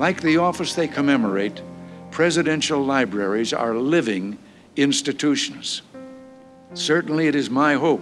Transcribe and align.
Like 0.00 0.22
the 0.22 0.38
office 0.38 0.74
they 0.74 0.88
commemorate, 0.88 1.60
presidential 2.10 2.82
libraries 2.82 3.52
are 3.52 3.74
living 3.74 4.38
institutions. 4.74 5.82
Certainly, 6.72 7.28
it 7.28 7.34
is 7.34 7.50
my 7.50 7.74
hope 7.74 8.00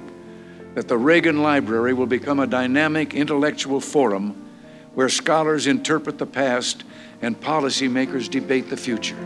that 0.76 0.86
the 0.86 0.96
Reagan 0.96 1.42
Library 1.42 1.92
will 1.94 2.06
become 2.06 2.38
a 2.38 2.46
dynamic 2.46 3.14
intellectual 3.14 3.80
forum 3.80 4.48
where 4.94 5.08
scholars 5.08 5.66
interpret 5.66 6.18
the 6.18 6.26
past 6.26 6.84
and 7.20 7.40
policymakers 7.40 8.30
debate 8.30 8.70
the 8.70 8.76
future. 8.76 9.18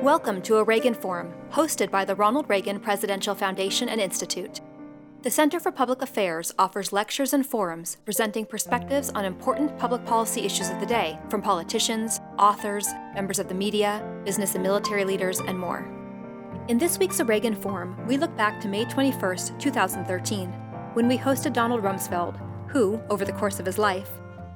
Welcome 0.00 0.40
to 0.44 0.56
a 0.56 0.64
Reagan 0.64 0.94
Forum, 0.94 1.30
hosted 1.50 1.90
by 1.90 2.06
the 2.06 2.14
Ronald 2.14 2.48
Reagan 2.48 2.80
Presidential 2.80 3.34
Foundation 3.34 3.90
and 3.90 4.00
Institute. 4.00 4.62
The 5.22 5.30
Center 5.30 5.60
for 5.60 5.70
Public 5.70 6.00
Affairs 6.00 6.50
offers 6.58 6.94
lectures 6.94 7.34
and 7.34 7.44
forums 7.44 7.98
presenting 8.06 8.46
perspectives 8.46 9.10
on 9.10 9.26
important 9.26 9.78
public 9.78 10.02
policy 10.06 10.46
issues 10.46 10.70
of 10.70 10.80
the 10.80 10.86
day 10.86 11.18
from 11.28 11.42
politicians, 11.42 12.18
authors, 12.38 12.88
members 13.12 13.38
of 13.38 13.46
the 13.46 13.54
media, 13.54 14.02
business 14.24 14.54
and 14.54 14.62
military 14.62 15.04
leaders, 15.04 15.40
and 15.40 15.58
more. 15.58 15.86
In 16.68 16.78
this 16.78 16.98
week's 16.98 17.20
Reagan 17.20 17.54
Forum, 17.54 17.98
we 18.06 18.16
look 18.16 18.34
back 18.34 18.62
to 18.62 18.68
May 18.68 18.86
21, 18.86 19.58
2013, 19.58 20.48
when 20.94 21.06
we 21.06 21.18
hosted 21.18 21.52
Donald 21.52 21.82
Rumsfeld, 21.82 22.40
who, 22.70 22.98
over 23.10 23.26
the 23.26 23.34
course 23.34 23.60
of 23.60 23.66
his 23.66 23.76
life, 23.76 24.08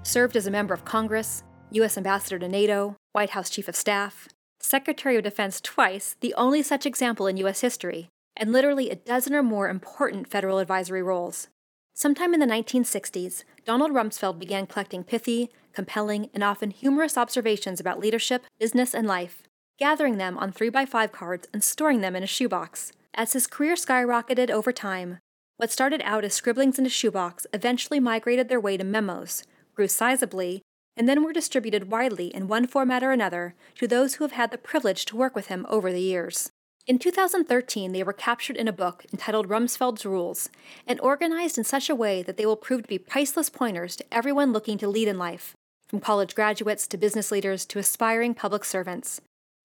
served 0.03 0.35
as 0.35 0.47
a 0.47 0.51
member 0.51 0.73
of 0.73 0.87
Congress, 0.87 1.43
U.S. 1.73 1.99
Ambassador 1.99 2.39
to 2.39 2.49
NATO, 2.49 2.97
White 3.13 3.31
House 3.31 3.51
Chief 3.51 3.69
of 3.69 3.77
Staff, 3.77 4.29
Secretary 4.61 5.19
of 5.19 5.25
Defense 5.25 5.61
twice, 5.61 6.17
the 6.21 6.33
only 6.39 6.63
such 6.63 6.87
example 6.87 7.27
in 7.27 7.37
U.S. 7.37 7.61
history, 7.61 8.09
and 8.37 8.53
literally 8.53 8.91
a 8.91 8.97
dozen 8.97 9.35
or 9.35 9.43
more 9.43 9.69
important 9.69 10.29
federal 10.29 10.59
advisory 10.59 11.03
roles. 11.03 11.49
Sometime 11.93 12.35
in 12.35 12.41
the 12.41 12.47
1960s, 12.47 13.45
Donald 13.65 13.93
Rumsfeld 13.93 14.39
began 14.39 14.67
collecting 14.67 15.05
pithy, 15.05 15.51
compelling, 15.73 16.29
and 16.35 16.43
often 16.43 16.71
humorous 16.71 17.17
observations 17.17 17.79
about 17.79 18.01
leadership, 18.01 18.45
business, 18.59 18.95
and 18.95 19.07
life, 19.07 19.43
gathering 19.79 20.19
them 20.19 20.37
on 20.39 20.53
3x5 20.53 21.13
cards 21.13 21.49
and 21.53 21.63
storing 21.63 22.01
them 22.01 22.17
in 22.17 22.23
a 22.23 22.27
shoebox. 22.27 22.93
As 23.15 23.33
his 23.33 23.47
career 23.47 23.75
skyrocketed 23.75 24.51
over 24.51 24.73
time, 24.73 25.19
what 25.57 25.71
started 25.71 26.03
out 26.05 26.25
as 26.25 26.35
scribblings 26.35 26.81
in 26.81 26.87
a 26.87 26.91
shoebox 26.91 27.47
eventually 27.53 28.01
migrated 28.01 28.49
their 28.49 28.61
way 28.61 28.77
to 28.77 28.83
memos, 28.83 29.45
grew 29.75 29.87
sizably, 29.87 30.63
and 30.97 31.09
then 31.09 31.23
were 31.23 31.33
distributed 31.33 31.91
widely 31.91 32.35
in 32.35 32.49
one 32.49 32.67
format 32.67 33.05
or 33.05 33.13
another 33.13 33.55
to 33.77 33.87
those 33.87 34.15
who 34.15 34.25
have 34.25 34.33
had 34.33 34.51
the 34.51 34.59
privilege 34.59 35.05
to 35.05 35.17
work 35.17 35.35
with 35.37 35.47
him 35.47 35.65
over 35.69 35.93
the 35.93 36.01
years. 36.01 36.51
In 36.87 36.99
2013, 36.99 37.93
they 37.93 38.03
were 38.03 38.13
captured 38.13 38.59
in 38.59 38.69
a 38.69 38.73
book 38.73 39.07
entitled 39.11 39.49
Rumsfeld's 39.49 40.05
Rules 40.05 40.51
and 40.87 41.01
organized 41.01 41.57
in 41.57 41.65
such 41.65 41.89
a 41.89 41.95
way 41.95 42.23
that 42.23 42.37
they 42.37 42.45
will 42.45 42.57
prove 42.57 42.83
to 42.83 42.89
be 42.89 42.99
priceless 42.99 43.49
pointers 43.49 43.97
to 43.97 44.05
everyone 44.13 44.53
looking 44.53 44.77
to 44.77 44.89
lead 44.89 45.09
in 45.09 45.17
life, 45.17 45.55
from 45.89 45.99
college 45.99 46.35
graduates 46.35 46.87
to 46.89 46.99
business 46.99 47.33
leaders 47.33 47.65
to 47.65 47.79
aspiring 47.79 48.35
public 48.35 48.67
servants. 48.67 49.23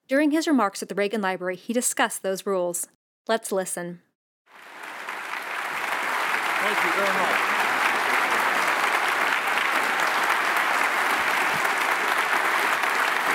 During 0.07 0.31
his 0.31 0.47
remarks 0.47 0.81
at 0.81 0.87
the 0.87 0.95
Reagan 0.95 1.19
Library, 1.19 1.57
he 1.57 1.73
discussed 1.73 2.23
those 2.23 2.45
rules. 2.45 2.87
Let's 3.27 3.51
listen. 3.51 3.99
Thank 6.61 6.77
you 6.85 6.91
very 6.91 7.17
much. 7.19 7.35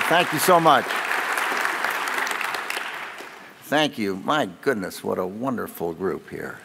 Thank 0.09 0.33
you 0.33 0.39
so 0.39 0.59
much. 0.59 1.04
Thank 3.65 3.97
you. 3.97 4.17
My 4.17 4.47
goodness, 4.61 5.03
what 5.03 5.17
a 5.17 5.25
wonderful 5.25 5.93
group 5.93 6.29
here. 6.29 6.59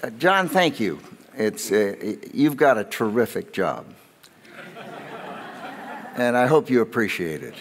Uh, 0.00 0.10
John, 0.10 0.48
thank 0.48 0.78
you. 0.78 1.00
It's, 1.36 1.72
uh, 1.72 2.14
you've 2.32 2.56
got 2.56 2.78
a 2.78 2.84
terrific 2.84 3.52
job. 3.52 3.86
and 6.14 6.36
I 6.36 6.46
hope 6.46 6.70
you 6.70 6.82
appreciate 6.82 7.42
it. 7.42 7.56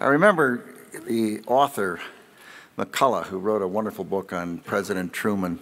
I 0.00 0.06
remember 0.06 0.64
the 1.06 1.42
author, 1.46 2.00
McCullough, 2.76 3.26
who 3.26 3.38
wrote 3.38 3.62
a 3.62 3.68
wonderful 3.68 4.04
book 4.04 4.32
on 4.32 4.58
President 4.58 5.12
Truman, 5.12 5.60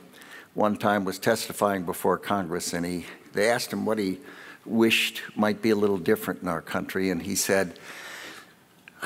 one 0.54 0.78
time 0.78 1.04
was 1.04 1.18
testifying 1.18 1.82
before 1.82 2.16
Congress, 2.16 2.72
and 2.72 2.86
he, 2.86 3.04
they 3.34 3.50
asked 3.50 3.70
him 3.70 3.84
what 3.84 3.98
he 3.98 4.20
wished 4.64 5.20
might 5.36 5.60
be 5.60 5.68
a 5.68 5.76
little 5.76 5.98
different 5.98 6.40
in 6.40 6.48
our 6.48 6.62
country, 6.62 7.10
and 7.10 7.20
he 7.20 7.34
said, 7.34 7.78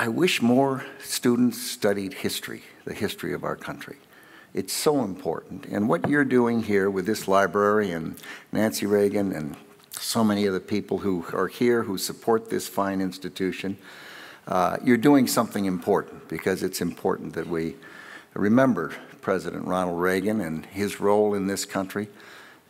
I 0.01 0.07
wish 0.07 0.41
more 0.41 0.83
students 1.03 1.61
studied 1.61 2.15
history, 2.15 2.63
the 2.85 2.93
history 2.95 3.33
of 3.33 3.43
our 3.43 3.55
country. 3.55 3.97
It's 4.51 4.73
so 4.73 5.03
important. 5.03 5.67
And 5.67 5.87
what 5.87 6.09
you're 6.09 6.25
doing 6.25 6.63
here 6.63 6.89
with 6.89 7.05
this 7.05 7.27
library 7.27 7.91
and 7.91 8.15
Nancy 8.51 8.87
Reagan 8.87 9.31
and 9.31 9.55
so 9.91 10.23
many 10.23 10.47
of 10.47 10.55
the 10.55 10.59
people 10.59 10.97
who 10.97 11.23
are 11.33 11.47
here 11.47 11.83
who 11.83 11.99
support 11.99 12.49
this 12.49 12.67
fine 12.67 12.99
institution, 12.99 13.77
uh, 14.47 14.77
you're 14.83 14.97
doing 14.97 15.27
something 15.27 15.65
important 15.65 16.27
because 16.27 16.63
it's 16.63 16.81
important 16.81 17.33
that 17.33 17.45
we 17.45 17.75
remember 18.33 18.95
President 19.21 19.67
Ronald 19.67 20.01
Reagan 20.01 20.41
and 20.41 20.65
his 20.65 20.99
role 20.99 21.35
in 21.35 21.45
this 21.45 21.63
country. 21.63 22.07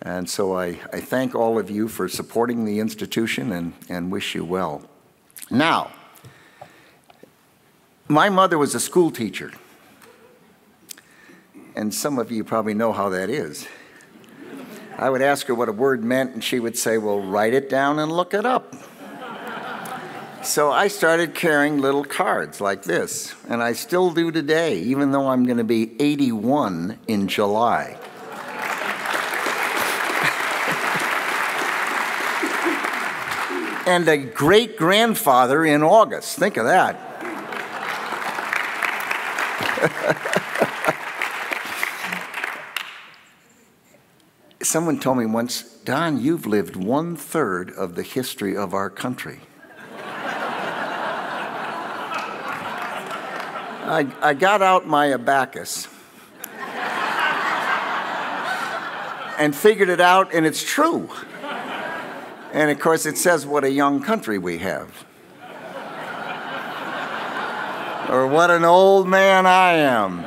And 0.01 0.29
so 0.29 0.57
I, 0.57 0.81
I 0.91 0.99
thank 0.99 1.33
all 1.33 1.57
of 1.57 1.71
you 1.71 1.87
for 1.87 2.09
supporting 2.09 2.65
the 2.65 2.81
institution 2.81 3.53
and, 3.53 3.71
and 3.87 4.11
wish 4.11 4.35
you 4.35 4.43
well. 4.43 4.81
Now, 5.49 5.91
my 8.11 8.29
mother 8.29 8.57
was 8.57 8.75
a 8.75 8.79
school 8.79 9.09
teacher. 9.09 9.51
And 11.75 11.93
some 11.93 12.19
of 12.19 12.29
you 12.31 12.43
probably 12.43 12.73
know 12.73 12.91
how 12.91 13.09
that 13.09 13.29
is. 13.29 13.67
I 14.97 15.09
would 15.09 15.21
ask 15.21 15.47
her 15.47 15.55
what 15.55 15.69
a 15.69 15.71
word 15.71 16.03
meant, 16.03 16.33
and 16.33 16.43
she 16.43 16.59
would 16.59 16.77
say, 16.77 16.97
Well, 16.97 17.21
write 17.21 17.53
it 17.53 17.69
down 17.69 17.97
and 17.97 18.11
look 18.11 18.33
it 18.33 18.45
up. 18.45 18.75
So 20.43 20.71
I 20.71 20.89
started 20.89 21.35
carrying 21.35 21.79
little 21.79 22.03
cards 22.03 22.59
like 22.59 22.83
this, 22.83 23.33
and 23.47 23.63
I 23.63 23.73
still 23.73 24.11
do 24.11 24.31
today, 24.31 24.79
even 24.79 25.11
though 25.11 25.29
I'm 25.29 25.45
going 25.45 25.59
to 25.59 25.63
be 25.63 25.95
81 26.01 26.97
in 27.07 27.27
July. 27.27 27.97
and 33.87 34.07
a 34.07 34.17
great 34.17 34.77
grandfather 34.77 35.63
in 35.63 35.83
August. 35.83 36.37
Think 36.37 36.57
of 36.57 36.65
that. 36.65 37.10
Someone 44.61 44.99
told 44.99 45.17
me 45.17 45.25
once, 45.25 45.63
Don, 45.83 46.21
you've 46.21 46.45
lived 46.45 46.75
one 46.75 47.15
third 47.15 47.71
of 47.71 47.95
the 47.95 48.03
history 48.03 48.55
of 48.55 48.75
our 48.75 48.91
country. 48.91 49.39
I, 53.87 54.07
I 54.21 54.35
got 54.35 54.61
out 54.61 54.85
my 54.85 55.13
abacus 55.13 55.87
and 59.39 59.55
figured 59.55 59.89
it 59.89 59.99
out, 59.99 60.31
and 60.33 60.45
it's 60.45 60.63
true. 60.63 61.09
And 62.53 62.69
of 62.69 62.79
course, 62.79 63.07
it 63.07 63.17
says 63.17 63.47
what 63.47 63.63
a 63.63 63.71
young 63.71 64.03
country 64.03 64.37
we 64.37 64.59
have. 64.59 65.05
Or 68.11 68.27
what 68.27 68.51
an 68.51 68.65
old 68.65 69.07
man 69.07 69.45
I 69.45 69.71
am. 69.71 70.25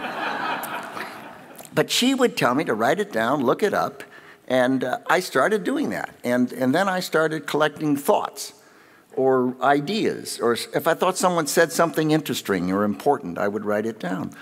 But 1.74 1.90
she 1.90 2.14
would 2.14 2.34
tell 2.34 2.54
me 2.54 2.64
to 2.64 2.72
write 2.72 2.98
it 2.98 3.12
down, 3.12 3.42
look 3.42 3.62
it 3.62 3.74
up, 3.74 4.02
and 4.48 4.82
uh, 4.82 4.98
I 5.06 5.20
started 5.20 5.64
doing 5.64 5.90
that. 5.90 6.14
And, 6.24 6.50
and 6.52 6.74
then 6.74 6.88
I 6.88 7.00
started 7.00 7.46
collecting 7.46 7.94
thoughts 7.96 8.54
or 9.14 9.54
ideas, 9.60 10.40
or 10.40 10.54
if 10.54 10.88
I 10.88 10.94
thought 10.94 11.18
someone 11.18 11.46
said 11.46 11.72
something 11.72 12.10
interesting 12.10 12.72
or 12.72 12.84
important, 12.84 13.36
I 13.36 13.48
would 13.48 13.66
write 13.66 13.86
it 13.86 14.00
down. 14.00 14.32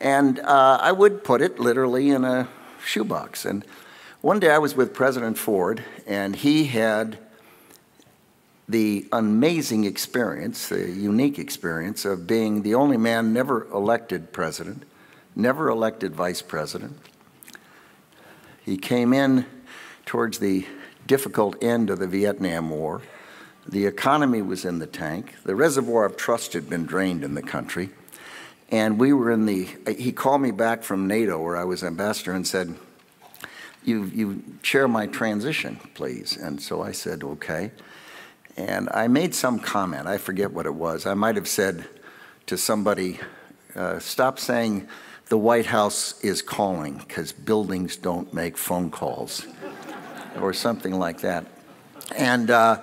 And 0.00 0.38
uh, 0.38 0.78
I 0.80 0.92
would 0.92 1.24
put 1.24 1.42
it 1.42 1.58
literally 1.58 2.10
in 2.10 2.24
a 2.24 2.48
shoebox. 2.86 3.44
And 3.44 3.64
one 4.20 4.38
day 4.38 4.50
I 4.50 4.58
was 4.58 4.76
with 4.76 4.94
President 4.94 5.36
Ford, 5.38 5.82
and 6.06 6.36
he 6.36 6.66
had 6.66 7.18
the 8.70 9.06
amazing 9.12 9.84
experience, 9.84 10.68
the 10.68 10.90
unique 10.90 11.38
experience 11.38 12.04
of 12.04 12.26
being 12.26 12.62
the 12.62 12.74
only 12.74 12.96
man 12.96 13.32
never 13.32 13.66
elected 13.72 14.32
president, 14.32 14.84
never 15.34 15.68
elected 15.68 16.14
vice 16.14 16.42
president. 16.42 16.96
He 18.64 18.76
came 18.76 19.12
in 19.12 19.46
towards 20.06 20.38
the 20.38 20.66
difficult 21.06 21.62
end 21.62 21.90
of 21.90 21.98
the 21.98 22.06
Vietnam 22.06 22.70
War. 22.70 23.02
The 23.66 23.86
economy 23.86 24.42
was 24.42 24.64
in 24.64 24.78
the 24.78 24.86
tank. 24.86 25.34
The 25.44 25.56
reservoir 25.56 26.04
of 26.04 26.16
trust 26.16 26.52
had 26.52 26.68
been 26.68 26.86
drained 26.86 27.24
in 27.24 27.34
the 27.34 27.42
country. 27.42 27.90
And 28.70 28.98
we 28.98 29.12
were 29.12 29.32
in 29.32 29.46
the, 29.46 29.68
he 29.98 30.12
called 30.12 30.42
me 30.42 30.52
back 30.52 30.84
from 30.84 31.08
NATO, 31.08 31.42
where 31.42 31.56
I 31.56 31.64
was 31.64 31.82
ambassador, 31.82 32.32
and 32.32 32.46
said, 32.46 32.76
you, 33.84 34.04
you 34.04 34.44
chair 34.62 34.86
my 34.86 35.06
transition, 35.06 35.80
please. 35.94 36.36
And 36.36 36.62
so 36.62 36.82
I 36.82 36.92
said, 36.92 37.24
okay. 37.24 37.72
And 38.56 38.88
I 38.92 39.08
made 39.08 39.34
some 39.34 39.58
comment. 39.58 40.06
I 40.06 40.18
forget 40.18 40.52
what 40.52 40.66
it 40.66 40.74
was. 40.74 41.06
I 41.06 41.14
might 41.14 41.36
have 41.36 41.48
said 41.48 41.88
to 42.46 42.58
somebody, 42.58 43.20
uh, 43.74 43.98
stop 43.98 44.38
saying 44.38 44.88
the 45.28 45.38
White 45.38 45.66
House 45.66 46.20
is 46.22 46.42
calling 46.42 46.98
because 46.98 47.32
buildings 47.32 47.96
don't 47.96 48.34
make 48.34 48.58
phone 48.58 48.90
calls, 48.90 49.46
or 50.40 50.52
something 50.52 50.98
like 50.98 51.20
that. 51.20 51.46
And, 52.16 52.50
uh, 52.50 52.80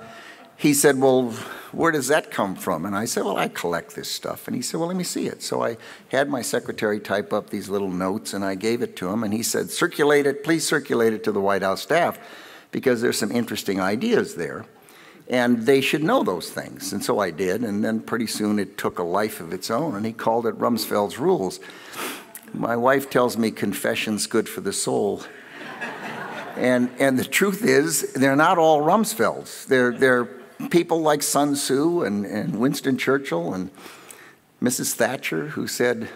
he 0.57 0.73
said, 0.73 0.99
Well, 0.99 1.31
where 1.71 1.91
does 1.91 2.07
that 2.07 2.31
come 2.31 2.55
from? 2.55 2.85
And 2.85 2.95
I 2.95 3.05
said, 3.05 3.23
Well, 3.23 3.37
I 3.37 3.47
collect 3.47 3.95
this 3.95 4.09
stuff. 4.09 4.47
And 4.47 4.55
he 4.55 4.61
said, 4.61 4.79
Well, 4.79 4.87
let 4.87 4.97
me 4.97 5.03
see 5.03 5.27
it. 5.27 5.43
So 5.43 5.63
I 5.63 5.77
had 6.09 6.29
my 6.29 6.41
secretary 6.41 6.99
type 6.99 7.31
up 7.31 7.49
these 7.49 7.69
little 7.69 7.91
notes 7.91 8.33
and 8.33 8.43
I 8.43 8.55
gave 8.55 8.81
it 8.81 8.95
to 8.97 9.09
him. 9.09 9.23
And 9.23 9.33
he 9.33 9.43
said, 9.43 9.69
Circulate 9.69 10.25
it, 10.25 10.43
please 10.43 10.67
circulate 10.67 11.13
it 11.13 11.23
to 11.25 11.31
the 11.31 11.39
White 11.39 11.61
House 11.61 11.81
staff 11.81 12.17
because 12.71 13.01
there's 13.01 13.19
some 13.19 13.31
interesting 13.31 13.79
ideas 13.79 14.35
there. 14.35 14.65
And 15.29 15.65
they 15.65 15.81
should 15.81 16.03
know 16.03 16.24
those 16.24 16.50
things. 16.50 16.94
And 16.94 17.03
so 17.03 17.19
I 17.19 17.31
did. 17.31 17.63
And 17.63 17.83
then 17.83 18.00
pretty 18.00 18.27
soon 18.27 18.59
it 18.59 18.77
took 18.77 18.97
a 18.97 19.03
life 19.03 19.41
of 19.41 19.51
its 19.51 19.69
own. 19.69 19.95
And 19.95 20.06
he 20.06 20.13
called 20.13 20.45
it 20.45 20.57
Rumsfeld's 20.57 21.19
Rules. 21.19 21.59
My 22.53 22.77
wife 22.77 23.09
tells 23.09 23.38
me 23.38 23.51
confession's 23.51 24.25
good 24.25 24.47
for 24.47 24.62
the 24.62 24.71
soul. 24.71 25.24
And, 26.56 26.89
and 26.97 27.19
the 27.19 27.25
truth 27.25 27.63
is, 27.63 28.13
they're 28.13 28.35
not 28.35 28.57
all 28.57 28.81
Rumsfelds. 28.81 29.65
They're, 29.68 29.91
they're 29.91 30.25
people 30.69 31.01
like 31.01 31.21
Sun 31.21 31.53
Tzu 31.53 32.03
and, 32.03 32.25
and 32.25 32.59
Winston 32.59 32.97
Churchill 32.97 33.53
and 33.53 33.69
Mrs. 34.62 34.94
Thatcher, 34.94 35.50
who 35.50 35.68
said, 35.68 36.09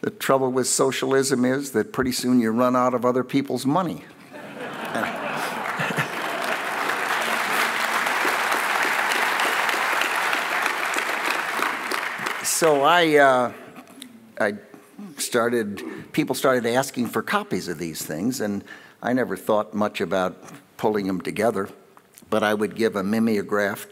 the 0.00 0.10
trouble 0.10 0.52
with 0.52 0.68
socialism 0.68 1.44
is 1.44 1.72
that 1.72 1.92
pretty 1.92 2.12
soon 2.12 2.40
you 2.40 2.50
run 2.50 2.76
out 2.76 2.94
of 2.94 3.04
other 3.04 3.24
people's 3.24 3.66
money. 3.66 4.04
so 12.58 12.82
I, 12.82 13.14
uh, 13.18 13.52
I 14.40 14.54
started, 15.16 15.80
people 16.10 16.34
started 16.34 16.66
asking 16.66 17.06
for 17.06 17.22
copies 17.22 17.68
of 17.68 17.78
these 17.78 18.04
things, 18.04 18.40
and 18.40 18.64
I 19.00 19.12
never 19.12 19.36
thought 19.36 19.74
much 19.74 20.00
about 20.00 20.36
pulling 20.76 21.06
them 21.06 21.20
together, 21.20 21.68
but 22.28 22.42
I 22.42 22.54
would 22.54 22.74
give 22.74 22.96
a 22.96 23.04
mimeograph. 23.04 23.86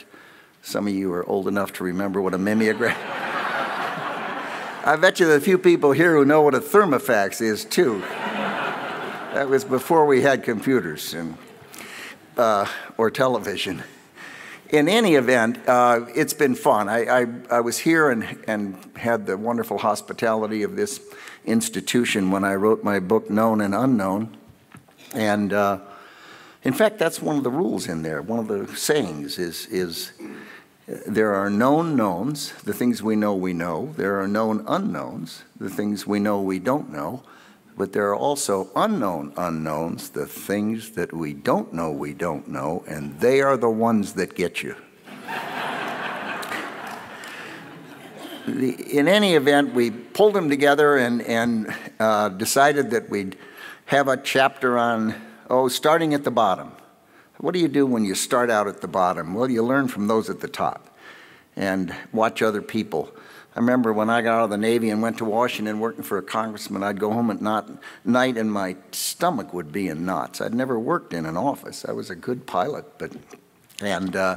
Some 0.63 0.89
of 0.89 0.95
you 0.95 1.13
are 1.13 1.25
old 1.29 1.47
enough 1.47 1.75
to 1.75 1.85
remember 1.85 2.21
what 2.21 2.35
a 2.35 2.39
mimeograph. 2.39 2.99
I 4.85 4.97
bet 5.01 5.21
you 5.21 5.31
a 5.31 5.39
few 5.39 5.59
people 5.59 5.93
here 5.93 6.17
who 6.17 6.25
know 6.25 6.43
what 6.43 6.57
a 6.57 6.61
thermofax 6.61 7.41
is 7.41 7.65
too. 7.65 8.01
that 8.01 9.49
was 9.49 9.65
before 9.65 10.07
we 10.07 10.23
had 10.23 10.43
computers 10.43 11.15
and, 11.15 11.39
uh, 12.37 12.67
or 12.99 13.13
television. 13.13 13.85
In 14.71 14.89
any 14.89 15.15
event, 15.15 15.59
uh, 15.69 16.07
it's 16.15 16.35
been 16.35 16.57
fun. 16.57 16.89
I, 16.89 17.23
I, 17.23 17.27
I, 17.51 17.61
was 17.61 17.79
here 17.79 18.11
and, 18.11 18.37
and 18.49 18.77
had 18.97 19.27
the 19.27 19.37
wonderful 19.37 19.79
hospitality 19.79 20.65
of 20.65 20.75
this 20.75 21.01
institution 21.45 22.33
when 22.33 22.43
I 22.43 22.55
wrote 22.57 22.83
my 22.83 22.99
book, 22.99 23.31
Known 23.31 23.61
and 23.61 23.75
Unknown. 23.75 24.37
And 25.13 25.53
uh, 25.53 25.79
in 26.65 26.73
fact, 26.73 26.99
that's 26.99 27.23
one 27.23 27.37
of 27.37 27.45
the 27.45 27.51
rules 27.51 27.87
in 27.87 28.03
there. 28.03 28.21
One 28.23 28.41
of 28.41 28.49
the 28.49 28.67
sayings 28.77 29.39
is, 29.39 29.67
is 29.67 30.11
there 30.89 31.33
are 31.33 31.49
known 31.49 31.95
knowns, 31.95 32.53
the 32.65 32.75
things 32.75 33.05
we 33.05 33.15
know 33.15 33.37
we 33.37 33.53
know. 33.53 33.95
There 33.97 34.21
are 34.21 34.27
known 34.27 34.65
unknowns, 34.67 35.45
the 35.61 35.71
things 35.71 36.09
we 36.09 36.19
know 36.19 36.41
we 36.41 36.59
don't 36.59 36.91
know. 36.91 37.23
But 37.77 37.93
there 37.93 38.09
are 38.09 38.17
also 38.17 38.71
unknown 38.75 39.33
unknowns, 39.37 40.11
the 40.11 40.27
things 40.27 40.91
that 40.93 41.13
we 41.13 41.35
don't 41.35 41.73
know 41.73 41.91
we 41.91 42.15
don't 42.15 42.49
know, 42.49 42.85
and 42.89 43.21
they 43.21 43.43
are 43.43 43.57
the 43.57 43.71
ones 43.71 44.15
that 44.15 44.35
get 44.35 44.63
you. 44.63 44.77
in 48.47 49.09
any 49.09 49.35
event, 49.35 49.75
we 49.75 49.91
pulled 49.91 50.35
them 50.35 50.49
together 50.49 50.97
and, 50.97 51.21
and 51.23 51.75
uh, 51.99 52.29
decided 52.31 52.91
that 52.91 53.11
we'd 53.11 53.37
have 53.87 54.09
a 54.09 54.17
chapter 54.17 54.79
on, 54.79 55.15
oh, 55.51 55.69
starting 55.69 56.15
at 56.15 56.25
the 56.25 56.31
bottom. 56.31 56.73
What 57.39 57.53
do 57.53 57.61
you 57.61 57.69
do 57.69 57.87
when 57.87 58.05
you 58.05 58.15
start 58.15 58.49
out 58.51 58.69
at 58.69 58.81
the 58.81 58.89
bottom? 58.89 59.35
Well, 59.35 59.51
you 59.51 59.63
learn 59.63 59.89
from 59.89 60.07
those 60.07 60.31
at 60.31 60.41
the 60.41 60.49
top 60.49 60.97
and 61.57 61.95
watch 62.13 62.41
other 62.41 62.63
people. 62.63 63.11
I 63.57 63.61
remember 63.61 63.91
when 63.91 64.11
I 64.11 64.21
got 64.21 64.41
out 64.41 64.45
of 64.45 64.51
the 64.51 64.59
Navy 64.59 64.91
and 64.91 65.01
went 65.01 65.17
to 65.17 65.25
Washington 65.25 65.81
working 65.81 66.03
for 66.03 66.19
a 66.19 66.23
congressman, 66.23 66.83
I'd 66.83 67.01
go 67.01 67.11
home 67.11 67.31
at 67.31 67.41
not, 67.41 67.71
night 68.05 68.37
and 68.37 68.53
my 68.53 68.77
stomach 68.93 69.55
would 69.55 69.73
be 69.73 69.89
in 69.89 70.05
knots. 70.05 70.43
I'd 70.43 70.53
never 70.53 70.79
worked 70.79 71.15
in 71.15 71.25
an 71.25 71.39
office. 71.39 71.87
I 71.89 71.93
was 71.93 72.11
a 72.11 72.15
good 72.15 72.47
pilot, 72.47 72.85
but, 72.99 73.13
and 73.81 74.15
uh, 74.15 74.37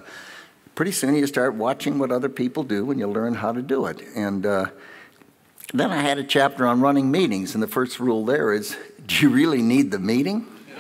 pretty 0.74 0.94
soon 0.94 1.16
you 1.16 1.27
start 1.27 1.54
watching 1.56 2.00
what 2.00 2.13
other 2.13 2.30
people 2.30 2.63
do 2.63 2.89
and 2.92 2.98
you 2.98 3.07
learn 3.07 3.33
how 3.33 3.51
to 3.51 3.62
do 3.62 3.88
it. 3.88 4.01
And 4.16 4.45
uh, 4.45 4.68
then 5.74 5.92
I 5.92 5.98
had 5.98 6.18
a 6.18 6.24
chapter 6.24 6.66
on 6.66 6.80
running 6.80 7.12
meetings, 7.12 7.56
and 7.56 7.62
the 7.62 7.68
first 7.68 8.00
rule 8.00 8.24
there 8.24 8.54
is 8.54 8.77
do 9.06 9.16
you 9.18 9.30
really 9.30 9.62
need 9.62 9.92
the 9.92 10.00
meeting? 10.00 10.48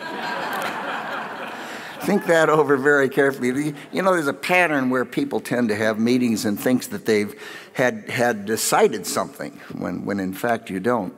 think 2.09 2.25
that 2.25 2.49
over 2.49 2.75
very 2.75 3.07
carefully. 3.07 3.75
You 3.91 4.01
know, 4.01 4.13
there's 4.13 4.25
a 4.25 4.33
pattern 4.33 4.89
where 4.89 5.05
people 5.05 5.39
tend 5.39 5.69
to 5.69 5.75
have 5.75 5.99
meetings 5.99 6.43
and 6.43 6.59
thinks 6.59 6.87
that 6.87 7.05
they've 7.05 7.35
had, 7.79 8.09
had 8.09 8.45
decided 8.45 9.07
something 9.07 9.51
when, 9.77 10.03
when 10.03 10.19
in 10.19 10.33
fact 10.33 10.69
you 10.69 10.81
don't. 10.81 11.15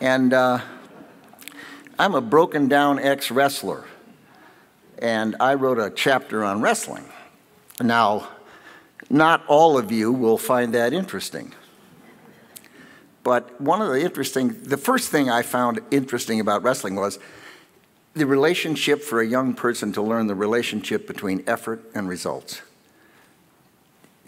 And 0.00 0.32
uh, 0.32 0.60
I'm 1.98 2.14
a 2.14 2.20
broken 2.20 2.68
down 2.68 3.00
ex 3.00 3.32
wrestler, 3.32 3.84
and 5.00 5.34
I 5.40 5.54
wrote 5.54 5.80
a 5.80 5.90
chapter 5.90 6.44
on 6.44 6.60
wrestling. 6.60 7.04
Now, 7.80 8.28
not 9.10 9.44
all 9.48 9.76
of 9.76 9.90
you 9.90 10.12
will 10.12 10.38
find 10.38 10.72
that 10.74 10.92
interesting. 10.92 11.52
But 13.24 13.60
one 13.60 13.82
of 13.82 13.88
the 13.88 14.00
interesting, 14.00 14.56
the 14.62 14.76
first 14.76 15.10
thing 15.10 15.30
I 15.30 15.42
found 15.42 15.80
interesting 15.90 16.38
about 16.38 16.62
wrestling 16.62 16.94
was 16.94 17.18
the 18.14 18.24
relationship 18.24 19.02
for 19.02 19.20
a 19.20 19.26
young 19.26 19.54
person 19.54 19.92
to 19.94 20.02
learn 20.02 20.28
the 20.28 20.36
relationship 20.36 21.08
between 21.08 21.42
effort 21.48 21.84
and 21.92 22.08
results. 22.08 22.62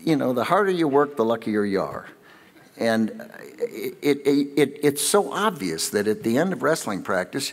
You 0.05 0.17
know, 0.17 0.33
the 0.33 0.45
harder 0.45 0.71
you 0.71 0.89
work, 0.89 1.17
the 1.17 1.25
luckier 1.25 1.65
you 1.65 1.81
are. 1.81 2.07
And 2.77 3.31
it, 3.59 3.97
it, 4.03 4.49
it, 4.57 4.81
it's 4.83 5.07
so 5.07 5.33
obvious 5.33 5.91
that 5.91 6.09
at 6.09 6.25
the 6.25 6.39
end 6.39 6.53
of 6.53 6.63
wrestling 6.63 7.03
practice, 7.03 7.53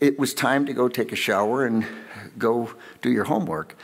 it 0.00 0.18
was 0.18 0.32
time 0.32 0.66
to 0.66 0.72
go 0.72 0.88
take 0.88 1.10
a 1.10 1.16
shower 1.16 1.66
and 1.66 1.84
go 2.38 2.70
do 3.00 3.10
your 3.10 3.24
homework. 3.24 3.76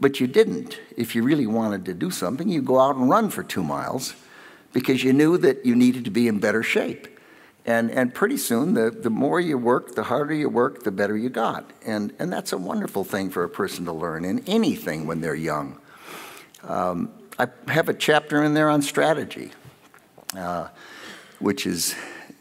But 0.00 0.18
you 0.20 0.26
didn't. 0.26 0.80
If 0.96 1.14
you 1.14 1.22
really 1.22 1.46
wanted 1.46 1.84
to 1.86 1.94
do 1.94 2.10
something, 2.10 2.48
you 2.48 2.62
go 2.62 2.80
out 2.80 2.96
and 2.96 3.10
run 3.10 3.28
for 3.28 3.42
two 3.42 3.62
miles 3.62 4.14
because 4.72 5.04
you 5.04 5.12
knew 5.12 5.36
that 5.38 5.66
you 5.66 5.76
needed 5.76 6.04
to 6.06 6.10
be 6.10 6.28
in 6.28 6.38
better 6.38 6.62
shape. 6.62 7.08
And, 7.64 7.90
and 7.90 8.12
pretty 8.12 8.38
soon, 8.38 8.74
the, 8.74 8.90
the 8.90 9.10
more 9.10 9.40
you 9.40 9.56
work, 9.56 9.94
the 9.94 10.04
harder 10.04 10.34
you 10.34 10.48
work, 10.48 10.82
the 10.82 10.90
better 10.90 11.16
you 11.16 11.28
got. 11.28 11.70
And, 11.86 12.12
and 12.18 12.32
that's 12.32 12.52
a 12.52 12.58
wonderful 12.58 13.04
thing 13.04 13.30
for 13.30 13.44
a 13.44 13.48
person 13.48 13.84
to 13.84 13.92
learn 13.92 14.24
in 14.24 14.42
anything 14.48 15.06
when 15.06 15.20
they're 15.20 15.34
young. 15.34 15.78
Um, 16.64 17.12
I 17.38 17.48
have 17.68 17.88
a 17.88 17.94
chapter 17.94 18.42
in 18.44 18.52
there 18.52 18.68
on 18.68 18.82
strategy, 18.82 19.52
uh, 20.36 20.68
which 21.38 21.66
is 21.66 21.94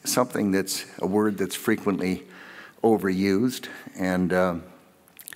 something 0.03 0.51
that's 0.51 0.85
a 0.99 1.07
word 1.07 1.37
that's 1.37 1.55
frequently 1.55 2.23
overused, 2.83 3.67
and 3.97 4.33
uh, 4.33 4.55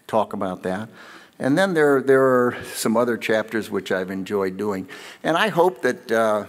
talk 0.07 0.33
about 0.33 0.63
that. 0.63 0.89
And 1.39 1.57
then 1.57 1.73
there, 1.73 2.01
there 2.01 2.23
are 2.23 2.57
some 2.73 2.97
other 2.97 3.17
chapters 3.17 3.69
which 3.69 3.91
I've 3.91 4.11
enjoyed 4.11 4.57
doing. 4.57 4.89
And 5.23 5.37
I 5.37 5.49
hope 5.49 5.81
that 5.83 6.11
uh, 6.11 6.45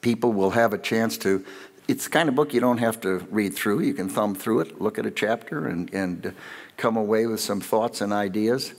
people 0.00 0.32
will 0.32 0.50
have 0.50 0.72
a 0.72 0.78
chance 0.78 1.18
to 1.18 1.44
it's 1.88 2.04
the 2.04 2.10
kind 2.10 2.28
of 2.28 2.36
book 2.36 2.54
you 2.54 2.60
don't 2.60 2.78
have 2.78 3.00
to 3.00 3.18
read 3.30 3.54
through. 3.54 3.80
You 3.80 3.92
can 3.92 4.08
thumb 4.08 4.34
through 4.36 4.60
it, 4.60 4.80
look 4.80 4.98
at 4.98 5.04
a 5.04 5.10
chapter, 5.10 5.66
and, 5.66 5.92
and 5.92 6.32
come 6.76 6.96
away 6.96 7.26
with 7.26 7.40
some 7.40 7.60
thoughts 7.60 8.00
and 8.00 8.12
ideas. 8.12 8.72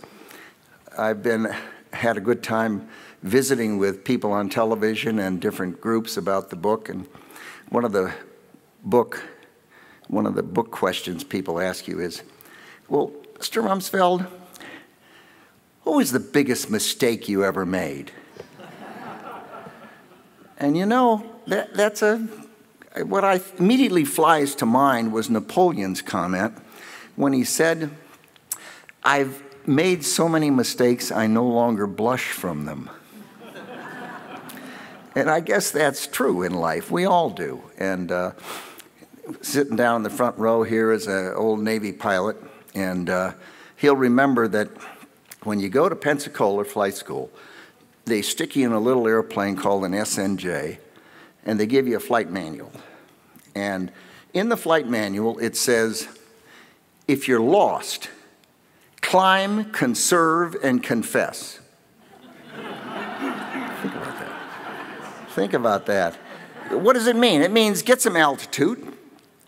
I've 0.98 1.22
been 1.22 1.54
had 1.92 2.18
a 2.18 2.22
good 2.22 2.42
time 2.42 2.88
visiting 3.24 3.78
with 3.78 4.04
people 4.04 4.32
on 4.32 4.50
television 4.50 5.18
and 5.18 5.42
different 5.42 5.82
groups 5.82 6.18
about 6.18 6.50
the 6.50 6.56
book. 6.56 6.90
And 6.90 7.08
one 7.70 7.86
of 7.86 7.92
the 7.92 8.14
book, 8.84 9.24
one 10.08 10.26
of 10.26 10.36
the 10.36 10.44
book 10.44 10.70
questions 10.70 11.24
people 11.24 11.60
ask 11.60 11.88
you 11.88 12.00
is, 12.00 12.22
"Well, 12.88 13.12
Mr. 13.40 13.64
Rumsfeld, 13.64 14.28
what 15.84 15.96
was 15.96 16.12
the 16.12 16.20
biggest 16.20 16.70
mistake 16.70 17.28
you 17.28 17.44
ever 17.44 17.66
made?" 17.66 18.12
and 20.60 20.78
you 20.78 20.86
know 20.86 21.24
that 21.48 21.74
that's 21.74 22.02
a 22.02 22.28
what 23.02 23.24
I 23.24 23.42
immediately 23.58 24.06
flies 24.06 24.54
to 24.56 24.66
mind 24.66 25.12
was 25.12 25.30
Napoleon's 25.30 26.02
comment 26.02 26.54
when 27.16 27.34
he 27.34 27.44
said, 27.44 27.90
I've 29.04 29.42
made 29.66 30.06
so 30.06 30.30
many 30.30 30.50
mistakes, 30.50 31.12
I 31.12 31.28
no 31.28 31.46
longer 31.46 31.88
blush 31.88 32.32
from 32.32 32.66
them. 32.66 32.90
And 35.16 35.30
I 35.30 35.40
guess 35.40 35.72
that's 35.72 36.08
true 36.08 36.44
in 36.44 36.54
life. 36.54 36.90
We 36.92 37.06
all 37.06 37.30
do. 37.30 37.64
And 37.78 38.12
uh, 38.12 38.32
sitting 39.42 39.76
down 39.76 39.98
in 39.98 40.04
the 40.04 40.10
front 40.10 40.38
row 40.38 40.64
here 40.64 40.92
is 40.92 41.08
an 41.08 41.34
old 41.34 41.62
Navy 41.62 41.94
pilot, 41.94 42.38
and 42.74 43.10
uh, 43.10 43.34
he'll 43.76 43.96
remember 43.96 44.48
that 44.48 44.70
when 45.44 45.60
you 45.60 45.70
go 45.70 45.90
to 45.90 45.96
Pensacola 45.96 46.64
Flight 46.64 46.96
School, 46.96 47.30
they 48.06 48.22
stick 48.22 48.56
you 48.56 48.66
in 48.66 48.74
a 48.74 48.80
little 48.80 49.08
airplane 49.08 49.56
called 49.56 49.86
an 49.86 49.92
SNJ, 49.92 50.78
and 51.46 51.60
they 51.60 51.66
give 51.66 51.88
you 51.88 51.98
a 51.98 52.02
flight 52.02 52.30
manual. 52.30 52.72
And 53.56 53.92
in 54.34 54.50
the 54.50 54.58
flight 54.58 54.88
manual, 54.88 55.38
it 55.40 55.56
says 55.56 56.08
if 57.08 57.28
you're 57.28 57.40
lost, 57.40 58.10
climb, 59.02 59.72
conserve, 59.72 60.56
and 60.64 60.82
confess. 60.82 61.60
Think 62.56 63.96
about 63.96 64.20
that. 64.20 64.32
Think 65.34 65.54
about 65.54 65.88
that. 65.88 66.16
What 66.70 66.94
does 66.94 67.08
it 67.08 67.16
mean? 67.16 67.42
It 67.42 67.50
means 67.50 67.82
get 67.82 68.00
some 68.00 68.16
altitude 68.16 68.96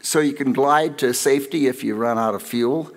so 0.01 0.19
you 0.19 0.33
can 0.33 0.51
glide 0.51 0.97
to 0.97 1.13
safety 1.13 1.67
if 1.67 1.83
you 1.83 1.93
run 1.93 2.17
out 2.17 2.33
of 2.33 2.41
fuel. 2.41 2.91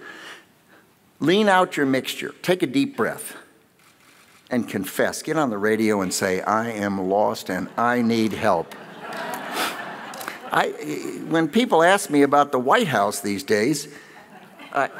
Lean 1.20 1.50
out 1.50 1.76
your 1.76 1.84
mixture. 1.84 2.34
Take 2.40 2.62
a 2.62 2.66
deep 2.66 2.96
breath 2.96 3.36
and 4.50 4.66
confess. 4.66 5.20
Get 5.20 5.36
on 5.36 5.50
the 5.50 5.58
radio 5.58 6.00
and 6.00 6.14
say, 6.14 6.40
I 6.40 6.70
am 6.70 7.10
lost 7.10 7.50
and 7.50 7.68
I 7.76 8.00
need 8.00 8.32
help. 8.32 8.74
I, 10.50 10.68
when 11.28 11.48
people 11.48 11.82
ask 11.82 12.08
me 12.08 12.22
about 12.22 12.52
the 12.52 12.58
White 12.58 12.88
House 12.88 13.20
these 13.20 13.42
days, 13.42 13.88
I, 14.72 14.88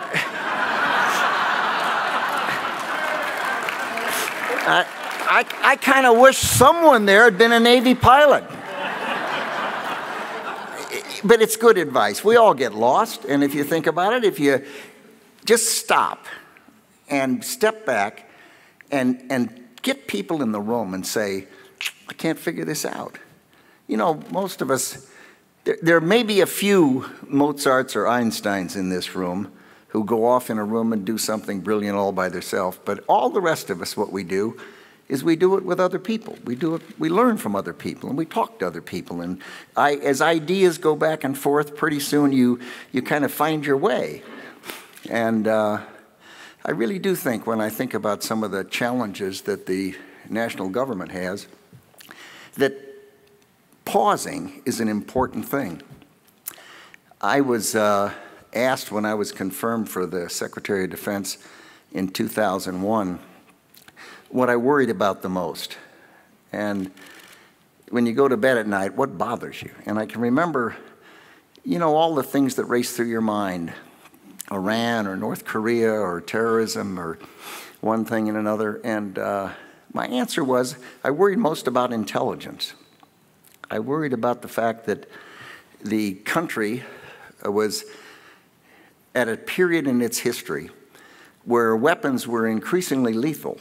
I, 4.71 4.98
I, 5.69 5.77
kind 5.77 6.07
of 6.07 6.17
wish 6.17 6.39
someone 6.39 7.05
there 7.05 7.25
had 7.25 7.37
been 7.37 7.53
a 7.53 7.61
Navy 7.61 7.95
pilot. 7.95 8.43
but 11.23 11.43
it's 11.43 11.57
good 11.57 11.77
advice. 11.77 12.25
We 12.25 12.37
all 12.37 12.55
get 12.55 12.73
lost, 12.73 13.27
and 13.27 13.45
if 13.45 13.55
you 13.55 13.65
think 13.65 13.87
about 13.87 14.15
it, 14.15 14.25
if 14.25 14.41
you 14.41 14.65
just 15.45 15.79
stop 15.79 16.25
and 17.11 17.45
step 17.45 17.85
back 17.85 18.31
and, 18.91 19.23
and 19.29 19.69
get 19.83 20.09
people 20.09 20.41
in 20.41 20.53
the 20.53 20.61
room 20.61 20.95
and 20.95 21.07
say, 21.07 21.47
I 22.09 22.15
can't 22.15 22.39
figure 22.39 22.65
this 22.65 22.87
out. 22.87 23.19
You 23.89 23.99
know, 23.99 24.23
most 24.31 24.63
of 24.63 24.71
us, 24.71 25.11
there, 25.65 25.77
there 25.83 26.01
may 26.01 26.23
be 26.23 26.41
a 26.41 26.47
few 26.47 27.05
Mozarts 27.27 27.95
or 27.95 28.05
Einsteins 28.05 28.75
in 28.75 28.89
this 28.89 29.15
room 29.15 29.53
who 29.89 30.03
go 30.03 30.25
off 30.25 30.49
in 30.49 30.57
a 30.57 30.65
room 30.65 30.95
and 30.95 31.05
do 31.05 31.19
something 31.19 31.61
brilliant 31.61 31.95
all 31.95 32.13
by 32.13 32.31
themselves, 32.31 32.79
but 32.87 33.05
all 33.07 33.29
the 33.29 33.43
rest 33.43 33.69
of 33.69 33.83
us, 33.83 33.99
what 33.99 34.11
we 34.11 34.25
do 34.25 34.59
is 35.09 35.25
we 35.25 35.37
do 35.37 35.57
it 35.57 35.65
with 35.65 35.81
other 35.81 35.99
people. 35.99 36.37
We 36.45 36.55
do 36.55 36.75
it, 36.75 36.83
we 36.99 37.09
learn 37.09 37.39
from 37.39 37.57
other 37.57 37.73
people 37.73 38.09
and 38.11 38.19
we 38.19 38.27
talk 38.27 38.59
to 38.59 38.67
other 38.67 38.83
people. 38.83 39.21
And 39.21 39.41
I, 39.77 39.95
as 39.97 40.21
ideas 40.21 40.77
go 40.79 40.95
back 40.95 41.25
and 41.25 41.37
forth, 41.37 41.77
pretty 41.77 42.01
soon 42.01 42.33
you, 42.33 42.61
you 42.93 43.01
kind 43.01 43.25
of 43.25 43.33
find 43.33 43.65
your 43.65 43.77
way. 43.77 44.23
And 45.09 45.49
uh, 45.49 45.81
I 46.65 46.71
really 46.73 46.99
do 46.99 47.15
think 47.15 47.47
when 47.47 47.61
I 47.61 47.71
think 47.71 47.95
about 47.95 48.23
some 48.23 48.45
of 48.45 48.51
the 48.51 48.65
challenges 48.65 49.43
that 49.43 49.67
the 49.67 49.97
national 50.29 50.69
government 50.69 51.13
has, 51.13 51.49
that 52.57 52.75
pausing 53.87 54.61
is 54.67 54.81
an 54.81 54.89
important 54.89 55.49
thing. 55.49 55.81
I 57.23 57.41
was 57.41 57.75
uh, 57.75 58.13
asked 58.53 58.93
when 58.93 59.07
I 59.07 59.15
was 59.15 59.33
confirmed 59.33 59.89
for 59.89 60.05
the 60.05 60.29
Secretary 60.29 60.85
of 60.85 60.91
Defense 60.91 61.39
in 61.93 62.09
2001 62.09 63.19
what 64.29 64.51
I 64.51 64.57
worried 64.57 64.91
about 64.91 65.23
the 65.23 65.29
most. 65.29 65.77
And 66.53 66.91
when 67.91 68.07
you 68.07 68.13
go 68.13 68.29
to 68.29 68.37
bed 68.37 68.59
at 68.59 68.67
night, 68.67 68.95
what 68.95 69.17
bothers 69.17 69.63
you? 69.63 69.71
And 69.87 69.99
I 69.99 70.07
can 70.07 70.21
remember, 70.21 70.77
you 71.65 71.79
know, 71.79 71.97
all 71.97 72.15
the 72.15 72.23
things 72.23 72.57
that 72.57 72.65
race 72.65 72.95
through 72.95 73.09
your 73.09 73.21
mind 73.21 73.73
Iran 74.51 75.07
or 75.07 75.17
North 75.17 75.45
Korea 75.45 75.93
or 75.93 76.21
terrorism 76.21 76.99
or 76.99 77.19
one 77.81 78.05
thing 78.05 78.29
and 78.29 78.39
another. 78.39 78.81
And 78.83 79.19
uh, 79.19 79.51
my 79.93 80.07
answer 80.07 80.43
was 80.43 80.77
I 81.05 81.11
worried 81.11 81.39
most 81.39 81.67
about 81.67 81.93
intelligence. 81.93 82.73
I 83.71 83.81
worried 83.81 84.13
about 84.13 84.43
the 84.43 84.49
fact 84.49 84.87
that 84.87 85.09
the 85.83 86.15
country 86.15 86.83
was 87.45 87.85
at 89.15 89.29
a 89.29 89.37
period 89.37 89.87
in 89.87 90.01
its 90.01 90.19
history 90.19 90.71
where 91.45 91.77
weapons 91.77 92.27
were 92.27 92.47
increasingly 92.47 93.13
lethal, 93.13 93.59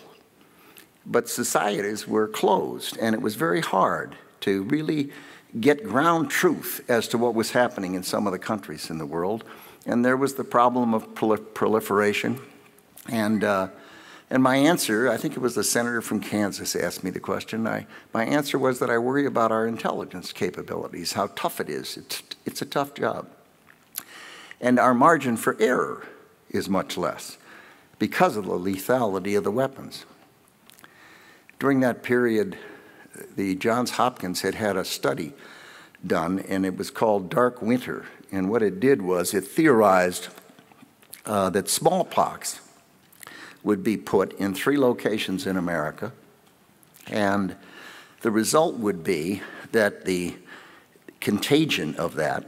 but 1.07 1.29
societies 1.29 2.07
were 2.07 2.27
closed, 2.27 2.97
and 2.97 3.15
it 3.15 3.21
was 3.21 3.35
very 3.35 3.61
hard 3.61 4.15
to 4.41 4.63
really 4.63 5.11
get 5.59 5.83
ground 5.83 6.29
truth 6.29 6.83
as 6.89 7.07
to 7.07 7.17
what 7.17 7.33
was 7.33 7.51
happening 7.51 7.95
in 7.95 8.03
some 8.03 8.27
of 8.27 8.33
the 8.33 8.39
countries 8.39 8.89
in 8.89 8.97
the 8.97 9.05
world. 9.05 9.43
And 9.85 10.03
there 10.03 10.17
was 10.17 10.35
the 10.35 10.43
problem 10.43 10.93
of 10.93 11.15
proliferation. 11.15 12.41
And, 13.07 13.43
uh, 13.43 13.69
and 14.29 14.43
my 14.43 14.57
answer, 14.57 15.09
I 15.09 15.15
think 15.15 15.37
it 15.37 15.39
was 15.39 15.55
the 15.55 15.63
senator 15.63 16.01
from 16.01 16.19
Kansas 16.19 16.75
asked 16.75 17.05
me 17.05 17.09
the 17.09 17.21
question. 17.21 17.65
I, 17.65 17.87
my 18.13 18.25
answer 18.25 18.59
was 18.59 18.79
that 18.79 18.89
I 18.89 18.97
worry 18.97 19.25
about 19.25 19.53
our 19.53 19.65
intelligence 19.65 20.33
capabilities, 20.33 21.13
how 21.13 21.27
tough 21.27 21.61
it 21.61 21.69
is. 21.69 21.95
It's, 21.95 22.23
it's 22.45 22.61
a 22.61 22.65
tough 22.65 22.93
job. 22.93 23.29
And 24.59 24.77
our 24.77 24.93
margin 24.93 25.37
for 25.37 25.55
error 25.59 26.05
is 26.49 26.67
much 26.67 26.97
less 26.97 27.37
because 27.97 28.35
of 28.35 28.45
the 28.45 28.51
lethality 28.51 29.37
of 29.37 29.45
the 29.45 29.51
weapons. 29.51 30.05
During 31.59 31.79
that 31.79 32.03
period, 32.03 32.57
the 33.35 33.55
Johns 33.55 33.91
Hopkins 33.91 34.41
had 34.41 34.55
had 34.55 34.77
a 34.77 34.85
study 34.85 35.33
done, 36.05 36.39
and 36.39 36.65
it 36.65 36.77
was 36.77 36.91
called 36.91 37.29
Dark 37.29 37.61
Winter. 37.61 38.05
And 38.31 38.49
what 38.49 38.61
it 38.61 38.79
did 38.79 39.01
was 39.01 39.33
it 39.33 39.41
theorized 39.41 40.27
uh, 41.25 41.49
that 41.49 41.67
smallpox 41.67 42.61
would 43.63 43.83
be 43.83 43.97
put 43.97 44.33
in 44.33 44.53
three 44.53 44.77
locations 44.77 45.47
in 45.47 45.57
America, 45.57 46.11
and 47.07 47.55
the 48.21 48.31
result 48.31 48.75
would 48.75 49.03
be 49.03 49.41
that 49.71 50.05
the 50.05 50.35
contagion 51.19 51.95
of 51.95 52.15
that 52.15 52.47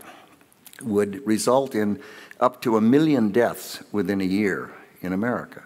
would 0.82 1.26
result 1.26 1.76
in 1.76 2.00
up 2.40 2.62
to 2.62 2.78
a 2.78 2.82
million 2.82 3.32
deaths 3.32 3.84
within 3.92 4.22
a 4.22 4.26
year 4.26 4.72
in 5.02 5.12
America. 5.12 5.64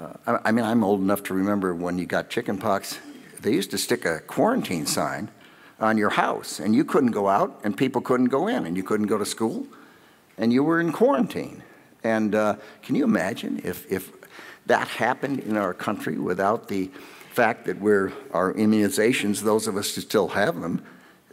Uh, 0.00 0.12
I, 0.26 0.48
I 0.48 0.52
mean, 0.52 0.64
I'm 0.64 0.82
old 0.82 1.00
enough 1.00 1.22
to 1.24 1.34
remember 1.34 1.74
when 1.74 1.98
you 1.98 2.06
got 2.06 2.30
chickenpox, 2.30 2.98
they 3.40 3.52
used 3.52 3.70
to 3.72 3.78
stick 3.78 4.04
a 4.04 4.20
quarantine 4.20 4.86
sign 4.86 5.30
on 5.78 5.98
your 5.98 6.10
house, 6.10 6.58
and 6.60 6.74
you 6.74 6.84
couldn't 6.84 7.10
go 7.10 7.28
out, 7.28 7.60
and 7.64 7.76
people 7.76 8.00
couldn't 8.00 8.28
go 8.28 8.48
in, 8.48 8.66
and 8.66 8.76
you 8.76 8.82
couldn't 8.82 9.06
go 9.06 9.18
to 9.18 9.26
school, 9.26 9.66
and 10.38 10.52
you 10.52 10.62
were 10.64 10.80
in 10.80 10.92
quarantine. 10.92 11.62
And 12.02 12.34
uh, 12.34 12.56
can 12.82 12.94
you 12.94 13.04
imagine 13.04 13.60
if, 13.64 13.90
if 13.90 14.10
that 14.66 14.88
happened 14.88 15.40
in 15.40 15.56
our 15.56 15.74
country 15.74 16.16
without 16.18 16.68
the 16.68 16.90
fact 17.32 17.66
that 17.66 17.78
we're, 17.78 18.12
our 18.32 18.54
immunizations, 18.54 19.42
those 19.42 19.66
of 19.66 19.76
us 19.76 19.94
who 19.94 20.00
still 20.00 20.28
have 20.28 20.60
them, 20.60 20.82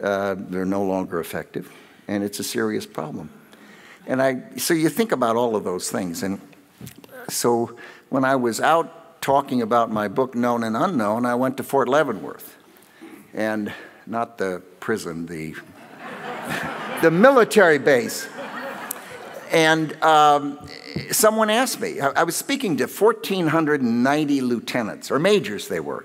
uh, 0.02 0.34
they're 0.36 0.64
no 0.64 0.84
longer 0.84 1.20
effective, 1.20 1.72
and 2.06 2.22
it's 2.22 2.38
a 2.38 2.44
serious 2.44 2.86
problem. 2.86 3.30
And 4.06 4.22
I, 4.22 4.56
so 4.56 4.74
you 4.74 4.88
think 4.88 5.12
about 5.12 5.36
all 5.36 5.56
of 5.56 5.64
those 5.64 5.90
things. 5.90 6.22
And 6.22 6.40
so 7.28 7.76
when 8.08 8.24
I 8.24 8.36
was 8.36 8.60
out 8.60 9.20
talking 9.20 9.62
about 9.62 9.90
my 9.90 10.08
book, 10.08 10.34
Known 10.34 10.64
and 10.64 10.76
Unknown, 10.76 11.26
I 11.26 11.34
went 11.34 11.56
to 11.58 11.62
Fort 11.62 11.88
Leavenworth. 11.88 12.56
And 13.34 13.72
not 14.06 14.38
the 14.38 14.62
prison, 14.80 15.26
the, 15.26 15.54
the 17.02 17.10
military 17.10 17.78
base. 17.78 18.28
And 19.50 20.00
um, 20.02 20.58
someone 21.10 21.50
asked 21.50 21.80
me, 21.80 22.00
I, 22.00 22.08
I 22.08 22.22
was 22.24 22.36
speaking 22.36 22.76
to 22.78 22.86
1,490 22.86 24.40
lieutenants, 24.40 25.10
or 25.10 25.18
majors 25.18 25.68
they 25.68 25.80
were. 25.80 26.04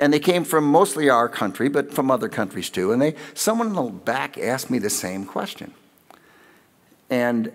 And 0.00 0.12
they 0.12 0.18
came 0.18 0.44
from 0.44 0.64
mostly 0.64 1.08
our 1.08 1.28
country, 1.28 1.68
but 1.68 1.92
from 1.92 2.10
other 2.10 2.28
countries 2.28 2.68
too. 2.68 2.92
And 2.92 3.00
they, 3.00 3.14
someone 3.34 3.68
in 3.68 3.74
the 3.74 3.82
back 3.82 4.36
asked 4.38 4.70
me 4.70 4.78
the 4.78 4.90
same 4.90 5.24
question. 5.24 5.72
And 7.10 7.52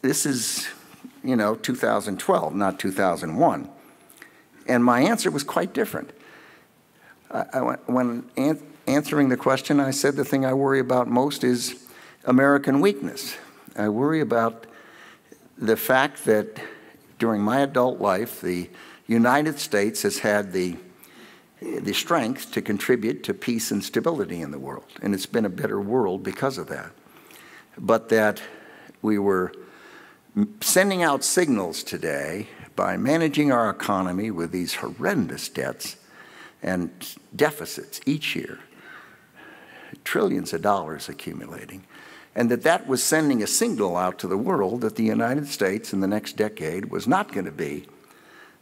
this 0.00 0.24
is, 0.24 0.68
you 1.24 1.36
know, 1.36 1.54
2012, 1.54 2.54
not 2.54 2.78
2001. 2.78 3.68
And 4.66 4.84
my 4.84 5.00
answer 5.00 5.30
was 5.30 5.42
quite 5.42 5.72
different. 5.72 6.10
I, 7.30 7.44
I 7.52 7.60
when 7.86 8.30
answering 8.86 9.28
the 9.28 9.36
question, 9.36 9.80
I 9.80 9.90
said 9.90 10.16
the 10.16 10.24
thing 10.24 10.44
I 10.44 10.54
worry 10.54 10.80
about 10.80 11.08
most 11.08 11.44
is 11.44 11.88
American 12.24 12.80
weakness. 12.80 13.36
I 13.76 13.88
worry 13.88 14.20
about 14.20 14.66
the 15.56 15.76
fact 15.76 16.24
that 16.24 16.60
during 17.18 17.40
my 17.40 17.60
adult 17.60 18.00
life, 18.00 18.40
the 18.40 18.68
United 19.06 19.58
States 19.58 20.02
has 20.02 20.18
had 20.18 20.52
the, 20.52 20.76
the 21.60 21.92
strength 21.92 22.52
to 22.52 22.62
contribute 22.62 23.22
to 23.24 23.34
peace 23.34 23.70
and 23.70 23.82
stability 23.82 24.40
in 24.40 24.50
the 24.50 24.58
world. 24.58 24.86
And 25.02 25.14
it's 25.14 25.26
been 25.26 25.44
a 25.44 25.50
better 25.50 25.80
world 25.80 26.22
because 26.22 26.58
of 26.58 26.68
that. 26.68 26.90
But 27.78 28.08
that 28.08 28.42
we 29.00 29.18
were 29.18 29.52
sending 30.60 31.02
out 31.02 31.24
signals 31.24 31.82
today 31.82 32.48
by 32.74 32.96
managing 32.96 33.52
our 33.52 33.68
economy 33.68 34.30
with 34.30 34.50
these 34.50 34.74
horrendous 34.74 35.48
debts 35.48 35.96
and 36.62 36.90
deficits 37.34 38.00
each 38.06 38.34
year 38.34 38.58
trillions 40.04 40.52
of 40.52 40.62
dollars 40.62 41.08
accumulating, 41.08 41.84
and 42.34 42.50
that 42.50 42.62
that 42.62 42.86
was 42.86 43.02
sending 43.02 43.42
a 43.42 43.46
signal 43.46 43.96
out 43.96 44.18
to 44.18 44.26
the 44.26 44.36
world 44.36 44.80
that 44.80 44.96
the 44.96 45.04
United 45.04 45.46
States 45.46 45.92
in 45.92 46.00
the 46.00 46.06
next 46.06 46.36
decade 46.36 46.86
was 46.86 47.06
not 47.06 47.32
going 47.32 47.44
to 47.44 47.52
be 47.52 47.86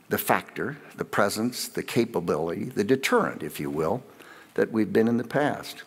the 0.09 0.19
factor, 0.19 0.77
the 0.97 1.05
presence, 1.05 1.69
the 1.69 1.83
capability, 1.83 2.65
the 2.65 2.85
deterrent, 2.85 3.43
if 3.43 3.61
you 3.61 3.71
will, 3.71 4.03
that 4.55 4.73
we've 4.73 4.93
been 4.93 5.07
in 5.07 5.19
the 5.19 5.25
past. 5.25 5.85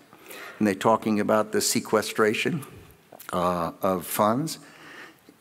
And 0.58 0.68
they're 0.68 0.75
talking 0.75 1.20
about 1.20 1.52
the 1.52 1.60
sequestration 1.60 2.66
uh, 3.34 3.74
of 3.82 4.06
funds. 4.06 4.60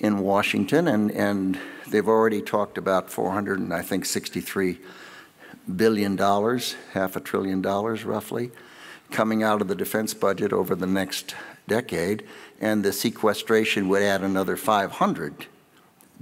In 0.03 0.19
Washington, 0.19 0.89
and, 0.89 1.11
and 1.13 1.59
they've 1.89 2.09
already 2.09 2.43
talked 2.43 2.77
about 2.77 3.09
400 3.09 3.61
and 3.61 3.73
I 3.73 3.83
think 3.83 4.05
63 4.05 4.79
billion 5.77 6.17
dollars, 6.17 6.75
half 6.93 7.15
a 7.15 7.21
trillion 7.21 7.63
dollars 7.63 8.05
roughly, 8.05 8.51
coming 9.13 9.45
out 9.45 9.63
of 9.63 9.69
the 9.69 9.77
defense 9.77 10.13
budget 10.13 10.53
over 10.53 10.75
the 10.75 10.89
next 10.89 11.37
decade, 11.69 12.27
and 12.61 12.85
the 12.85 12.93
sequestration 12.93 13.89
would 13.89 14.03
add 14.03 14.23
another 14.23 14.57
500 14.57 15.47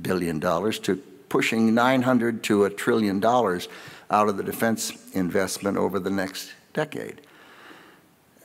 billion 0.01 0.39
dollars 0.39 0.79
to 0.81 0.97
pushing 1.31 1.75
900 1.75 2.43
to 2.43 2.65
a 2.65 2.71
trillion 2.71 3.19
dollars 3.19 3.69
out 4.11 4.29
of 4.29 4.37
the 4.37 4.43
defense 4.43 4.93
investment 5.15 5.79
over 5.79 5.99
the 5.99 6.11
next 6.11 6.53
decade. 6.75 7.23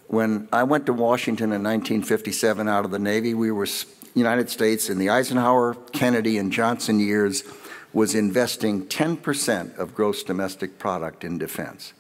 When 0.08 0.48
I 0.54 0.64
went 0.64 0.86
to 0.86 0.94
Washington 0.94 1.46
in 1.46 1.64
1957 1.64 2.70
out 2.70 2.86
of 2.86 2.92
the 2.92 3.00
Navy, 3.00 3.34
we 3.34 3.52
were 3.52 3.66
United 4.16 4.50
States 4.50 4.90
in 4.90 4.98
the 4.98 5.10
Eisenhower, 5.10 5.76
Kennedy, 5.92 6.38
and 6.38 6.52
Johnson 6.52 7.00
years 7.00 7.44
was 7.92 8.16
investing 8.16 8.86
10% 8.88 9.78
of 9.78 9.94
gross 9.94 10.24
domestic 10.24 10.80
product 10.80 11.24
in 11.24 11.38
defense. 11.38 11.94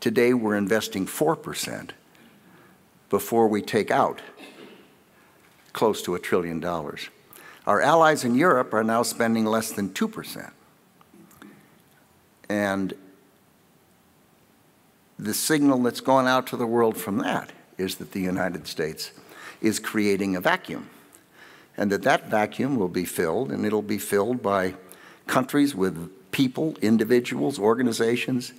Today, 0.00 0.32
we're 0.34 0.56
investing 0.56 1.06
4% 1.06 1.90
before 3.10 3.46
we 3.46 3.60
take 3.62 3.90
out 3.90 4.20
close 5.74 6.02
to 6.02 6.14
a 6.14 6.18
trillion 6.18 6.60
dollars. 6.60 7.10
Our 7.66 7.80
allies 7.80 8.24
in 8.24 8.34
Europe 8.34 8.72
are 8.72 8.84
now 8.84 9.02
spending 9.02 9.44
less 9.44 9.70
than 9.70 9.90
2%. 9.90 10.50
And 12.48 12.94
the 15.18 15.34
signal 15.34 15.82
that's 15.82 16.00
gone 16.00 16.26
out 16.26 16.46
to 16.48 16.56
the 16.56 16.66
world 16.66 16.96
from 16.96 17.18
that 17.18 17.52
is 17.76 17.96
that 17.96 18.12
the 18.12 18.20
United 18.20 18.66
States 18.66 19.12
is 19.60 19.78
creating 19.78 20.36
a 20.36 20.40
vacuum 20.40 20.88
and 21.76 21.90
that 21.92 22.02
that 22.02 22.30
vacuum 22.30 22.76
will 22.76 22.88
be 22.88 23.04
filled 23.04 23.50
and 23.50 23.64
it'll 23.64 23.82
be 23.82 23.98
filled 23.98 24.42
by 24.42 24.74
countries 25.26 25.74
with 25.74 26.10
people, 26.30 26.76
individuals, 26.82 27.58
organizations 27.58 28.52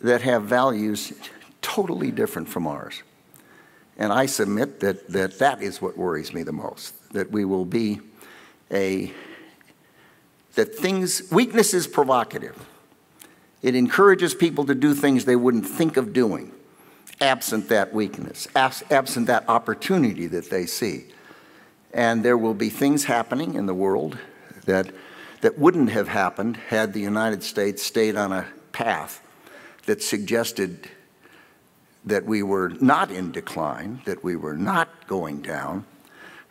that 0.00 0.22
have 0.22 0.44
values 0.44 1.12
totally 1.62 2.10
different 2.10 2.48
from 2.48 2.66
ours. 2.66 3.02
And 3.96 4.12
I 4.12 4.26
submit 4.26 4.80
that 4.80 5.08
that, 5.08 5.38
that 5.38 5.62
is 5.62 5.80
what 5.80 5.96
worries 5.96 6.32
me 6.34 6.42
the 6.42 6.52
most, 6.52 7.12
that 7.12 7.30
we 7.30 7.44
will 7.44 7.64
be 7.64 8.00
a, 8.70 9.12
that 10.54 10.74
things, 10.74 11.30
weakness 11.30 11.74
is 11.74 11.86
provocative. 11.86 12.66
It 13.62 13.74
encourages 13.74 14.34
people 14.34 14.66
to 14.66 14.74
do 14.74 14.94
things 14.94 15.24
they 15.24 15.36
wouldn't 15.36 15.66
think 15.66 15.96
of 15.96 16.12
doing, 16.12 16.52
absent 17.20 17.68
that 17.70 17.94
weakness, 17.94 18.46
absent 18.54 19.28
that 19.28 19.48
opportunity 19.48 20.26
that 20.26 20.50
they 20.50 20.66
see. 20.66 21.06
And 21.94 22.24
there 22.24 22.36
will 22.36 22.54
be 22.54 22.70
things 22.70 23.04
happening 23.04 23.54
in 23.54 23.66
the 23.66 23.74
world 23.74 24.18
that, 24.66 24.90
that 25.42 25.56
wouldn't 25.58 25.90
have 25.90 26.08
happened 26.08 26.56
had 26.56 26.92
the 26.92 27.00
United 27.00 27.44
States 27.44 27.84
stayed 27.84 28.16
on 28.16 28.32
a 28.32 28.48
path 28.72 29.22
that 29.86 30.02
suggested 30.02 30.90
that 32.04 32.24
we 32.24 32.42
were 32.42 32.70
not 32.80 33.12
in 33.12 33.30
decline, 33.30 34.02
that 34.06 34.24
we 34.24 34.34
were 34.34 34.56
not 34.56 35.06
going 35.06 35.40
down. 35.40 35.84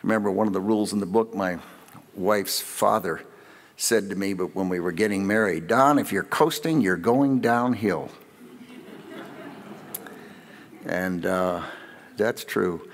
Remember, 0.02 0.30
one 0.30 0.46
of 0.46 0.54
the 0.54 0.62
rules 0.62 0.94
in 0.94 0.98
the 0.98 1.06
book, 1.06 1.34
my 1.34 1.58
wife's 2.14 2.60
father 2.60 3.20
said 3.76 4.08
to 4.08 4.16
me, 4.16 4.32
but 4.32 4.54
when 4.54 4.70
we 4.70 4.80
were 4.80 4.92
getting 4.92 5.26
married, 5.26 5.68
Don, 5.68 5.98
if 5.98 6.10
you're 6.10 6.22
coasting, 6.22 6.80
you're 6.80 6.96
going 6.96 7.40
downhill. 7.40 8.08
and 10.86 11.26
uh, 11.26 11.62
that's 12.16 12.44
true. 12.44 12.88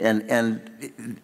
And, 0.00 0.22
and 0.30 0.70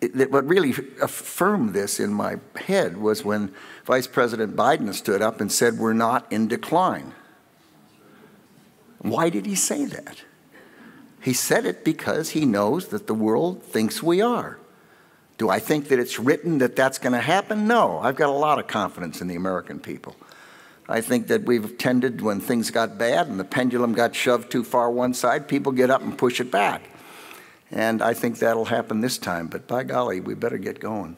it, 0.00 0.20
it, 0.20 0.32
what 0.32 0.46
really 0.46 0.70
affirmed 1.00 1.74
this 1.74 2.00
in 2.00 2.12
my 2.12 2.38
head 2.56 2.96
was 2.96 3.24
when 3.24 3.54
Vice 3.84 4.08
President 4.08 4.56
Biden 4.56 4.92
stood 4.92 5.22
up 5.22 5.40
and 5.40 5.50
said, 5.50 5.78
We're 5.78 5.92
not 5.92 6.30
in 6.32 6.48
decline. 6.48 7.12
Why 8.98 9.28
did 9.28 9.46
he 9.46 9.54
say 9.54 9.84
that? 9.84 10.22
He 11.20 11.32
said 11.32 11.66
it 11.66 11.84
because 11.84 12.30
he 12.30 12.44
knows 12.44 12.88
that 12.88 13.06
the 13.06 13.14
world 13.14 13.62
thinks 13.62 14.02
we 14.02 14.20
are. 14.20 14.58
Do 15.38 15.48
I 15.50 15.58
think 15.58 15.88
that 15.88 15.98
it's 15.98 16.18
written 16.18 16.58
that 16.58 16.76
that's 16.76 16.98
going 16.98 17.12
to 17.12 17.20
happen? 17.20 17.66
No. 17.66 17.98
I've 17.98 18.16
got 18.16 18.28
a 18.28 18.32
lot 18.32 18.58
of 18.58 18.66
confidence 18.66 19.20
in 19.20 19.28
the 19.28 19.34
American 19.34 19.78
people. 19.78 20.16
I 20.88 21.00
think 21.00 21.28
that 21.28 21.44
we've 21.44 21.78
tended, 21.78 22.20
when 22.20 22.40
things 22.40 22.70
got 22.70 22.98
bad 22.98 23.28
and 23.28 23.40
the 23.40 23.44
pendulum 23.44 23.94
got 23.94 24.14
shoved 24.14 24.50
too 24.50 24.64
far 24.64 24.90
one 24.90 25.14
side, 25.14 25.48
people 25.48 25.72
get 25.72 25.90
up 25.90 26.02
and 26.02 26.16
push 26.16 26.40
it 26.40 26.50
back. 26.50 26.82
And 27.74 28.00
I 28.00 28.14
think 28.14 28.38
that'll 28.38 28.66
happen 28.66 29.00
this 29.00 29.18
time, 29.18 29.48
but 29.48 29.66
by 29.66 29.82
golly, 29.82 30.20
we 30.20 30.34
better 30.34 30.58
get 30.58 30.78
going. 30.78 31.16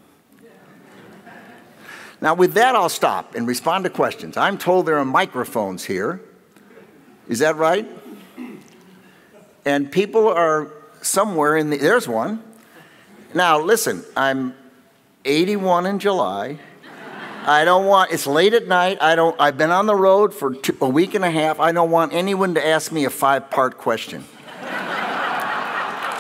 Now, 2.19 2.35
with 2.35 2.55
that, 2.55 2.75
I'll 2.75 2.89
stop 2.89 3.35
and 3.35 3.47
respond 3.47 3.85
to 3.85 3.91
questions. 3.91 4.39
I'm 4.39 4.57
told 4.57 4.87
there 4.87 4.97
are 4.97 5.05
microphones 5.05 5.85
here. 5.85 6.23
Is 7.29 7.41
that 7.41 7.57
right? 7.57 7.87
and 9.67 9.91
people 9.91 10.29
are 10.29 10.71
somewhere 11.03 11.57
in 11.57 11.71
the, 11.71 11.77
there's 11.77 12.09
one. 12.09 12.43
Now, 13.35 13.61
listen, 13.61 14.05
I'm 14.17 14.55
81 15.25 15.85
in 15.87 15.99
July. 15.99 16.59
I 17.45 17.65
don't 17.65 17.85
want, 17.85 18.13
it's 18.13 18.27
late 18.27 18.55
at 18.55 18.67
night. 18.67 18.99
I 19.03 19.15
don't, 19.15 19.39
I've 19.41 19.59
been 19.59 19.71
on 19.73 19.87
the 19.87 19.95
road 19.95 20.33
for 20.33 20.55
two, 20.55 20.77
a 20.81 20.89
week 20.89 21.15
and 21.15 21.25
a 21.25 21.31
half. 21.31 21.61
I 21.61 21.73
don't 21.73 21.91
want 21.91 22.15
anyone 22.15 22.55
to 22.55 22.67
ask 22.67 22.91
me 22.91 23.05
a 23.05 23.11
five 23.11 23.51
part 23.51 23.77
question. 23.77 24.25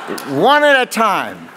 One 0.06 0.62
at 0.62 0.80
a 0.80 0.86
time. 0.86 1.48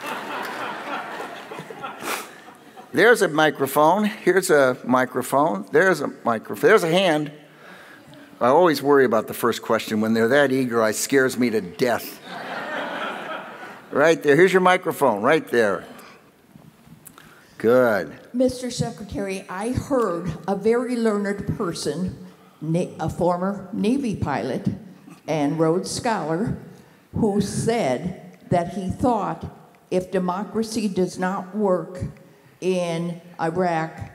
There's 2.92 3.22
a 3.22 3.28
microphone. 3.28 4.06
Here's 4.06 4.50
a 4.50 4.76
microphone. 4.84 5.68
There's 5.72 6.02
a 6.02 6.08
microphone. 6.24 6.70
There's 6.70 6.84
a 6.84 6.90
hand. 6.90 7.32
I 8.42 8.48
always 8.48 8.82
worry 8.82 9.06
about 9.06 9.28
the 9.28 9.34
first 9.36 9.62
question. 9.62 10.02
When 10.02 10.16
they're 10.16 10.30
that 10.30 10.52
eager, 10.52 10.88
it 10.88 10.96
scares 10.96 11.38
me 11.38 11.52
to 11.52 11.62
death. 11.62 12.20
right 13.92 14.22
there. 14.24 14.36
Here's 14.36 14.52
your 14.52 14.62
microphone, 14.62 15.22
right 15.22 15.48
there. 15.50 15.86
Good. 17.60 18.18
Mr. 18.36 18.72
Secretary, 18.72 19.46
I 19.50 19.72
heard 19.72 20.32
a 20.48 20.56
very 20.56 20.96
learned 20.96 21.58
person, 21.58 22.26
a 23.00 23.10
former 23.10 23.70
Navy 23.74 24.16
pilot 24.16 24.68
and 25.28 25.60
Rhodes 25.60 25.92
Scholar, 25.92 26.58
who 27.14 27.42
said 27.42 28.29
that 28.50 28.74
he 28.74 28.90
thought 28.90 29.46
if 29.92 30.12
democracy 30.12 30.88
does 30.88 31.18
not 31.18 31.56
work 31.56 32.04
in 32.62 33.22
Iraq, 33.40 34.12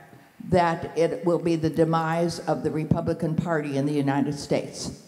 that 0.49 0.97
it 0.97 1.25
will 1.25 1.39
be 1.39 1.55
the 1.55 1.69
demise 1.69 2.39
of 2.39 2.63
the 2.63 2.71
Republican 2.71 3.35
Party 3.35 3.77
in 3.77 3.85
the 3.85 3.93
United 3.93 4.37
States. 4.37 5.01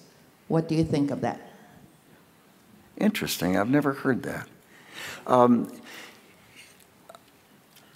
What 0.48 0.68
do 0.68 0.76
you 0.76 0.84
think 0.84 1.12
of 1.12 1.22
that? 1.22 1.42
Interesting. 2.98 3.58
I've 3.58 3.70
never 3.70 3.94
heard 3.94 4.24
that. 4.24 4.48
Um, 5.28 5.72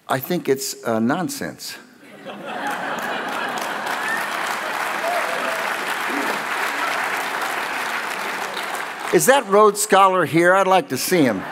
I 0.07 0.19
think 0.19 0.47
it's 0.47 0.83
uh, 0.85 0.99
nonsense. 0.99 1.77
Is 9.13 9.25
that 9.25 9.45
Rhodes 9.47 9.81
Scholar 9.81 10.25
here? 10.25 10.55
I'd 10.55 10.67
like 10.67 10.87
to 10.89 10.97
see 10.97 11.21
him. 11.21 11.43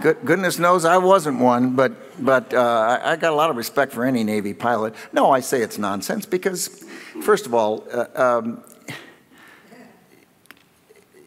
Good, 0.00 0.24
goodness 0.24 0.60
knows 0.60 0.84
I 0.84 0.98
wasn't 0.98 1.40
one, 1.40 1.74
but 1.74 1.92
but 2.24 2.54
uh, 2.54 2.60
I, 3.02 3.12
I, 3.12 3.16
got 3.16 3.32
a 3.32 3.36
lot 3.36 3.50
of 3.50 3.56
respect 3.56 3.92
for 3.92 4.04
any 4.04 4.22
Navy 4.22 4.54
pilot. 4.54 4.94
No, 5.12 5.32
I 5.32 5.40
say 5.40 5.60
it's 5.60 5.76
nonsense 5.76 6.24
because, 6.24 6.84
first 7.22 7.46
of 7.46 7.54
all, 7.54 7.84
uh, 7.90 8.06
um, 8.14 8.62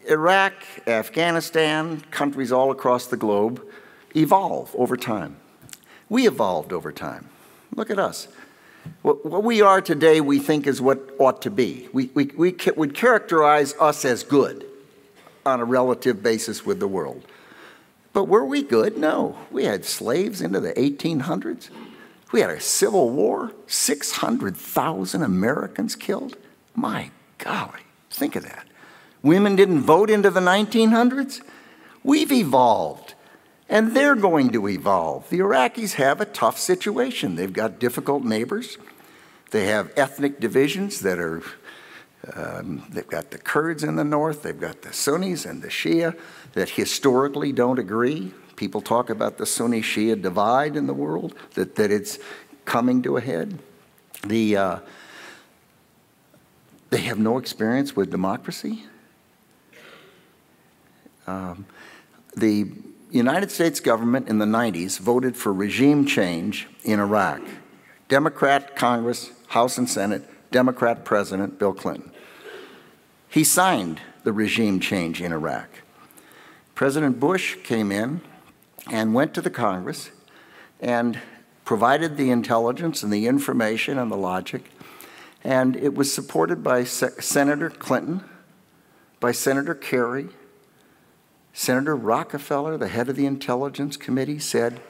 Iraq, 0.08 0.54
Afghanistan, 0.86 2.00
countries 2.10 2.50
all 2.50 2.70
across 2.70 3.08
the 3.08 3.18
globe 3.18 3.62
evolve 4.16 4.74
over 4.74 4.96
time. 4.96 5.36
We 6.08 6.26
evolved 6.26 6.72
over 6.72 6.92
time. 6.92 7.28
Look 7.74 7.90
at 7.90 7.98
us. 7.98 8.28
What, 9.02 9.44
we 9.44 9.60
are 9.62 9.80
today, 9.80 10.20
we 10.20 10.38
think 10.38 10.66
is 10.66 10.80
what 10.80 11.14
ought 11.18 11.42
to 11.42 11.50
be. 11.50 11.88
We, 11.92 12.10
we, 12.14 12.26
we 12.36 12.56
would 12.76 12.94
characterize 12.94 13.74
us 13.80 14.04
as 14.04 14.22
good 14.22 14.66
on 15.46 15.60
a 15.60 15.64
relative 15.64 16.22
basis 16.22 16.64
with 16.64 16.80
the 16.80 16.88
world. 16.88 17.24
But 18.12 18.24
were 18.24 18.44
we 18.44 18.62
good? 18.62 18.98
No. 18.98 19.38
We 19.50 19.64
had 19.64 19.84
slaves 19.84 20.40
into 20.40 20.60
the 20.60 20.72
1800s. 20.72 21.70
We 22.32 22.40
had 22.40 22.50
a 22.50 22.60
civil 22.60 23.10
war, 23.10 23.52
600,000 23.66 25.22
Americans 25.22 25.96
killed. 25.96 26.36
My 26.74 27.10
golly, 27.38 27.80
think 28.10 28.36
of 28.36 28.42
that. 28.42 28.66
Women 29.22 29.56
didn't 29.56 29.80
vote 29.80 30.10
into 30.10 30.30
the 30.30 30.40
1900s. 30.40 31.40
We've 32.04 32.32
evolved, 32.32 33.14
and 33.68 33.94
they're 33.94 34.16
going 34.16 34.50
to 34.50 34.68
evolve. 34.68 35.28
The 35.30 35.40
Iraqis 35.40 35.94
have 35.94 36.20
a 36.20 36.24
tough 36.24 36.58
situation. 36.58 37.36
They've 37.36 37.52
got 37.52 37.78
difficult 37.78 38.24
neighbors, 38.24 38.78
they 39.50 39.66
have 39.66 39.92
ethnic 39.96 40.40
divisions 40.40 41.00
that 41.00 41.18
are 41.18 41.42
um, 42.34 42.84
they've 42.90 43.06
got 43.06 43.30
the 43.30 43.38
Kurds 43.38 43.84
in 43.84 43.96
the 43.96 44.04
north, 44.04 44.42
they've 44.42 44.58
got 44.58 44.82
the 44.82 44.92
Sunnis 44.92 45.44
and 45.44 45.62
the 45.62 45.68
Shia 45.68 46.18
that 46.54 46.70
historically 46.70 47.52
don't 47.52 47.78
agree. 47.78 48.32
People 48.56 48.80
talk 48.80 49.08
about 49.08 49.38
the 49.38 49.46
Sunni 49.46 49.82
Shia 49.82 50.20
divide 50.20 50.74
in 50.74 50.86
the 50.86 50.94
world, 50.94 51.34
that, 51.54 51.76
that 51.76 51.90
it's 51.92 52.18
coming 52.64 53.02
to 53.02 53.16
a 53.16 53.20
head. 53.20 53.58
The, 54.26 54.56
uh, 54.56 54.78
they 56.90 57.02
have 57.02 57.18
no 57.18 57.38
experience 57.38 57.94
with 57.94 58.10
democracy. 58.10 58.84
Um, 61.26 61.66
the 62.36 62.72
United 63.10 63.50
States 63.50 63.80
government 63.80 64.28
in 64.28 64.38
the 64.38 64.44
90s 64.44 64.98
voted 64.98 65.36
for 65.36 65.52
regime 65.52 66.04
change 66.04 66.68
in 66.84 67.00
Iraq. 67.00 67.40
Democrat 68.08 68.76
Congress, 68.76 69.30
House 69.48 69.78
and 69.78 69.88
Senate, 69.88 70.22
Democrat 70.50 71.04
President 71.04 71.58
Bill 71.58 71.72
Clinton. 71.72 72.10
He 73.28 73.44
signed 73.44 74.00
the 74.24 74.32
regime 74.32 74.80
change 74.80 75.22
in 75.22 75.32
Iraq. 75.32 75.68
President 76.74 77.18
Bush 77.18 77.56
came 77.64 77.90
in 77.90 78.20
and 78.90 79.14
went 79.14 79.34
to 79.34 79.40
the 79.40 79.50
Congress 79.50 80.10
and 80.80 81.18
provided 81.64 82.16
the 82.16 82.30
intelligence 82.30 83.02
and 83.02 83.12
the 83.12 83.26
information 83.26 83.98
and 83.98 84.10
the 84.10 84.16
logic, 84.16 84.70
and 85.44 85.76
it 85.76 85.94
was 85.94 86.12
supported 86.12 86.62
by 86.62 86.84
Se 86.84 87.08
Senator 87.20 87.68
Clinton, 87.68 88.22
by 89.20 89.32
Senator 89.32 89.74
Kerry, 89.74 90.28
Senator 91.58 91.96
Rockefeller, 91.96 92.76
the 92.76 92.86
head 92.86 93.08
of 93.08 93.16
the 93.16 93.26
Intelligence 93.26 93.96
Committee, 93.96 94.38
said 94.38 94.80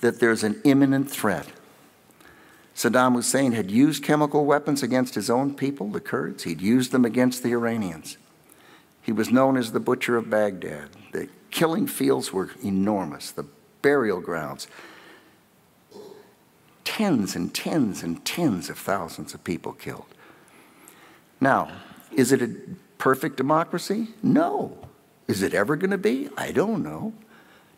that 0.00 0.18
there's 0.18 0.42
an 0.42 0.60
imminent 0.64 1.08
threat. 1.08 1.46
Saddam 2.74 3.14
Hussein 3.14 3.52
had 3.52 3.70
used 3.70 4.02
chemical 4.02 4.44
weapons 4.44 4.82
against 4.82 5.14
his 5.14 5.30
own 5.30 5.54
people, 5.54 5.88
the 5.88 6.00
Kurds. 6.00 6.42
He'd 6.42 6.60
used 6.60 6.90
them 6.90 7.04
against 7.04 7.44
the 7.44 7.52
Iranians. 7.52 8.16
He 9.00 9.12
was 9.12 9.30
known 9.30 9.56
as 9.56 9.70
the 9.70 9.78
Butcher 9.78 10.16
of 10.16 10.28
Baghdad. 10.28 10.88
The 11.12 11.28
killing 11.52 11.86
fields 11.86 12.32
were 12.32 12.50
enormous, 12.60 13.30
the 13.30 13.46
burial 13.80 14.20
grounds. 14.20 14.66
Tens 16.82 17.36
and 17.36 17.54
tens 17.54 18.02
and 18.02 18.24
tens 18.24 18.68
of 18.68 18.78
thousands 18.78 19.32
of 19.32 19.44
people 19.44 19.74
killed. 19.74 20.06
Now, 21.40 21.70
is 22.10 22.32
it 22.32 22.42
a 22.42 22.50
perfect 22.98 23.36
democracy? 23.36 24.08
No. 24.24 24.85
Is 25.28 25.42
it 25.42 25.54
ever 25.54 25.76
going 25.76 25.90
to 25.90 25.98
be? 25.98 26.28
I 26.36 26.52
don't 26.52 26.82
know. 26.82 27.12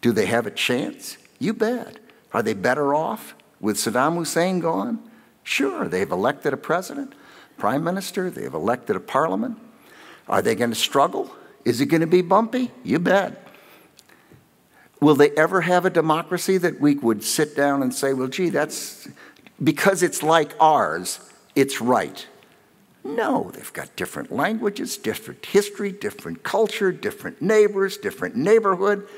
Do 0.01 0.13
they 0.13 0.27
have 0.27 0.47
a 0.47 0.51
chance? 0.51 1.17
You 1.39 1.53
bet. 1.55 1.99
Are 2.33 2.43
they 2.43 2.55
better 2.55 2.95
off 2.95 3.35
with 3.61 3.77
Saddam 3.77 4.17
Hussein 4.17 4.61
gone? 4.61 5.01
Sure, 5.43 5.89
they've 5.89 6.11
elected 6.11 6.53
a 6.53 6.59
president, 6.59 7.15
prime 7.57 7.83
minister, 7.83 8.29
they've 8.29 8.53
elected 8.53 8.97
a 8.97 9.01
parliament. 9.01 9.59
Are 10.29 10.43
they 10.43 10.55
going 10.55 10.71
to 10.71 10.77
struggle? 10.77 11.35
Is 11.65 11.81
it 11.81 11.87
going 11.87 12.03
to 12.03 12.07
be 12.07 12.21
bumpy? 12.21 12.71
You 12.85 12.99
bet. 12.99 13.47
Will 15.01 15.15
they 15.15 15.31
ever 15.31 15.63
have 15.63 15.87
a 15.87 15.91
democracy 15.91 16.59
that 16.59 16.81
we 16.81 16.97
would 16.97 17.25
sit 17.25 17.57
down 17.57 17.83
and 17.83 17.95
say, 17.95 18.13
well, 18.13 18.29
gee, 18.29 18.51
that's 18.51 19.09
because 19.63 20.03
it's 20.03 20.23
like 20.23 20.55
ours, 20.61 21.21
it's 21.55 21.81
right? 21.81 22.27
No, 23.09 23.51
they've 23.55 23.73
got 23.73 23.97
different 23.97 24.31
languages, 24.31 24.99
different 24.99 25.47
history, 25.47 25.91
different 25.93 26.43
culture, 26.43 26.93
different 26.93 27.41
neighbors, 27.41 27.97
different 27.97 28.37
neighborhood. 28.37 29.09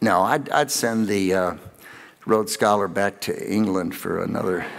No, 0.00 0.22
I'd, 0.22 0.50
I'd 0.50 0.72
send 0.72 1.06
the 1.06 1.32
uh, 1.32 1.54
Rhodes 2.26 2.52
Scholar 2.52 2.88
back 2.88 3.20
to 3.22 3.52
England 3.52 3.94
for 3.94 4.24
another. 4.24 4.66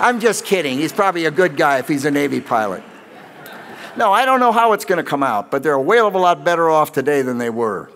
I'm 0.00 0.18
just 0.18 0.44
kidding. 0.44 0.78
He's 0.78 0.92
probably 0.92 1.26
a 1.26 1.30
good 1.30 1.56
guy 1.56 1.78
if 1.78 1.86
he's 1.86 2.04
a 2.04 2.10
Navy 2.10 2.40
pilot. 2.40 2.82
No, 3.96 4.12
I 4.12 4.24
don't 4.24 4.40
know 4.40 4.52
how 4.52 4.72
it's 4.72 4.84
going 4.84 5.02
to 5.02 5.08
come 5.08 5.22
out, 5.22 5.52
but 5.52 5.62
they're 5.62 5.74
a 5.74 5.80
whale 5.80 6.08
of 6.08 6.16
a 6.16 6.18
lot 6.18 6.44
better 6.44 6.68
off 6.68 6.90
today 6.90 7.22
than 7.22 7.38
they 7.38 7.50
were. 7.50 7.88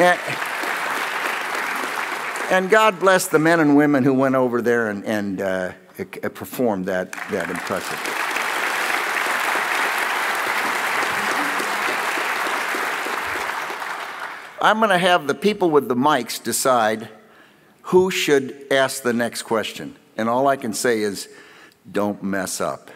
And, 0.00 0.18
and 2.52 2.68
God 2.68 3.00
bless 3.00 3.28
the 3.28 3.38
men 3.38 3.60
and 3.60 3.76
women 3.76 4.04
who 4.04 4.12
went 4.12 4.34
over 4.34 4.60
there 4.60 4.90
and, 4.90 5.02
and 5.06 5.40
uh, 5.40 5.72
performed 6.34 6.84
that, 6.84 7.10
that 7.30 7.48
impressively. 7.48 8.12
I'm 14.60 14.78
going 14.80 14.90
to 14.90 14.98
have 14.98 15.26
the 15.26 15.34
people 15.34 15.70
with 15.70 15.88
the 15.88 15.96
mics 15.96 16.40
decide 16.42 17.08
who 17.84 18.10
should 18.10 18.66
ask 18.70 19.02
the 19.02 19.14
next 19.14 19.44
question. 19.44 19.96
And 20.18 20.28
all 20.28 20.46
I 20.46 20.56
can 20.56 20.74
say 20.74 21.00
is, 21.00 21.30
don't 21.90 22.22
mess 22.22 22.60
up. 22.60 22.90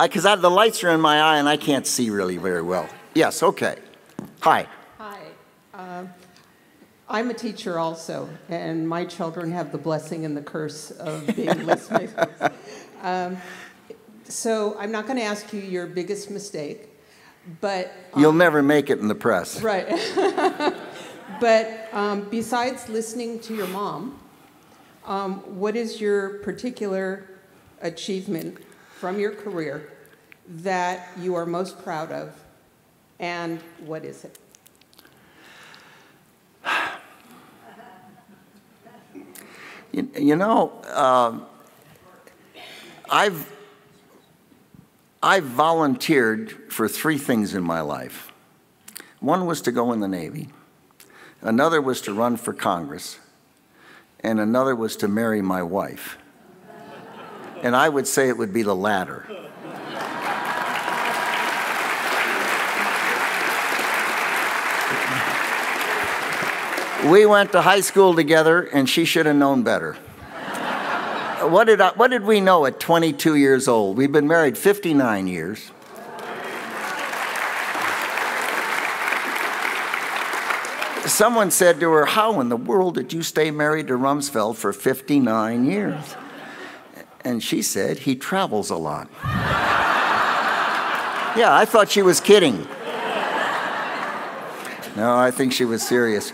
Because 0.00 0.22
the 0.22 0.50
lights 0.50 0.84
are 0.84 0.90
in 0.90 1.00
my 1.00 1.20
eye 1.20 1.38
and 1.38 1.48
I 1.48 1.56
can't 1.56 1.86
see 1.86 2.10
really 2.10 2.36
very 2.36 2.62
well. 2.62 2.88
Yes, 3.12 3.42
okay. 3.42 3.78
Hi. 4.40 4.68
Uh, 5.76 6.06
I'm 7.06 7.28
a 7.28 7.34
teacher 7.34 7.78
also, 7.78 8.30
and 8.48 8.88
my 8.88 9.04
children 9.04 9.52
have 9.52 9.72
the 9.72 9.78
blessing 9.78 10.24
and 10.24 10.34
the 10.34 10.40
curse 10.40 10.90
of 10.90 11.26
being 11.36 11.66
listeners. 11.66 12.10
Um, 13.02 13.36
so 14.24 14.74
I'm 14.78 14.90
not 14.90 15.06
going 15.06 15.18
to 15.18 15.24
ask 15.24 15.52
you 15.52 15.60
your 15.60 15.86
biggest 15.86 16.30
mistake, 16.30 16.88
but 17.60 17.92
um, 18.14 18.22
you'll 18.22 18.32
never 18.32 18.62
make 18.62 18.88
it 18.88 19.00
in 19.00 19.08
the 19.08 19.14
press, 19.14 19.60
right? 19.60 19.86
but 21.40 21.88
um, 21.92 22.26
besides 22.30 22.88
listening 22.88 23.38
to 23.40 23.54
your 23.54 23.68
mom, 23.68 24.18
um, 25.04 25.58
what 25.58 25.76
is 25.76 26.00
your 26.00 26.38
particular 26.38 27.28
achievement 27.82 28.56
from 28.94 29.20
your 29.20 29.32
career 29.32 29.92
that 30.48 31.10
you 31.20 31.34
are 31.34 31.44
most 31.44 31.82
proud 31.84 32.10
of, 32.10 32.34
and 33.20 33.60
what 33.84 34.06
is 34.06 34.24
it? 34.24 34.38
You, 39.96 40.10
you 40.14 40.36
know, 40.36 40.72
uh, 40.84 41.38
I've, 43.08 43.50
I've 45.22 45.44
volunteered 45.44 46.70
for 46.70 46.86
three 46.86 47.16
things 47.16 47.54
in 47.54 47.62
my 47.62 47.80
life. 47.80 48.30
One 49.20 49.46
was 49.46 49.62
to 49.62 49.72
go 49.72 49.92
in 49.92 50.00
the 50.00 50.08
Navy, 50.08 50.50
another 51.40 51.80
was 51.80 52.02
to 52.02 52.12
run 52.12 52.36
for 52.36 52.52
Congress, 52.52 53.18
and 54.20 54.38
another 54.38 54.76
was 54.76 54.96
to 54.96 55.08
marry 55.08 55.40
my 55.40 55.62
wife. 55.62 56.18
And 57.62 57.74
I 57.74 57.88
would 57.88 58.06
say 58.06 58.28
it 58.28 58.36
would 58.36 58.52
be 58.52 58.62
the 58.62 58.76
latter. 58.76 59.26
We 67.10 67.24
went 67.24 67.52
to 67.52 67.62
high 67.62 67.82
school 67.82 68.14
together, 68.14 68.62
and 68.62 68.88
she 68.88 69.04
should 69.04 69.26
have 69.26 69.36
known 69.36 69.62
better. 69.62 69.94
what, 71.42 71.64
did 71.64 71.80
I, 71.80 71.90
what 71.90 72.10
did 72.10 72.24
we 72.24 72.40
know 72.40 72.66
at 72.66 72.80
22 72.80 73.36
years 73.36 73.68
old? 73.68 73.96
We've 73.96 74.10
been 74.10 74.26
married 74.26 74.58
59 74.58 75.28
years. 75.28 75.70
Someone 81.06 81.52
said 81.52 81.78
to 81.78 81.92
her, 81.92 82.06
How 82.06 82.40
in 82.40 82.48
the 82.48 82.56
world 82.56 82.96
did 82.96 83.12
you 83.12 83.22
stay 83.22 83.52
married 83.52 83.86
to 83.86 83.92
Rumsfeld 83.94 84.56
for 84.56 84.72
59 84.72 85.64
years? 85.64 86.16
And 87.24 87.40
she 87.40 87.62
said, 87.62 87.98
He 88.00 88.16
travels 88.16 88.70
a 88.70 88.76
lot. 88.76 89.08
yeah, 91.36 91.54
I 91.54 91.66
thought 91.66 91.88
she 91.88 92.02
was 92.02 92.20
kidding. 92.20 92.66
No, 94.96 95.14
I 95.14 95.30
think 95.30 95.52
she 95.52 95.64
was 95.64 95.86
serious. 95.86 96.32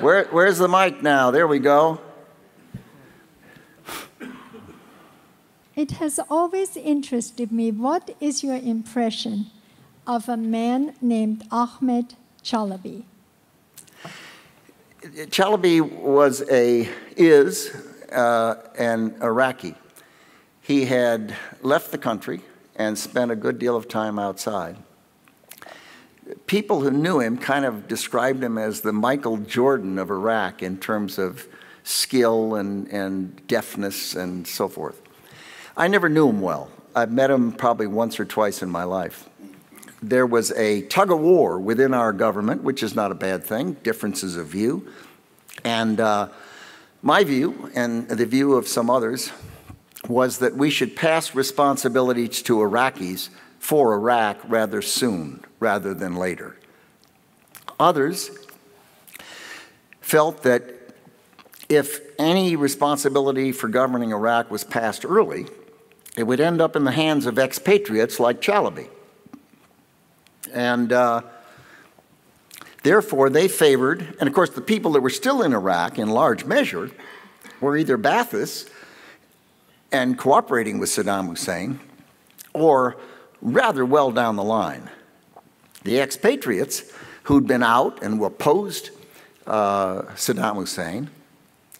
Where, 0.00 0.24
where's 0.26 0.58
the 0.58 0.68
mic 0.68 1.02
now? 1.02 1.30
There 1.30 1.46
we 1.46 1.58
go. 1.58 1.98
It 5.74 5.92
has 5.92 6.20
always 6.30 6.76
interested 6.76 7.50
me. 7.50 7.70
What 7.70 8.14
is 8.20 8.44
your 8.44 8.56
impression 8.56 9.46
of 10.06 10.28
a 10.28 10.36
man 10.36 10.94
named 11.00 11.44
Ahmed 11.50 12.14
Chalabi? 12.44 13.04
Chalabi 15.02 15.80
was 15.80 16.42
a, 16.50 16.88
is 17.16 17.74
uh, 18.12 18.56
an 18.78 19.16
Iraqi. 19.22 19.74
He 20.60 20.84
had 20.84 21.34
left 21.62 21.90
the 21.90 21.98
country 21.98 22.42
and 22.74 22.98
spent 22.98 23.30
a 23.30 23.36
good 23.36 23.58
deal 23.58 23.76
of 23.76 23.88
time 23.88 24.18
outside 24.18 24.76
people 26.46 26.80
who 26.80 26.90
knew 26.90 27.20
him 27.20 27.38
kind 27.38 27.64
of 27.64 27.88
described 27.88 28.42
him 28.42 28.58
as 28.58 28.80
the 28.80 28.92
Michael 28.92 29.36
Jordan 29.38 29.98
of 29.98 30.10
Iraq 30.10 30.62
in 30.62 30.78
terms 30.78 31.18
of 31.18 31.46
skill 31.84 32.56
and, 32.56 32.88
and 32.88 33.46
deftness 33.46 34.14
and 34.14 34.46
so 34.46 34.68
forth. 34.68 35.00
I 35.76 35.88
never 35.88 36.08
knew 36.08 36.28
him 36.28 36.40
well. 36.40 36.70
I've 36.94 37.12
met 37.12 37.30
him 37.30 37.52
probably 37.52 37.86
once 37.86 38.18
or 38.18 38.24
twice 38.24 38.62
in 38.62 38.70
my 38.70 38.84
life. 38.84 39.28
There 40.02 40.26
was 40.26 40.50
a 40.52 40.82
tug 40.82 41.10
of 41.10 41.20
war 41.20 41.58
within 41.58 41.94
our 41.94 42.12
government, 42.12 42.62
which 42.62 42.82
is 42.82 42.94
not 42.94 43.12
a 43.12 43.14
bad 43.14 43.44
thing, 43.44 43.74
differences 43.82 44.36
of 44.36 44.46
view. 44.46 44.90
And 45.64 46.00
uh, 46.00 46.28
my 47.02 47.24
view, 47.24 47.70
and 47.74 48.08
the 48.08 48.26
view 48.26 48.54
of 48.54 48.66
some 48.66 48.90
others, 48.90 49.30
was 50.08 50.38
that 50.38 50.54
we 50.54 50.70
should 50.70 50.96
pass 50.96 51.34
responsibilities 51.34 52.42
to 52.42 52.56
Iraqis 52.56 53.28
for 53.58 53.94
Iraq 53.94 54.38
rather 54.48 54.82
soon 54.82 55.45
rather 55.60 55.94
than 55.94 56.16
later. 56.16 56.56
Others 57.78 58.30
felt 60.00 60.42
that 60.42 60.62
if 61.68 62.00
any 62.18 62.56
responsibility 62.56 63.52
for 63.52 63.68
governing 63.68 64.12
Iraq 64.12 64.50
was 64.50 64.64
passed 64.64 65.04
early, 65.04 65.46
it 66.16 66.22
would 66.22 66.40
end 66.40 66.60
up 66.60 66.76
in 66.76 66.84
the 66.84 66.92
hands 66.92 67.26
of 67.26 67.38
expatriates 67.38 68.18
like 68.20 68.40
Chalabi. 68.40 68.88
And 70.52 70.92
uh, 70.92 71.22
therefore, 72.82 73.28
they 73.28 73.48
favored, 73.48 74.16
and 74.20 74.28
of 74.28 74.34
course, 74.34 74.50
the 74.50 74.60
people 74.60 74.92
that 74.92 75.00
were 75.00 75.10
still 75.10 75.42
in 75.42 75.52
Iraq 75.52 75.98
in 75.98 76.08
large 76.08 76.44
measure 76.44 76.90
were 77.60 77.76
either 77.76 77.98
Baathists 77.98 78.70
and 79.92 80.16
cooperating 80.16 80.78
with 80.78 80.88
Saddam 80.88 81.28
Hussein, 81.28 81.80
or 82.52 82.96
rather 83.42 83.84
well 83.84 84.10
down 84.10 84.36
the 84.36 84.44
line. 84.44 84.90
The 85.86 86.00
expatriates 86.00 86.82
who'd 87.22 87.46
been 87.46 87.62
out 87.62 88.02
and 88.02 88.18
were 88.18 88.26
opposed 88.26 88.90
uh, 89.46 90.02
Saddam 90.16 90.56
Hussein 90.56 91.10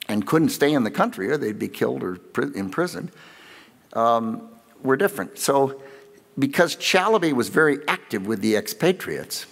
and 0.08 0.24
couldn't 0.24 0.50
stay 0.50 0.72
in 0.72 0.84
the 0.84 0.92
country 0.92 1.28
or 1.28 1.36
they'd 1.36 1.58
be 1.58 1.66
killed 1.66 2.04
or 2.04 2.20
imprisoned 2.54 3.10
um, 3.94 4.48
were 4.84 4.96
different. 4.96 5.40
So, 5.40 5.82
because 6.38 6.76
Chalabi 6.76 7.32
was 7.32 7.48
very 7.48 7.80
active 7.88 8.28
with 8.28 8.42
the 8.42 8.54
expatriates, 8.54 9.46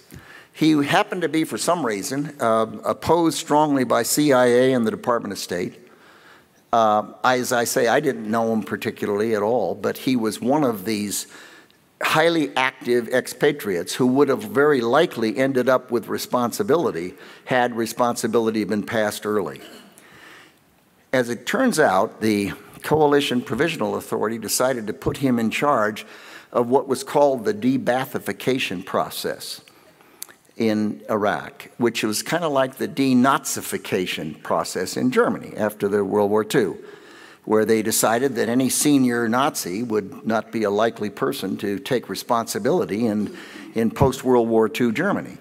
he 0.53 0.71
happened 0.85 1.23
to 1.23 1.29
be, 1.29 1.43
for 1.43 1.57
some 1.57 1.85
reason, 1.85 2.33
uh, 2.39 2.67
opposed 2.85 3.37
strongly 3.37 3.83
by 3.83 4.03
CIA 4.03 4.71
and 4.71 4.87
the 4.87 4.91
Department 4.91 5.33
of 5.33 5.37
State. 5.37 5.89
Uh, 6.71 7.11
as 7.25 7.51
I 7.51 7.65
say, 7.65 7.89
I 7.89 7.99
didn't 7.99 8.31
know 8.31 8.53
him 8.53 8.63
particularly 8.63 9.35
at 9.35 9.41
all, 9.41 9.75
but 9.75 9.97
he 9.97 10.15
was 10.15 10.39
one 10.39 10.63
of 10.63 10.85
these 10.85 11.27
highly 12.01 12.55
active 12.55 13.07
expatriates 13.09 13.93
who 13.93 14.05
would 14.07 14.29
have 14.29 14.43
very 14.43 14.81
likely 14.81 15.37
ended 15.37 15.69
up 15.69 15.91
with 15.91 16.07
responsibility 16.07 17.13
had 17.45 17.75
responsibility 17.75 18.63
been 18.63 18.83
passed 18.83 19.25
early. 19.25 19.61
As 21.13 21.29
it 21.29 21.45
turns 21.45 21.79
out, 21.79 22.19
the 22.19 22.51
Coalition 22.83 23.41
Provisional 23.41 23.95
Authority 23.95 24.37
decided 24.37 24.87
to 24.87 24.93
put 24.93 25.17
him 25.17 25.39
in 25.39 25.49
charge 25.49 26.05
of 26.51 26.69
what 26.69 26.87
was 26.87 27.03
called 27.03 27.45
the 27.45 27.53
de-Baathification 27.53 28.85
process 28.85 29.61
in 30.57 31.01
Iraq, 31.09 31.69
which 31.77 32.03
was 32.03 32.21
kind 32.21 32.43
of 32.43 32.51
like 32.51 32.77
the 32.77 32.87
denazification 32.87 34.41
process 34.43 34.95
in 34.95 35.11
Germany 35.11 35.53
after 35.57 35.87
the 35.87 36.03
World 36.03 36.31
War 36.31 36.45
II, 36.53 36.75
where 37.45 37.63
they 37.65 37.81
decided 37.81 38.35
that 38.35 38.49
any 38.49 38.69
senior 38.69 39.29
Nazi 39.29 39.83
would 39.83 40.25
not 40.25 40.51
be 40.51 40.63
a 40.63 40.69
likely 40.69 41.09
person 41.09 41.57
to 41.57 41.79
take 41.79 42.09
responsibility 42.09 43.05
in, 43.05 43.35
in 43.73 43.91
post 43.91 44.23
World 44.23 44.49
War 44.49 44.69
II 44.69 44.91
Germany. 44.91 45.37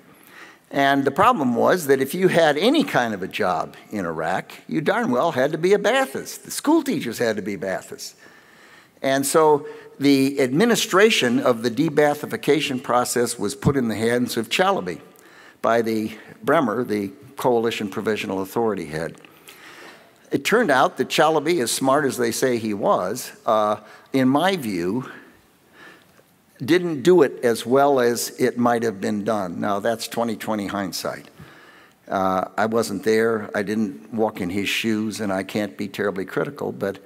And 0.70 1.04
the 1.04 1.10
problem 1.10 1.54
was 1.54 1.86
that 1.86 2.00
if 2.00 2.14
you 2.14 2.28
had 2.28 2.58
any 2.58 2.84
kind 2.84 3.14
of 3.14 3.22
a 3.22 3.28
job 3.28 3.76
in 3.90 4.04
Iraq, 4.04 4.52
you 4.66 4.80
darn 4.80 5.10
well 5.10 5.32
had 5.32 5.52
to 5.52 5.58
be 5.58 5.72
a 5.72 5.78
Baathist. 5.78 6.42
The 6.42 6.50
school 6.50 6.82
teachers 6.82 7.18
had 7.18 7.36
to 7.36 7.42
be 7.42 7.56
Baathists. 7.56 8.14
And 9.00 9.24
so 9.24 9.66
the 10.00 10.40
administration 10.40 11.38
of 11.38 11.62
the 11.62 11.70
de-Baathification 11.70 12.82
process 12.82 13.38
was 13.38 13.54
put 13.54 13.76
in 13.76 13.88
the 13.88 13.94
hands 13.94 14.36
of 14.36 14.48
Chalabi 14.48 15.00
by 15.62 15.80
the 15.80 16.16
Bremer, 16.42 16.82
the 16.82 17.12
Coalition 17.36 17.88
Provisional 17.88 18.42
Authority 18.42 18.86
head. 18.86 19.16
It 20.35 20.44
turned 20.44 20.73
out 20.73 20.97
that 20.97 21.07
Chalabi, 21.07 21.62
as 21.62 21.70
smart 21.70 22.05
as 22.05 22.16
they 22.16 22.33
say 22.33 22.59
he 22.59 22.75
was, 22.75 23.31
uh, 23.47 23.77
in 24.12 24.29
my 24.29 24.57
view, 24.57 25.09
didn't 26.59 27.03
do 27.03 27.23
it 27.23 27.44
as 27.44 27.64
well 27.64 28.01
as 28.01 28.31
it 28.40 28.59
might 28.59 28.83
have 28.83 29.01
been 29.01 29.23
done. 29.23 29.61
Now, 29.61 29.79
that's 29.79 30.09
2020 30.09 30.66
hindsight. 30.66 31.31
Uh, 32.09 32.47
I 32.59 32.66
wasn't 32.66 33.05
there, 33.05 33.49
I 33.55 33.62
didn't 33.62 34.12
walk 34.12 34.40
in 34.40 34.51
his 34.51 34.68
shoes, 34.68 35.20
and 35.20 35.33
I 35.33 35.44
can't 35.44 35.79
be 35.79 35.87
terribly 35.87 36.25
critical, 36.25 36.73
but, 36.73 36.99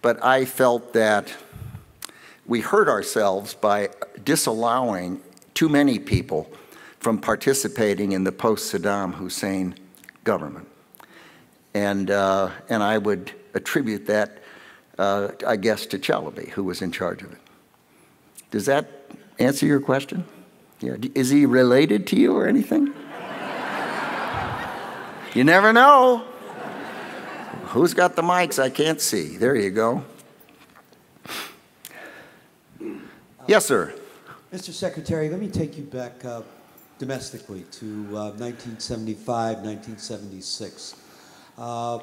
but 0.00 0.24
I 0.24 0.46
felt 0.46 0.94
that 0.94 1.34
we 2.46 2.60
hurt 2.60 2.88
ourselves 2.88 3.52
by 3.52 3.90
disallowing 4.24 5.20
too 5.52 5.68
many 5.68 5.98
people 5.98 6.50
from 6.98 7.18
participating 7.18 8.12
in 8.12 8.24
the 8.24 8.32
post 8.32 8.72
Saddam 8.72 9.16
Hussein 9.16 9.74
government. 10.24 10.69
And, 11.74 12.10
uh, 12.10 12.50
and 12.68 12.82
I 12.82 12.98
would 12.98 13.32
attribute 13.54 14.06
that, 14.06 14.38
uh, 14.98 15.28
I 15.46 15.56
guess, 15.56 15.86
to 15.86 15.98
Chalabi, 15.98 16.50
who 16.50 16.64
was 16.64 16.82
in 16.82 16.92
charge 16.92 17.22
of 17.22 17.32
it. 17.32 17.38
Does 18.50 18.66
that 18.66 18.90
answer 19.38 19.66
your 19.66 19.80
question? 19.80 20.24
Yeah. 20.80 20.96
Is 21.14 21.30
he 21.30 21.46
related 21.46 22.06
to 22.08 22.16
you 22.16 22.36
or 22.36 22.48
anything? 22.48 22.86
you 25.34 25.44
never 25.44 25.72
know. 25.72 26.24
Who's 27.66 27.94
got 27.94 28.16
the 28.16 28.22
mics? 28.22 28.60
I 28.60 28.70
can't 28.70 29.00
see. 29.00 29.36
There 29.36 29.54
you 29.54 29.70
go. 29.70 30.04
Yes, 33.46 33.66
sir. 33.66 33.94
Mr. 34.52 34.72
Secretary, 34.72 35.28
let 35.28 35.38
me 35.38 35.48
take 35.48 35.76
you 35.76 35.84
back 35.84 36.24
uh, 36.24 36.42
domestically 36.98 37.62
to 37.70 37.86
uh, 38.08 38.32
1975, 38.32 39.58
1976. 39.58 40.96
Uh, 41.60 41.98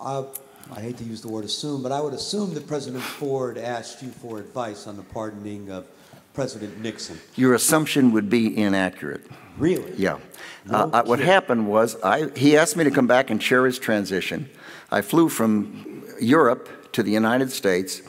I, 0.00 0.24
I, 0.72 0.80
hate 0.80 0.96
to 0.96 1.04
use 1.04 1.20
the 1.20 1.28
word 1.28 1.44
assume, 1.44 1.82
but 1.82 1.92
I 1.92 2.00
would 2.00 2.14
assume 2.14 2.54
that 2.54 2.66
President 2.66 3.02
Ford 3.02 3.58
asked 3.58 4.02
you 4.02 4.08
for 4.08 4.38
advice 4.38 4.86
on 4.86 4.96
the 4.96 5.02
pardoning 5.02 5.70
of 5.70 5.86
President 6.32 6.80
Nixon. 6.80 7.20
Your 7.36 7.52
assumption 7.52 8.10
would 8.12 8.30
be 8.30 8.56
inaccurate. 8.56 9.20
Really? 9.58 9.92
Yeah. 9.98 10.18
No 10.64 10.90
uh, 10.94 11.02
what 11.04 11.18
happened 11.18 11.68
was 11.68 12.00
I, 12.02 12.30
he 12.34 12.56
asked 12.56 12.74
me 12.74 12.84
to 12.84 12.90
come 12.90 13.06
back 13.06 13.28
and 13.28 13.38
chair 13.38 13.66
his 13.66 13.78
transition. 13.78 14.48
I 14.90 15.02
flew 15.02 15.28
from 15.28 16.02
Europe 16.18 16.90
to 16.94 17.02
the 17.02 17.12
United 17.12 17.52
States 17.52 18.00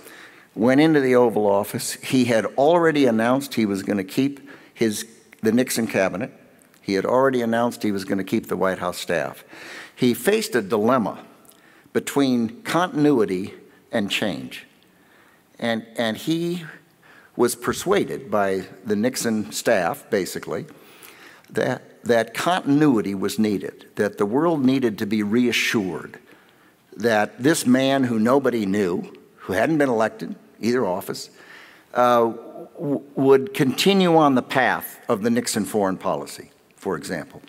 went 0.55 0.79
into 0.79 1.01
the 1.01 1.15
Oval 1.15 1.47
Office. 1.47 1.95
He 1.95 2.25
had 2.25 2.45
already 2.45 3.07
announced 3.07 3.55
he 3.55 3.65
was 3.65 3.83
going 3.83 3.97
to 3.97 4.05
keep 4.05 4.49
his, 4.73 5.05
the 5.41 5.51
Nixon 5.51 5.87
cabinet. 5.87 6.31
He 6.81 6.93
had 6.93 7.05
already 7.05 7.41
announced 7.41 7.83
he 7.83 7.91
was 7.91 8.05
going 8.05 8.19
to 8.19 8.23
keep 8.23 8.47
the 8.47 8.57
White 8.57 8.79
House 8.79 8.97
staff. 8.97 9.43
He 10.01 10.15
faced 10.15 10.55
a 10.55 10.63
dilemma 10.63 11.23
between 11.93 12.63
continuity 12.63 13.53
and 13.91 14.09
change. 14.09 14.65
And, 15.59 15.85
and 15.95 16.17
he 16.17 16.65
was 17.35 17.55
persuaded 17.55 18.31
by 18.31 18.63
the 18.83 18.95
Nixon 18.95 19.51
staff, 19.51 20.09
basically, 20.09 20.65
that, 21.51 22.03
that 22.03 22.33
continuity 22.33 23.13
was 23.13 23.37
needed, 23.37 23.89
that 23.93 24.17
the 24.17 24.25
world 24.25 24.65
needed 24.65 24.97
to 24.97 25.05
be 25.05 25.21
reassured 25.21 26.17
that 26.97 27.37
this 27.43 27.67
man 27.67 28.05
who 28.05 28.17
nobody 28.17 28.65
knew, 28.65 29.03
who 29.35 29.53
hadn't 29.53 29.77
been 29.77 29.87
elected, 29.87 30.35
either 30.59 30.83
office, 30.83 31.29
uh, 31.93 32.33
would 32.79 33.53
continue 33.53 34.17
on 34.17 34.33
the 34.33 34.41
path 34.41 34.99
of 35.07 35.21
the 35.21 35.29
Nixon 35.29 35.63
foreign 35.63 35.97
policy, 35.97 36.49
for 36.75 36.97
example. 36.97 37.43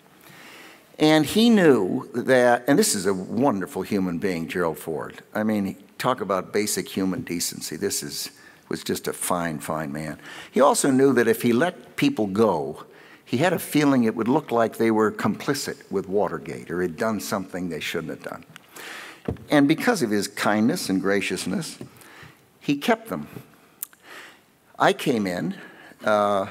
And 0.99 1.25
he 1.25 1.49
knew 1.49 2.09
that, 2.13 2.63
and 2.67 2.77
this 2.77 2.93
is 2.93 3.05
a 3.05 3.13
wonderful 3.13 3.81
human 3.81 4.19
being, 4.19 4.47
Gerald 4.47 4.77
Ford. 4.77 5.21
I 5.33 5.43
mean, 5.43 5.75
talk 5.97 6.21
about 6.21 6.53
basic 6.53 6.87
human 6.87 7.21
decency. 7.21 7.75
This 7.75 8.03
is, 8.03 8.29
was 8.69 8.83
just 8.83 9.07
a 9.07 9.13
fine, 9.13 9.59
fine 9.59 9.91
man. 9.91 10.19
He 10.51 10.61
also 10.61 10.91
knew 10.91 11.13
that 11.13 11.27
if 11.27 11.41
he 11.41 11.51
let 11.51 11.95
people 11.95 12.27
go, 12.27 12.85
he 13.25 13.37
had 13.37 13.53
a 13.53 13.59
feeling 13.59 14.03
it 14.03 14.15
would 14.15 14.27
look 14.27 14.51
like 14.51 14.77
they 14.77 14.91
were 14.91 15.11
complicit 15.11 15.91
with 15.91 16.07
Watergate 16.07 16.69
or 16.69 16.81
had 16.81 16.97
done 16.97 17.19
something 17.19 17.69
they 17.69 17.79
shouldn't 17.79 18.09
have 18.11 18.23
done. 18.23 18.45
And 19.49 19.67
because 19.67 20.03
of 20.03 20.11
his 20.11 20.27
kindness 20.27 20.89
and 20.89 21.01
graciousness, 21.01 21.79
he 22.59 22.77
kept 22.77 23.07
them. 23.07 23.27
I 24.77 24.93
came 24.93 25.25
in, 25.25 25.55
uh, 26.03 26.47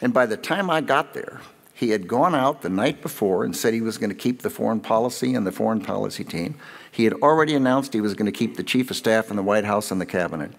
and 0.00 0.12
by 0.12 0.26
the 0.26 0.36
time 0.36 0.70
I 0.70 0.80
got 0.80 1.14
there, 1.14 1.40
he 1.76 1.90
had 1.90 2.08
gone 2.08 2.34
out 2.34 2.62
the 2.62 2.70
night 2.70 3.02
before 3.02 3.44
and 3.44 3.54
said 3.54 3.74
he 3.74 3.82
was 3.82 3.98
going 3.98 4.08
to 4.08 4.16
keep 4.16 4.40
the 4.40 4.48
foreign 4.48 4.80
policy 4.80 5.34
and 5.34 5.46
the 5.46 5.52
foreign 5.52 5.82
policy 5.82 6.24
team. 6.24 6.58
He 6.90 7.04
had 7.04 7.12
already 7.12 7.54
announced 7.54 7.92
he 7.92 8.00
was 8.00 8.14
going 8.14 8.24
to 8.24 8.32
keep 8.32 8.56
the 8.56 8.62
chief 8.62 8.90
of 8.90 8.96
staff 8.96 9.28
in 9.28 9.36
the 9.36 9.42
White 9.42 9.66
House 9.66 9.90
and 9.90 10.00
the 10.00 10.06
cabinet. 10.06 10.52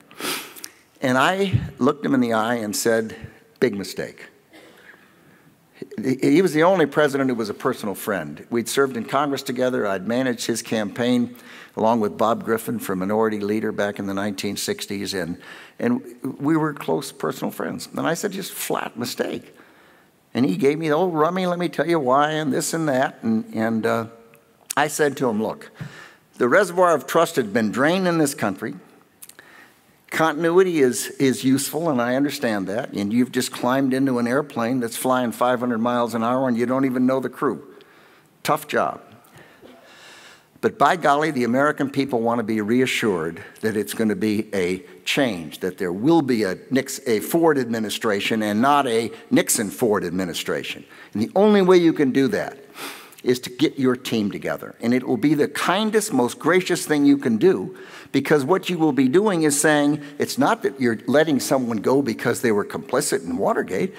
And 1.01 1.17
I 1.17 1.60
looked 1.80 2.06
him 2.06 2.13
in 2.13 2.19
the 2.19 2.34
eye 2.34 2.56
and 2.56 2.75
said, 2.75 3.15
Big 3.60 3.75
mistake. 3.75 4.27
He 5.99 6.43
was 6.43 6.53
the 6.53 6.62
only 6.62 6.86
president 6.86 7.32
who 7.32 7.36
was 7.36 7.49
a 7.49 7.56
personal 7.56 7.95
friend. 7.95 8.45
We'd 8.51 8.69
served 8.69 8.95
in 8.95 9.03
Congress 9.03 9.41
together. 9.41 9.88
I'd 9.88 10.08
managed 10.08 10.45
his 10.45 10.62
campaign 10.62 11.36
along 11.75 11.99
with 11.99 12.15
Bob 12.15 12.43
Griffin 12.43 12.77
for 12.77 12.95
Minority 12.95 13.39
Leader 13.39 13.71
back 13.71 13.97
in 13.97 14.06
the 14.06 14.13
1960s, 14.13 15.19
and, 15.19 15.39
and 15.80 16.39
we 16.39 16.56
were 16.56 16.73
close 16.73 17.12
personal 17.12 17.51
friends. 17.51 17.89
And 17.91 18.06
I 18.06 18.13
said, 18.13 18.34
just 18.34 18.51
flat 18.51 18.97
mistake. 18.97 19.56
And 20.38 20.45
he 20.45 20.56
gave 20.56 20.78
me 20.78 20.89
the 20.89 20.93
old 20.93 21.15
rummy, 21.15 21.47
let 21.47 21.58
me 21.58 21.67
tell 21.67 21.88
you 21.88 22.00
why, 22.00 22.34
and 22.34 22.54
this 22.54 22.76
and 22.76 22.88
that. 22.89 23.23
And, 23.23 23.43
and 23.56 23.84
uh, 23.88 24.06
I 24.78 24.88
said 24.88 25.17
to 25.17 25.28
him, 25.28 25.41
look, 25.41 25.71
the 26.38 26.47
reservoir 26.47 26.93
of 26.93 27.08
trust 27.08 27.38
had 27.38 27.52
been 27.52 27.71
drained 27.71 28.08
in 28.08 28.19
this 28.19 28.36
country. 28.36 28.76
Continuity 30.12 30.82
is, 30.82 31.08
is 31.17 31.43
useful, 31.43 31.89
and 31.89 32.00
I 32.00 32.15
understand 32.15 32.67
that. 32.67 32.93
And 32.93 33.12
you've 33.12 33.32
just 33.32 33.52
climbed 33.52 33.95
into 33.95 34.19
an 34.19 34.28
airplane 34.28 34.80
that's 34.80 34.95
flying 34.95 35.32
500 35.32 35.80
miles 35.80 36.13
an 36.13 36.23
hour 36.23 36.47
and 36.47 36.56
you 36.56 36.67
don't 36.67 36.86
even 36.86 37.08
know 37.08 37.19
the 37.19 37.30
crew. 37.30 37.73
Tough 38.43 38.67
job. 38.67 39.02
But 40.60 40.80
by 40.80 40.96
golly, 40.96 41.32
the 41.32 41.43
American 41.43 41.89
people 41.89 42.22
want 42.22 42.39
to 42.39 42.43
be 42.43 42.62
reassured 42.62 43.43
that 43.62 43.78
it's 43.78 43.93
going 43.93 44.10
to 44.10 44.15
be 44.15 44.54
a 44.56 44.80
change, 45.06 45.60
that 45.60 45.78
there 45.78 45.93
will 45.93 46.22
be 46.22 46.43
a, 46.43 46.58
Nix, 46.72 47.00
a 47.06 47.20
Ford 47.20 47.58
administration 47.58 48.41
and 48.41 48.62
not 48.62 48.88
a 48.88 49.12
Nixon 49.30 49.70
Ford 49.70 50.04
administration. 50.04 50.84
And 51.13 51.22
the 51.22 51.32
only 51.36 51.62
way 51.62 51.78
you 51.78 51.93
can 51.93 52.12
do 52.12 52.28
that 52.30 52.58
is 53.24 53.39
to 53.41 53.50
get 53.50 53.78
your 53.78 53.96
team 53.96 54.32
together. 54.32 54.76
And 54.80 54.93
it 54.93 55.08
will 55.08 55.17
be 55.17 55.34
the 55.34 55.48
kindest, 55.48 56.13
most 56.13 56.39
gracious 56.39 56.86
thing 56.86 57.06
you 57.06 57.17
can 57.17 57.38
do 57.38 57.78
because 58.12 58.46
what 58.46 58.70
you 58.70 58.78
will 58.78 58.93
be 58.93 59.08
doing 59.08 59.43
is 59.43 59.60
saying 59.60 60.02
it's 60.17 60.38
not 60.38 60.63
that 60.63 60.80
you're 60.80 61.00
letting 61.08 61.39
someone 61.39 61.78
go 61.78 62.02
because 62.02 62.41
they 62.41 62.52
were 62.52 62.65
complicit 62.65 63.24
in 63.24 63.38
Watergate. 63.38 63.93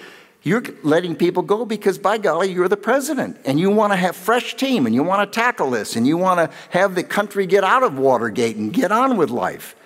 You're 0.49 0.65
letting 0.83 1.15
people 1.15 1.43
go 1.43 1.67
because, 1.67 1.99
by 1.99 2.17
golly, 2.17 2.51
you're 2.51 2.69
the 2.69 2.77
president 2.79 3.37
and 3.45 3.61
you 3.61 3.69
want 3.69 3.93
to 3.93 3.99
have 3.99 4.17
fresh 4.17 4.57
team 4.57 4.87
and 4.87 4.95
you 4.95 5.03
want 5.03 5.31
to 5.31 5.39
tackle 5.39 5.71
this 5.71 5.95
and 5.95 6.07
you 6.07 6.17
want 6.17 6.39
to 6.39 6.57
have 6.71 6.95
the 6.95 7.03
country 7.03 7.45
get 7.45 7.65
out 7.65 7.83
of 7.83 7.99
Watergate 7.99 8.57
and 8.57 8.73
get 8.73 8.91
on 8.91 9.19
with 9.19 9.29
life. 9.29 9.77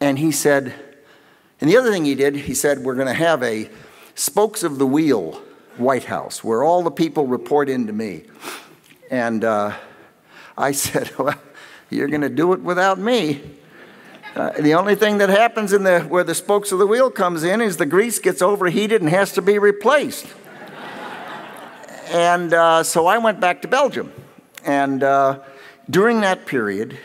And 0.00 0.18
he 0.18 0.32
said, 0.32 0.74
and 1.62 1.70
the 1.70 1.78
other 1.78 1.90
thing 1.90 2.04
he 2.04 2.14
did, 2.14 2.36
he 2.36 2.52
said, 2.52 2.80
we're 2.80 2.94
going 2.94 3.06
to 3.06 3.14
have 3.14 3.42
a 3.42 3.70
spokes 4.14 4.62
of 4.64 4.76
the 4.76 4.86
wheel 4.86 5.40
White 5.78 6.04
House 6.04 6.44
where 6.44 6.62
all 6.62 6.82
the 6.82 6.90
people 6.90 7.26
report 7.26 7.70
into 7.70 7.94
me. 7.94 8.24
And 9.10 9.44
uh, 9.44 9.74
I 10.58 10.72
said, 10.82 11.10
well, 11.16 11.40
you're 11.88 12.08
going 12.08 12.20
to 12.20 12.28
do 12.28 12.52
it 12.52 12.60
without 12.60 12.98
me. 12.98 13.40
Uh, 14.34 14.50
the 14.62 14.72
only 14.72 14.94
thing 14.94 15.18
that 15.18 15.28
happens 15.28 15.74
in 15.74 15.82
the 15.82 16.00
where 16.04 16.24
the 16.24 16.34
spokes 16.34 16.72
of 16.72 16.78
the 16.78 16.86
wheel 16.86 17.10
comes 17.10 17.44
in 17.44 17.60
is 17.60 17.76
the 17.76 17.84
grease 17.84 18.18
gets 18.18 18.40
overheated 18.40 19.02
and 19.02 19.10
has 19.10 19.32
to 19.32 19.42
be 19.42 19.58
replaced. 19.58 20.26
and 22.10 22.54
uh, 22.54 22.82
so 22.82 23.06
I 23.06 23.18
went 23.18 23.40
back 23.40 23.60
to 23.60 23.68
Belgium, 23.68 24.10
and 24.64 25.02
uh, 25.02 25.40
during 25.90 26.22
that 26.22 26.46
period, 26.46 26.98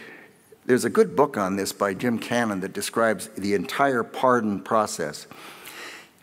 there's 0.66 0.86
a 0.86 0.90
good 0.90 1.18
book 1.18 1.36
on 1.36 1.58
this 1.58 1.74
by 1.74 1.94
Jim 1.94 2.18
Cannon 2.18 2.62
that 2.62 2.72
describes 2.72 3.28
the 3.38 3.56
entire 3.56 4.04
pardon 4.04 4.62
process. 4.62 5.28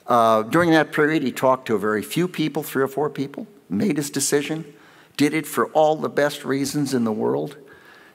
Uh, 0.06 0.42
during 0.42 0.70
that 0.70 0.90
period, 0.90 1.22
he 1.22 1.32
talked 1.32 1.66
to 1.66 1.74
a 1.74 1.78
very 1.78 2.02
few 2.02 2.26
people, 2.26 2.62
three 2.62 2.82
or 2.82 2.88
four 2.88 3.10
people, 3.10 3.46
made 3.68 3.98
his 3.98 4.08
decision, 4.08 4.64
did 5.18 5.34
it 5.34 5.46
for 5.46 5.66
all 5.68 5.96
the 5.96 6.08
best 6.08 6.46
reasons 6.46 6.94
in 6.94 7.04
the 7.04 7.12
world. 7.12 7.58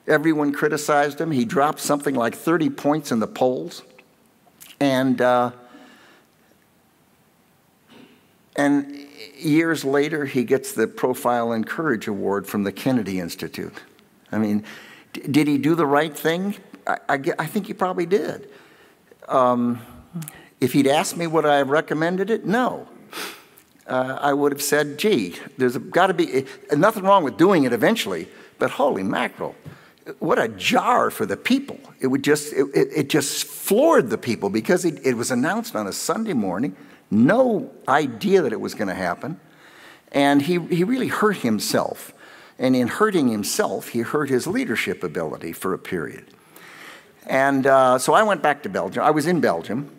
Everyone 0.09 0.51
criticized 0.51 1.21
him. 1.21 1.31
He 1.31 1.45
dropped 1.45 1.79
something 1.79 2.15
like 2.15 2.35
30 2.35 2.71
points 2.71 3.11
in 3.11 3.19
the 3.19 3.27
polls. 3.27 3.83
And, 4.79 5.21
uh, 5.21 5.51
and 8.55 9.07
years 9.37 9.85
later, 9.85 10.25
he 10.25 10.43
gets 10.43 10.73
the 10.73 10.87
Profile 10.87 11.51
in 11.51 11.63
Courage 11.63 12.07
Award 12.07 12.47
from 12.47 12.63
the 12.63 12.71
Kennedy 12.71 13.19
Institute. 13.19 13.81
I 14.31 14.39
mean, 14.39 14.63
did 15.13 15.47
he 15.47 15.57
do 15.57 15.75
the 15.75 15.85
right 15.85 16.15
thing? 16.15 16.55
I, 16.87 16.97
I, 17.07 17.21
I 17.39 17.45
think 17.45 17.67
he 17.67 17.73
probably 17.73 18.05
did. 18.05 18.49
Um, 19.27 19.79
if 20.59 20.73
he'd 20.73 20.87
asked 20.87 21.17
me 21.17 21.27
would 21.27 21.45
I 21.45 21.57
have 21.57 21.69
recommended 21.69 22.29
it, 22.29 22.45
no. 22.45 22.87
Uh, 23.87 24.17
I 24.21 24.33
would 24.33 24.51
have 24.51 24.61
said, 24.61 24.97
gee, 24.97 25.35
there's 25.57 25.77
got 25.77 26.07
to 26.07 26.13
be 26.13 26.45
nothing 26.71 27.03
wrong 27.03 27.23
with 27.23 27.37
doing 27.37 27.63
it 27.63 27.73
eventually, 27.73 28.27
but 28.59 28.71
holy 28.71 29.03
mackerel, 29.03 29.55
what 30.19 30.39
a 30.39 30.47
jar 30.47 31.11
for 31.11 31.25
the 31.25 31.37
people. 31.37 31.79
It 31.99 32.07
would 32.07 32.23
just, 32.23 32.53
it, 32.53 32.67
it 32.73 33.09
just 33.09 33.45
floored 33.45 34.09
the 34.09 34.17
people 34.17 34.49
because 34.49 34.85
it, 34.85 35.05
it 35.05 35.15
was 35.15 35.31
announced 35.31 35.75
on 35.75 35.87
a 35.87 35.93
Sunday 35.93 36.33
morning, 36.33 36.75
no 37.11 37.71
idea 37.87 38.41
that 38.41 38.53
it 38.53 38.61
was 38.61 38.73
going 38.73 38.87
to 38.87 38.95
happen. 38.95 39.39
And 40.11 40.41
he, 40.41 40.59
he 40.59 40.83
really 40.83 41.07
hurt 41.07 41.37
himself. 41.37 42.13
And 42.57 42.75
in 42.75 42.87
hurting 42.87 43.29
himself, 43.29 43.89
he 43.89 43.99
hurt 43.99 44.29
his 44.29 44.47
leadership 44.47 45.03
ability 45.03 45.53
for 45.53 45.73
a 45.73 45.79
period. 45.79 46.25
And 47.25 47.67
uh, 47.67 47.99
so 47.99 48.13
I 48.13 48.23
went 48.23 48.41
back 48.41 48.63
to 48.63 48.69
Belgium. 48.69 49.03
I 49.03 49.11
was 49.11 49.27
in 49.27 49.39
Belgium, 49.39 49.89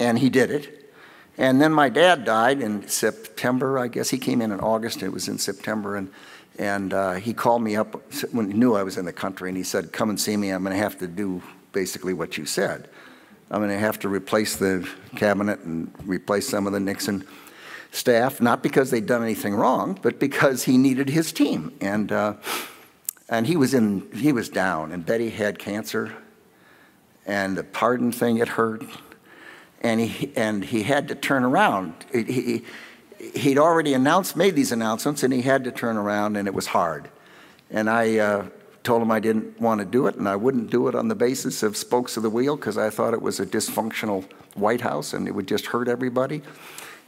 and 0.00 0.18
he 0.18 0.30
did 0.30 0.50
it. 0.50 0.90
And 1.36 1.60
then 1.60 1.72
my 1.72 1.88
dad 1.88 2.24
died 2.24 2.60
in 2.60 2.88
September, 2.88 3.78
I 3.78 3.86
guess. 3.86 4.10
He 4.10 4.18
came 4.18 4.42
in 4.42 4.50
in 4.50 4.58
August, 4.58 5.02
it 5.02 5.10
was 5.10 5.28
in 5.28 5.38
September. 5.38 5.94
And 5.94 6.10
and 6.58 6.92
uh, 6.92 7.14
he 7.14 7.32
called 7.32 7.62
me 7.62 7.76
up 7.76 7.94
when 8.32 8.50
he 8.50 8.58
knew 8.58 8.74
I 8.74 8.82
was 8.82 8.98
in 8.98 9.04
the 9.04 9.12
country, 9.12 9.48
and 9.48 9.56
he 9.56 9.62
said, 9.62 9.92
Come 9.92 10.10
and 10.10 10.20
see 10.20 10.36
me. 10.36 10.50
I'm 10.50 10.62
going 10.62 10.74
to 10.74 10.82
have 10.82 10.98
to 10.98 11.06
do 11.06 11.40
basically 11.72 12.12
what 12.12 12.36
you 12.36 12.44
said. 12.44 12.88
I'm 13.50 13.60
going 13.60 13.70
to 13.70 13.78
have 13.78 13.98
to 14.00 14.08
replace 14.08 14.56
the 14.56 14.86
cabinet 15.16 15.60
and 15.60 15.92
replace 16.04 16.48
some 16.48 16.66
of 16.66 16.72
the 16.72 16.80
Nixon 16.80 17.24
staff, 17.92 18.40
not 18.40 18.62
because 18.62 18.90
they'd 18.90 19.06
done 19.06 19.22
anything 19.22 19.54
wrong, 19.54 19.98
but 20.02 20.18
because 20.18 20.64
he 20.64 20.76
needed 20.76 21.08
his 21.08 21.32
team. 21.32 21.74
And, 21.80 22.12
uh, 22.12 22.34
and 23.28 23.46
he, 23.46 23.56
was 23.56 23.72
in, 23.72 24.10
he 24.12 24.32
was 24.32 24.48
down, 24.48 24.92
and 24.92 25.06
Betty 25.06 25.30
had 25.30 25.58
cancer, 25.58 26.12
and 27.24 27.56
the 27.56 27.64
pardon 27.64 28.12
thing 28.12 28.36
had 28.36 28.48
hurt, 28.48 28.84
and 29.80 30.00
he, 30.00 30.32
and 30.36 30.64
he 30.64 30.82
had 30.82 31.08
to 31.08 31.14
turn 31.14 31.44
around. 31.44 31.94
He, 32.12 32.22
he, 32.24 32.64
he'd 33.18 33.58
already 33.58 33.94
announced, 33.94 34.36
made 34.36 34.54
these 34.54 34.72
announcements, 34.72 35.22
and 35.22 35.32
he 35.32 35.42
had 35.42 35.64
to 35.64 35.72
turn 35.72 35.96
around, 35.96 36.36
and 36.36 36.46
it 36.46 36.54
was 36.54 36.68
hard. 36.68 37.08
And 37.70 37.90
I 37.90 38.18
uh, 38.18 38.46
told 38.82 39.02
him 39.02 39.10
I 39.10 39.20
didn't 39.20 39.60
want 39.60 39.80
to 39.80 39.84
do 39.84 40.06
it, 40.06 40.16
and 40.16 40.28
I 40.28 40.36
wouldn't 40.36 40.70
do 40.70 40.88
it 40.88 40.94
on 40.94 41.08
the 41.08 41.14
basis 41.14 41.62
of 41.62 41.76
spokes 41.76 42.16
of 42.16 42.22
the 42.22 42.30
wheel 42.30 42.56
because 42.56 42.78
I 42.78 42.90
thought 42.90 43.12
it 43.12 43.22
was 43.22 43.40
a 43.40 43.46
dysfunctional 43.46 44.24
White 44.54 44.80
House 44.80 45.12
and 45.12 45.28
it 45.28 45.32
would 45.32 45.46
just 45.46 45.66
hurt 45.66 45.88
everybody. 45.88 46.42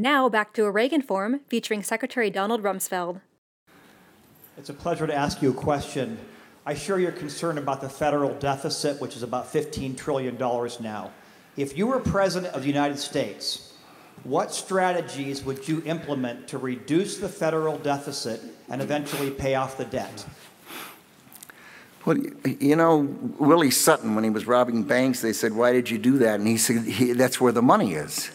Now 0.08 0.30
back 0.30 0.54
to 0.54 0.64
a 0.64 0.70
Reagan 0.70 1.02
Forum 1.02 1.40
featuring 1.48 1.82
Secretary 1.82 2.30
Donald 2.30 2.62
Rumsfeld. 2.62 3.20
It's 4.56 4.70
a 4.70 4.72
pleasure 4.72 5.06
to 5.06 5.14
ask 5.14 5.42
you 5.42 5.50
a 5.50 5.52
question. 5.52 6.16
I 6.64 6.72
share 6.72 6.98
your 6.98 7.12
concern 7.12 7.58
about 7.58 7.82
the 7.82 7.90
federal 7.90 8.32
deficit, 8.38 9.02
which 9.02 9.16
is 9.16 9.22
about 9.22 9.52
$15 9.52 9.98
trillion 9.98 10.38
now. 10.80 11.10
If 11.58 11.76
you 11.76 11.88
were 11.88 12.00
president 12.00 12.54
of 12.54 12.62
the 12.62 12.68
United 12.68 12.98
States, 12.98 13.74
what 14.24 14.54
strategies 14.54 15.44
would 15.44 15.68
you 15.68 15.82
implement 15.84 16.48
to 16.48 16.56
reduce 16.56 17.18
the 17.18 17.28
federal 17.28 17.76
deficit 17.76 18.40
and 18.70 18.80
eventually 18.80 19.30
pay 19.30 19.56
off 19.56 19.76
the 19.76 19.84
debt? 19.84 20.24
Well, 22.06 22.16
you 22.46 22.76
know, 22.76 23.14
Willie 23.38 23.70
Sutton, 23.70 24.14
when 24.14 24.24
he 24.24 24.30
was 24.30 24.46
robbing 24.46 24.84
banks, 24.84 25.20
they 25.20 25.34
said, 25.34 25.52
Why 25.52 25.72
did 25.72 25.90
you 25.90 25.98
do 25.98 26.16
that? 26.16 26.40
And 26.40 26.48
he 26.48 26.56
said, 26.56 26.86
That's 27.18 27.38
where 27.38 27.52
the 27.52 27.60
money 27.60 27.92
is 27.92 28.30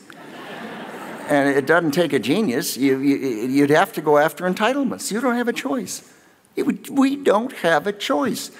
and 1.33 1.49
it 1.49 1.65
doesn't 1.65 1.91
take 1.91 2.13
a 2.13 2.19
genius. 2.19 2.77
You, 2.77 2.99
you, 2.99 3.61
would 3.61 3.71
have 3.71 3.91
to 3.93 4.01
go 4.01 4.19
after 4.19 4.45
entitlements. 4.45 5.11
You 5.11 5.19
don't 5.19 5.35
have 5.35 5.47
a 5.47 5.53
choice. 5.53 6.07
Would, 6.55 6.89
we 6.89 7.15
don't 7.15 7.51
have 7.57 7.87
a 7.87 7.91
choice. 7.91 8.51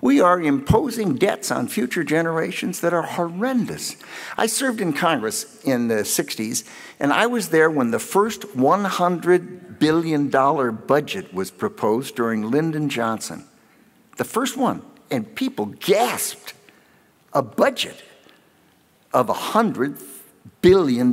We 0.00 0.20
are 0.20 0.40
imposing 0.40 1.14
debts 1.14 1.52
on 1.52 1.68
future 1.68 2.02
generations 2.02 2.80
that 2.80 2.92
are 2.92 3.02
horrendous. 3.02 3.94
I 4.36 4.46
served 4.46 4.80
in 4.80 4.92
Congress 4.92 5.62
in 5.62 5.86
the 5.86 6.02
60s, 6.02 6.68
and 6.98 7.12
I 7.12 7.26
was 7.26 7.50
there 7.50 7.70
when 7.70 7.92
the 7.92 8.00
first 8.00 8.40
$100 8.42 9.78
billion 9.78 10.28
budget 10.28 11.32
was 11.32 11.52
proposed 11.52 12.16
during 12.16 12.50
Lyndon 12.50 12.88
Johnson. 12.88 13.44
The 14.16 14.24
first 14.24 14.56
one. 14.56 14.82
And 15.08 15.32
people 15.36 15.66
gasped. 15.66 16.54
A 17.32 17.42
budget 17.42 18.02
of 19.12 19.28
$100 19.28 20.02
billion. 20.62 21.12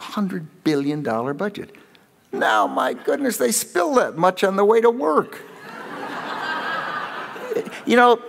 $100 0.00 0.46
billion 0.64 1.02
budget. 1.02 1.74
Now, 2.32 2.66
my 2.66 2.92
goodness, 2.92 3.36
they 3.36 3.52
spill 3.52 3.94
that 3.94 4.16
much 4.16 4.44
on 4.44 4.56
the 4.56 4.64
way 4.64 4.80
to 4.80 4.90
work. 4.90 5.40
you 7.86 7.96
know, 7.96 8.20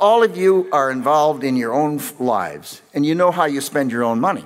all 0.00 0.22
of 0.22 0.36
you 0.36 0.68
are 0.72 0.90
involved 0.90 1.44
in 1.44 1.56
your 1.56 1.72
own 1.72 2.00
lives, 2.18 2.82
and 2.94 3.04
you 3.04 3.14
know 3.14 3.30
how 3.30 3.44
you 3.44 3.60
spend 3.60 3.92
your 3.92 4.04
own 4.04 4.20
money. 4.20 4.44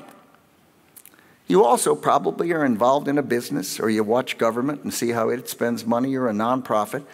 You 1.47 1.65
also 1.65 1.95
probably 1.95 2.53
are 2.53 2.65
involved 2.65 3.09
in 3.09 3.19
a 3.19 3.23
business 3.23 3.79
or 3.79 3.91
you 3.91 4.03
watch 4.03 4.39
government 4.39 4.85
and 4.85 4.95
see 4.95 5.11
how 5.11 5.29
it 5.29 5.51
spends 5.51 5.85
money 5.85 6.15
or 6.17 6.29
a 6.29 6.33
nonprofit. 6.33 7.05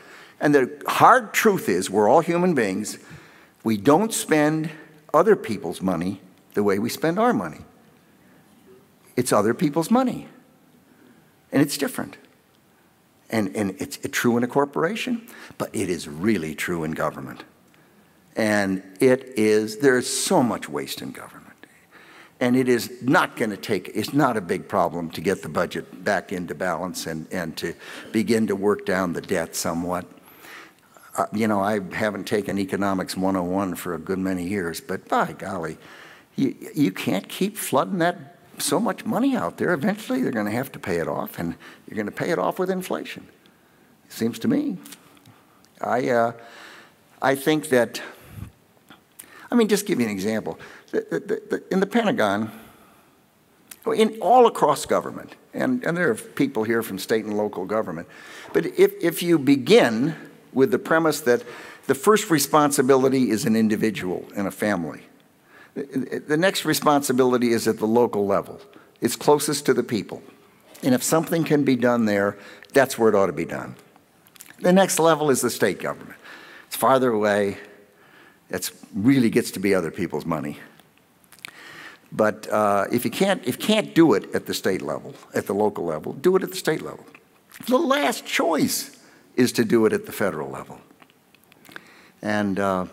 And 0.40 0.54
the 0.54 0.80
hard 0.86 1.34
truth 1.34 1.68
is, 1.68 1.90
we're 1.90 2.08
all 2.08 2.20
human 2.20 2.54
beings. 2.54 2.98
We 3.64 3.76
don't 3.76 4.14
spend 4.14 4.70
other 5.12 5.34
people's 5.34 5.82
money 5.82 6.20
the 6.54 6.62
way 6.62 6.78
we 6.78 6.88
spend 6.88 7.18
our 7.18 7.32
money. 7.32 7.58
It's 9.18 9.32
other 9.32 9.52
people's 9.52 9.90
money. 9.90 10.28
And 11.50 11.60
it's 11.60 11.76
different. 11.76 12.16
And, 13.30 13.54
and 13.56 13.74
it's 13.80 13.98
true 14.12 14.36
in 14.36 14.44
a 14.44 14.46
corporation, 14.46 15.26
but 15.58 15.74
it 15.74 15.90
is 15.90 16.06
really 16.06 16.54
true 16.54 16.84
in 16.84 16.92
government. 16.92 17.42
And 18.36 18.80
it 19.00 19.32
is, 19.36 19.78
there 19.78 19.98
is 19.98 20.08
so 20.08 20.40
much 20.40 20.68
waste 20.68 21.02
in 21.02 21.10
government. 21.10 21.66
And 22.38 22.56
it 22.56 22.68
is 22.68 22.92
not 23.02 23.36
going 23.36 23.50
to 23.50 23.56
take, 23.56 23.90
it's 23.92 24.12
not 24.12 24.36
a 24.36 24.40
big 24.40 24.68
problem 24.68 25.10
to 25.10 25.20
get 25.20 25.42
the 25.42 25.48
budget 25.48 26.04
back 26.04 26.32
into 26.32 26.54
balance 26.54 27.08
and, 27.08 27.26
and 27.32 27.56
to 27.56 27.74
begin 28.12 28.46
to 28.46 28.54
work 28.54 28.86
down 28.86 29.14
the 29.14 29.20
debt 29.20 29.56
somewhat. 29.56 30.06
Uh, 31.16 31.26
you 31.32 31.48
know, 31.48 31.58
I 31.58 31.80
haven't 31.92 32.28
taken 32.28 32.56
Economics 32.56 33.16
101 33.16 33.74
for 33.74 33.94
a 33.94 33.98
good 33.98 34.20
many 34.20 34.46
years, 34.46 34.80
but 34.80 35.08
by 35.08 35.32
golly, 35.32 35.76
you, 36.36 36.54
you 36.72 36.92
can't 36.92 37.28
keep 37.28 37.56
flooding 37.56 37.98
that 37.98 38.37
so 38.62 38.80
much 38.80 39.04
money 39.04 39.36
out 39.36 39.58
there. 39.58 39.72
Eventually, 39.72 40.22
they're 40.22 40.32
going 40.32 40.46
to 40.46 40.52
have 40.52 40.72
to 40.72 40.78
pay 40.78 40.96
it 40.96 41.08
off, 41.08 41.38
and 41.38 41.54
you're 41.86 41.96
going 41.96 42.06
to 42.06 42.12
pay 42.12 42.30
it 42.30 42.38
off 42.38 42.58
with 42.58 42.70
inflation. 42.70 43.26
It 44.06 44.12
seems 44.12 44.38
to 44.40 44.48
me. 44.48 44.78
I, 45.80 46.08
uh, 46.08 46.32
I 47.22 47.34
think 47.34 47.68
that, 47.68 48.02
I 49.50 49.54
mean, 49.54 49.68
just 49.68 49.86
give 49.86 50.00
you 50.00 50.06
an 50.06 50.12
example. 50.12 50.58
The, 50.90 51.00
the, 51.10 51.18
the, 51.50 51.64
in 51.70 51.80
the 51.80 51.86
Pentagon, 51.86 52.50
in 53.86 54.18
all 54.20 54.46
across 54.46 54.86
government, 54.86 55.34
and, 55.54 55.84
and 55.84 55.96
there 55.96 56.10
are 56.10 56.14
people 56.14 56.64
here 56.64 56.82
from 56.82 56.98
state 56.98 57.24
and 57.24 57.36
local 57.36 57.64
government, 57.64 58.08
but 58.52 58.66
if, 58.66 58.92
if 59.00 59.22
you 59.22 59.38
begin 59.38 60.14
with 60.52 60.70
the 60.70 60.78
premise 60.78 61.20
that 61.22 61.42
the 61.86 61.94
first 61.94 62.30
responsibility 62.30 63.30
is 63.30 63.44
an 63.44 63.56
individual 63.56 64.26
and 64.36 64.46
a 64.46 64.50
family, 64.50 65.02
the 65.84 66.36
next 66.36 66.64
responsibility 66.64 67.52
is 67.52 67.68
at 67.68 67.78
the 67.78 67.86
local 67.86 68.26
level. 68.26 68.60
It's 69.00 69.16
closest 69.16 69.66
to 69.66 69.74
the 69.74 69.82
people. 69.82 70.22
And 70.82 70.94
if 70.94 71.02
something 71.02 71.44
can 71.44 71.64
be 71.64 71.76
done 71.76 72.04
there, 72.04 72.38
that's 72.72 72.98
where 72.98 73.08
it 73.08 73.14
ought 73.14 73.26
to 73.26 73.32
be 73.32 73.44
done. 73.44 73.76
The 74.60 74.72
next 74.72 74.98
level 74.98 75.30
is 75.30 75.40
the 75.40 75.50
state 75.50 75.80
government. 75.80 76.18
It's 76.66 76.76
farther 76.76 77.10
away. 77.10 77.58
It 78.50 78.70
really 78.94 79.30
gets 79.30 79.50
to 79.52 79.60
be 79.60 79.74
other 79.74 79.90
people's 79.90 80.24
money. 80.24 80.58
But 82.10 82.48
uh, 82.48 82.86
if 82.90 83.04
you 83.04 83.10
can't, 83.10 83.44
if 83.46 83.60
you 83.60 83.66
can't 83.66 83.94
do 83.94 84.14
it 84.14 84.34
at 84.34 84.46
the 84.46 84.54
state 84.54 84.82
level, 84.82 85.14
at 85.34 85.46
the 85.46 85.54
local 85.54 85.84
level, 85.84 86.14
do 86.14 86.36
it 86.36 86.42
at 86.42 86.50
the 86.50 86.56
state 86.56 86.82
level. 86.82 87.04
The 87.66 87.78
last 87.78 88.24
choice 88.24 88.96
is 89.36 89.52
to 89.52 89.64
do 89.64 89.84
it 89.86 89.92
at 89.92 90.06
the 90.06 90.12
federal 90.12 90.48
level. 90.48 90.80
And 92.22 92.58
uh, 92.58 92.86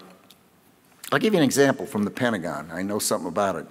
I'll 1.12 1.20
give 1.20 1.34
you 1.34 1.39
an 1.39 1.45
example 1.45 1.86
from 1.86 2.03
the 2.03 2.12
Pentagon. 2.12 2.70
I 2.72 2.82
know 2.82 2.99
something 2.99 3.28
about 3.28 3.56
it. 3.58 3.68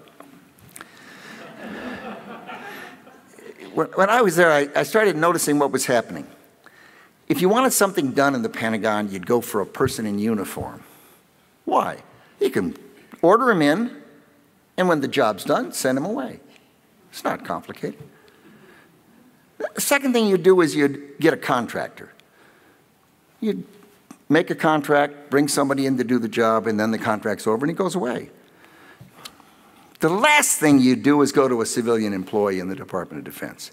when, 3.75 4.09
I 4.09 4.23
was 4.23 4.37
there, 4.37 4.53
I, 4.53 4.69
I 4.75 4.83
started 4.85 5.17
noticing 5.17 5.59
what 5.59 5.73
was 5.73 5.87
happening. 5.87 6.27
If 7.29 7.41
you 7.41 7.49
wanted 7.49 7.73
something 7.73 8.13
done 8.13 8.35
in 8.35 8.43
the 8.43 8.49
Pentagon, 8.49 9.11
you'd 9.11 9.27
go 9.27 9.41
for 9.41 9.61
a 9.61 9.67
person 9.67 10.07
in 10.07 10.19
uniform. 10.19 10.85
Why? 11.65 12.03
You 12.41 12.51
can 12.51 12.77
order 13.23 13.51
him 13.51 13.63
in, 13.63 14.03
and 14.77 14.89
when 14.89 15.01
the 15.01 15.09
job's 15.09 15.45
done, 15.45 15.73
send 15.73 15.99
him 15.99 16.05
away. 16.05 16.41
It's 17.11 17.25
not 17.25 17.45
complicated. 17.45 18.03
The 19.59 19.81
second 19.81 20.13
thing 20.13 20.27
you'd 20.27 20.43
do 20.43 20.61
is 20.61 20.77
you'd 20.77 21.19
get 21.19 21.33
a 21.33 21.37
contractor. 21.37 22.13
You'd 23.41 23.65
make 24.35 24.51
a 24.51 24.55
contract, 24.57 25.31
bring 25.31 25.47
somebody 25.47 25.87
in 25.87 25.97
to 25.97 26.03
do 26.03 26.19
the 26.19 26.29
job, 26.29 26.67
and 26.67 26.79
then 26.79 26.91
the 26.91 26.99
contract's 26.99 27.47
over 27.47 27.65
and 27.65 27.71
he 27.71 27.75
goes 27.75 27.95
away. 27.95 28.31
The 30.01 30.09
last 30.09 30.59
thing 30.59 30.81
you 30.81 30.97
do 30.97 31.23
is 31.23 31.31
go 31.31 31.47
to 31.47 31.61
a 31.61 31.67
civilian 31.67 32.13
employee 32.13 32.59
in 32.59 32.69
the 32.69 32.75
Department 32.75 33.21
of 33.21 33.33
Defense. 33.33 33.71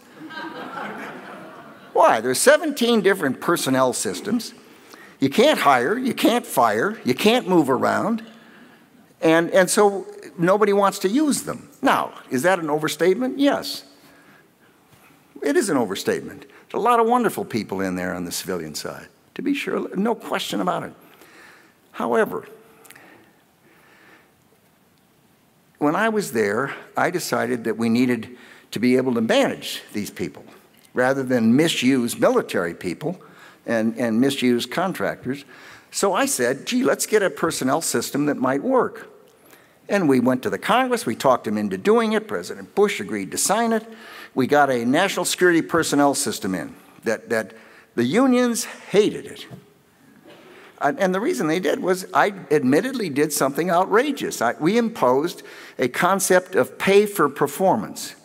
Why? 1.94 2.22
There's 2.22 2.38
17 2.38 3.02
different 3.02 3.42
personnel 3.42 3.92
systems. 3.92 4.54
You 5.20 5.32
can't 5.32 5.60
hire, 5.60 5.98
you 5.98 6.14
can't 6.14 6.46
fire, 6.46 7.02
you 7.04 7.16
can't 7.16 7.50
move 7.50 7.68
around, 7.68 8.24
and, 9.20 9.50
and 9.50 9.68
so 9.68 10.06
nobody 10.38 10.74
wants 10.74 11.00
to 11.00 11.10
use 11.10 11.42
them. 11.42 11.70
Now, 11.82 12.14
is 12.30 12.44
that 12.44 12.60
an 12.60 12.70
overstatement? 12.70 13.40
Yes. 13.40 13.84
It 15.42 15.58
is 15.58 15.70
an 15.70 15.78
overstatement. 15.78 16.46
There's 16.70 16.82
a 16.82 16.86
lot 16.86 17.00
of 17.00 17.08
wonderful 17.08 17.46
people 17.46 17.82
in 17.82 17.96
there 17.96 18.14
on 18.14 18.26
the 18.26 18.32
civilian 18.32 18.76
side 18.76 19.08
to 19.42 19.50
be 19.50 19.54
sure, 19.54 19.94
no 19.96 20.16
question 20.16 20.62
about 20.62 20.84
it. 20.84 20.94
However, 21.92 22.48
when 25.80 25.96
I 25.96 26.10
was 26.10 26.32
there, 26.32 26.74
I 26.96 27.10
decided 27.10 27.64
that 27.64 27.78
we 27.78 27.90
needed 27.90 28.38
to 28.72 28.80
be 28.80 28.98
able 28.98 29.14
to 29.16 29.22
manage 29.22 29.82
these 29.94 30.12
people 30.12 30.46
rather 30.94 31.24
than 31.24 31.56
misuse 31.56 32.18
military 32.20 32.74
people 32.74 33.20
and, 33.66 33.98
and 33.98 34.22
misuse 34.22 34.66
contractors. 34.66 35.44
So 35.90 36.14
I 36.14 36.26
said, 36.26 36.66
gee, 36.66 36.84
let's 36.84 37.06
get 37.06 37.24
a 37.24 37.30
personnel 37.30 37.82
system 37.82 38.28
that 38.28 38.38
might 38.38 38.64
work. 38.64 39.10
And 39.90 40.08
we 40.08 40.20
went 40.20 40.44
to 40.44 40.50
the 40.50 40.60
Congress, 40.60 41.06
we 41.06 41.16
talked 41.16 41.48
him 41.48 41.58
into 41.58 41.78
doing 41.78 42.14
it. 42.14 42.28
President 42.28 42.76
Bush 42.76 43.00
agreed 43.00 43.32
to 43.32 43.38
sign 43.38 43.74
it. 43.74 43.86
We 44.36 44.48
got 44.48 44.70
a 44.70 44.86
national 44.86 45.26
security 45.26 45.62
personnel 45.62 46.14
system 46.14 46.56
in 46.56 46.76
that, 47.04 47.30
that 47.30 47.54
the 47.96 48.04
unions 48.04 48.64
hated 48.66 49.26
it. 49.26 49.46
And 50.80 51.14
the 51.14 51.20
reason 51.20 51.46
they 51.48 51.60
did 51.60 51.80
was 51.80 52.08
I 52.12 52.34
admittedly 52.50 53.10
did 53.10 53.32
something 53.32 53.70
outrageous. 53.70 54.42
I, 54.42 54.54
we 54.54 54.78
imposed 54.80 55.44
a 55.78 55.88
concept 55.88 56.56
of 56.56 56.80
pay 56.80 57.06
for 57.06 57.30
performance. 57.30 58.16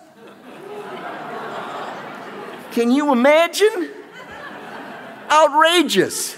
Can 2.72 2.90
you 2.90 3.12
imagine? 3.12 3.90
Outrageous. 5.30 6.36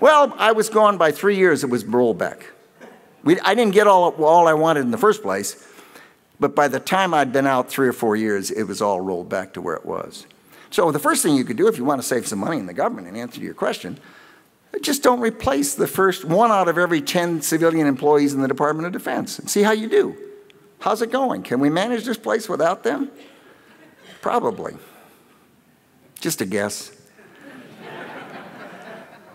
Well, 0.00 0.32
I 0.38 0.52
was 0.52 0.68
gone 0.68 0.96
by 0.96 1.10
three 1.10 1.36
years, 1.36 1.64
it 1.64 1.70
was 1.70 1.84
rolled 1.84 2.18
back. 2.18 2.46
We, 3.24 3.40
I 3.40 3.54
didn't 3.54 3.74
get 3.74 3.88
all, 3.88 4.10
all 4.24 4.46
I 4.46 4.54
wanted 4.54 4.80
in 4.80 4.92
the 4.92 4.98
first 4.98 5.22
place, 5.22 5.66
but 6.38 6.54
by 6.54 6.68
the 6.68 6.78
time 6.78 7.14
I'd 7.14 7.32
been 7.32 7.48
out 7.48 7.68
three 7.68 7.88
or 7.88 7.92
four 7.92 8.14
years, 8.14 8.52
it 8.52 8.62
was 8.62 8.80
all 8.80 9.00
rolled 9.00 9.28
back 9.28 9.54
to 9.54 9.60
where 9.60 9.74
it 9.74 9.84
was. 9.84 10.26
So 10.70 10.92
the 10.92 10.98
first 10.98 11.22
thing 11.22 11.34
you 11.34 11.44
could 11.44 11.56
do 11.56 11.66
if 11.68 11.78
you 11.78 11.84
want 11.84 12.00
to 12.00 12.06
save 12.06 12.26
some 12.26 12.38
money 12.38 12.58
in 12.58 12.66
the 12.66 12.74
government, 12.74 13.08
in 13.08 13.16
answer 13.16 13.38
to 13.38 13.44
your 13.44 13.54
question, 13.54 13.98
just 14.82 15.02
don't 15.02 15.20
replace 15.20 15.74
the 15.74 15.86
first 15.86 16.24
one 16.24 16.50
out 16.50 16.68
of 16.68 16.78
every 16.78 17.00
10 17.00 17.42
civilian 17.42 17.86
employees 17.86 18.34
in 18.34 18.42
the 18.42 18.48
Department 18.48 18.86
of 18.86 18.92
Defense 18.92 19.38
and 19.38 19.48
see 19.48 19.62
how 19.62 19.72
you 19.72 19.88
do. 19.88 20.16
How's 20.80 21.02
it 21.02 21.10
going? 21.10 21.42
Can 21.42 21.58
we 21.58 21.70
manage 21.70 22.04
this 22.04 22.18
place 22.18 22.48
without 22.48 22.84
them? 22.84 23.10
Probably. 24.20 24.76
Just 26.20 26.40
a 26.40 26.46
guess. 26.46 26.92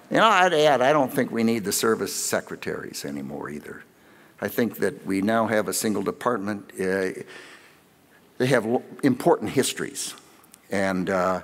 you 0.10 0.18
know, 0.18 0.26
I'd 0.26 0.54
add, 0.54 0.82
I 0.82 0.94
don't 0.94 1.12
think 1.12 1.32
we 1.32 1.44
need 1.44 1.64
the 1.64 1.72
service 1.72 2.16
secretaries 2.16 3.04
anymore 3.04 3.50
either. 3.50 3.84
I 4.40 4.48
think 4.48 4.78
that 4.78 5.06
we 5.06 5.22
now 5.22 5.48
have 5.48 5.68
a 5.68 5.74
single 5.74 6.04
department. 6.04 6.72
Uh, 6.80 7.24
they 8.38 8.48
have 8.48 8.66
important 9.04 9.52
histories 9.52 10.14
and 10.74 11.10
uh, 11.10 11.42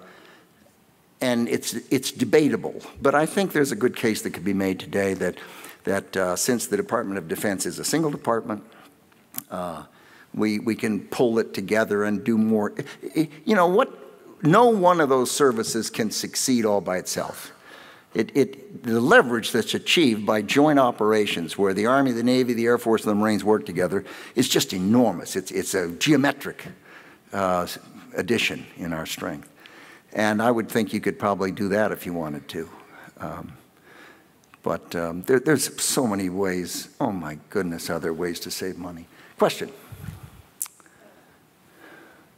and 1.21 1.47
it's 1.47 1.73
it's 1.89 2.11
debatable. 2.11 2.81
But 3.01 3.15
I 3.15 3.25
think 3.25 3.53
there's 3.53 3.71
a 3.71 3.77
good 3.77 3.95
case 3.95 4.21
that 4.23 4.31
could 4.31 4.43
be 4.43 4.53
made 4.53 4.79
today 4.79 5.13
that 5.13 5.37
that 5.85 6.17
uh, 6.17 6.35
since 6.35 6.67
the 6.67 6.75
Department 6.75 7.17
of 7.17 7.29
Defense 7.29 7.65
is 7.65 7.79
a 7.79 7.85
single 7.85 8.11
department, 8.11 8.63
uh, 9.49 9.83
we 10.33 10.59
we 10.59 10.75
can 10.75 10.99
pull 11.07 11.39
it 11.39 11.53
together 11.53 12.03
and 12.03 12.23
do 12.25 12.37
more. 12.37 12.73
You 13.15 13.55
know 13.55 13.67
what? 13.67 13.99
no 14.41 14.69
one 14.69 15.01
of 15.01 15.09
those 15.09 15.31
services 15.31 15.89
can 15.89 16.11
succeed 16.11 16.65
all 16.65 16.81
by 16.81 16.97
itself. 16.97 17.51
It, 18.13 18.35
it, 18.35 18.83
the 18.83 18.99
leverage 18.99 19.51
that's 19.51 19.73
achieved 19.75 20.25
by 20.25 20.41
joint 20.41 20.79
operations, 20.79 21.57
where 21.57 21.73
the 21.73 21.85
Army, 21.85 22.11
the 22.11 22.23
Navy, 22.23 22.53
the 22.53 22.65
Air 22.65 22.79
Force, 22.79 23.03
and 23.03 23.11
the 23.11 23.15
Marines 23.15 23.43
work 23.43 23.65
together, 23.65 24.03
is 24.35 24.49
just 24.49 24.73
enormous. 24.73 25.35
It's, 25.35 25.51
it's 25.51 25.75
a 25.75 25.89
geometric 25.91 26.65
uh, 27.31 27.67
addition 28.15 28.65
in 28.77 28.93
our 28.93 29.05
strength. 29.05 29.49
And 30.13 30.41
I 30.41 30.51
would 30.51 30.69
think 30.69 30.93
you 30.93 30.99
could 30.99 31.19
probably 31.19 31.51
do 31.51 31.69
that 31.69 31.91
if 31.91 32.05
you 32.05 32.13
wanted 32.13 32.47
to. 32.49 32.69
Um, 33.19 33.53
but 34.63 34.95
um, 34.95 35.21
there, 35.23 35.39
there's 35.39 35.81
so 35.81 36.07
many 36.07 36.29
ways. 36.29 36.89
Oh 36.99 37.11
my 37.11 37.37
goodness, 37.49 37.89
are 37.89 37.99
there 37.99 38.13
ways 38.13 38.39
to 38.41 38.51
save 38.51 38.77
money? 38.77 39.07
Question. 39.37 39.71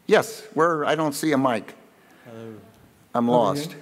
Yes, 0.06 0.46
where 0.54 0.86
I 0.86 0.96
don't 0.96 1.14
see 1.14 1.32
a 1.32 1.38
mic. 1.38 1.74
Hello. 2.26 2.56
I'm 3.14 3.28
lost. 3.28 3.76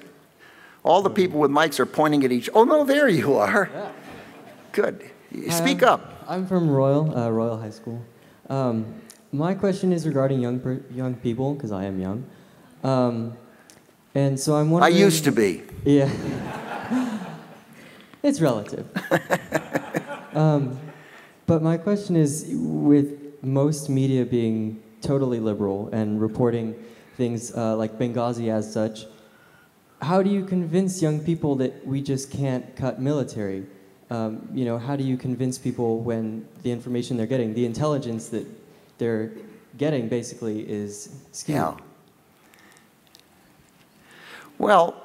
All 0.84 1.02
the 1.02 1.10
people 1.10 1.40
with 1.40 1.52
mics 1.52 1.80
are 1.80 1.86
pointing 1.86 2.24
at 2.24 2.32
each. 2.32 2.50
Oh 2.54 2.64
no, 2.64 2.84
there 2.84 3.08
you 3.08 3.36
are. 3.36 3.70
Yeah. 3.74 3.92
Good. 4.72 5.12
Speak 5.50 5.82
Hi, 5.82 5.88
up. 5.88 6.24
I'm 6.28 6.48
from 6.48 6.70
Royal, 6.70 7.16
uh, 7.18 7.30
Royal 7.30 7.58
High 7.58 7.70
School. 7.72 8.02
Um, 8.50 9.02
my 9.32 9.54
question 9.54 9.94
is 9.94 10.08
regarding 10.08 10.42
young 10.42 10.60
per- 10.60 10.82
young 10.92 11.16
people 11.16 11.54
because 11.54 11.72
I 11.72 11.86
am 11.86 12.00
young, 12.00 12.26
um, 12.84 13.38
and 14.16 14.40
so 14.40 14.56
I'm 14.56 14.72
wondering. 14.72 14.94
I 14.94 14.98
used 14.98 15.24
to 15.26 15.32
be. 15.32 15.64
Yeah. 15.86 16.10
it's 18.24 18.42
relative. 18.42 18.88
um, 20.34 20.80
but 21.46 21.62
my 21.62 21.78
question 21.78 22.16
is, 22.16 22.46
with 22.50 23.44
most 23.44 23.90
media 23.90 24.26
being 24.26 24.82
totally 25.02 25.40
liberal 25.40 25.90
and 25.92 26.22
reporting 26.22 26.76
things 27.16 27.56
uh, 27.56 27.76
like 27.76 27.98
Benghazi 27.98 28.50
as 28.50 28.72
such, 28.72 29.06
how 30.02 30.24
do 30.24 30.30
you 30.30 30.46
convince 30.46 31.02
young 31.02 31.20
people 31.20 31.56
that 31.56 31.86
we 31.86 32.02
just 32.02 32.32
can't 32.32 32.76
cut 32.76 33.00
military? 33.02 33.66
Um, 34.10 34.50
you 34.54 34.66
know, 34.66 34.78
how 34.78 34.96
do 34.96 35.04
you 35.04 35.18
convince 35.18 35.58
people 35.60 36.00
when 36.00 36.48
the 36.64 36.72
information 36.72 37.16
they're 37.16 37.28
getting, 37.28 37.54
the 37.54 37.66
intelligence 37.66 38.30
that 38.30 38.46
they're 39.00 39.32
getting, 39.78 40.08
basically 40.08 40.70
is 40.70 41.10
skewed? 41.32 41.56
Yeah. 41.56 41.76
Well, 44.58 45.02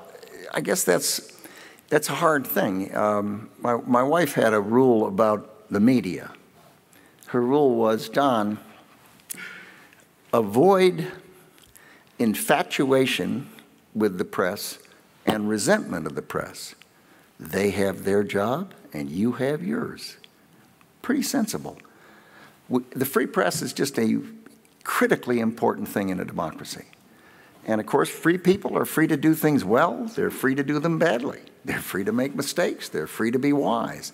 I 0.53 0.61
guess 0.61 0.85
that's 0.85 1.33
that's 1.89 2.09
a 2.09 2.15
hard 2.15 2.47
thing. 2.47 2.95
Um, 2.95 3.51
my 3.61 3.77
my 3.87 4.03
wife 4.03 4.35
had 4.35 4.53
a 4.53 4.61
rule 4.61 5.07
about 5.07 5.71
the 5.71 5.81
media. 5.81 6.33
Her 7.29 7.41
rule 7.41 7.75
was, 7.75 8.09
Don, 8.09 8.59
avoid 10.33 11.11
infatuation 12.19 13.49
with 13.95 14.19
the 14.19 14.25
press 14.25 14.79
and 15.27 15.49
resentment 15.49 16.07
of 16.07 16.15
the 16.15 16.23
press. 16.23 16.75
They 17.41 17.71
have 17.71 18.05
their 18.05 18.23
job 18.23 18.73
and 18.93 19.11
you 19.11 19.33
have 19.33 19.65
yours. 19.65 20.17
Pretty 21.03 21.23
sensible. 21.23 21.79
The 22.69 23.05
free 23.05 23.27
press 23.27 23.63
is 23.63 23.73
just 23.73 23.99
a 23.99 24.21
critically 24.83 25.41
important 25.41 25.89
thing 25.89 26.09
in 26.09 26.21
a 26.21 26.25
democracy. 26.25 26.85
And 27.67 27.81
of 27.81 27.87
course, 27.87 28.09
free 28.09 28.39
people 28.39 28.77
are 28.77 28.85
free 28.85 29.07
to 29.07 29.17
do 29.17 29.35
things 29.35 29.65
well, 29.65 30.05
they're 30.15 30.31
free 30.31 30.55
to 30.55 30.63
do 30.63 30.79
them 30.79 30.99
badly, 30.99 31.41
they're 31.65 31.79
free 31.79 32.05
to 32.05 32.13
make 32.13 32.35
mistakes, 32.35 32.89
they're 32.89 33.07
free 33.07 33.31
to 33.31 33.39
be 33.39 33.53
wise. 33.53 34.13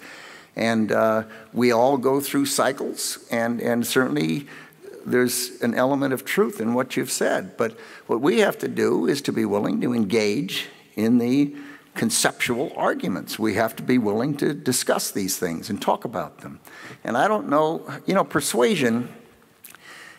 And 0.56 0.92
uh, 0.92 1.24
we 1.52 1.72
all 1.72 1.96
go 1.96 2.20
through 2.20 2.46
cycles, 2.46 3.24
and, 3.30 3.60
and 3.60 3.86
certainly 3.86 4.46
there's 5.06 5.60
an 5.62 5.74
element 5.74 6.12
of 6.12 6.24
truth 6.24 6.60
in 6.60 6.74
what 6.74 6.96
you've 6.96 7.10
said. 7.10 7.56
But 7.56 7.72
what 8.06 8.20
we 8.20 8.40
have 8.40 8.58
to 8.58 8.68
do 8.68 9.06
is 9.06 9.22
to 9.22 9.32
be 9.32 9.44
willing 9.44 9.80
to 9.80 9.94
engage 9.94 10.68
in 10.96 11.18
the 11.18 11.54
conceptual 12.00 12.72
arguments. 12.78 13.38
We 13.38 13.56
have 13.56 13.76
to 13.76 13.82
be 13.82 13.98
willing 13.98 14.34
to 14.38 14.54
discuss 14.54 15.10
these 15.10 15.36
things 15.36 15.68
and 15.68 15.82
talk 15.82 16.06
about 16.06 16.38
them. 16.38 16.58
And 17.04 17.14
I 17.14 17.28
don't 17.28 17.50
know, 17.50 17.86
you 18.06 18.14
know, 18.14 18.24
persuasion 18.24 19.14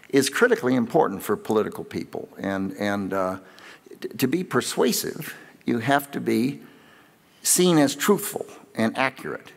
is 0.09 0.29
critically 0.29 0.75
important 0.75 1.23
for 1.23 1.35
political 1.35 1.83
people. 1.83 2.29
And, 2.37 2.73
and 2.73 3.13
uh, 3.15 3.39
to 4.15 4.27
be 4.27 4.43
persuasive, 4.43 5.33
you 5.65 5.79
have 5.79 6.11
to 6.11 6.21
be 6.21 6.61
seen 7.41 7.79
as 7.79 7.95
truthful 7.95 8.45
and 8.75 8.95
accurate. 8.95 9.51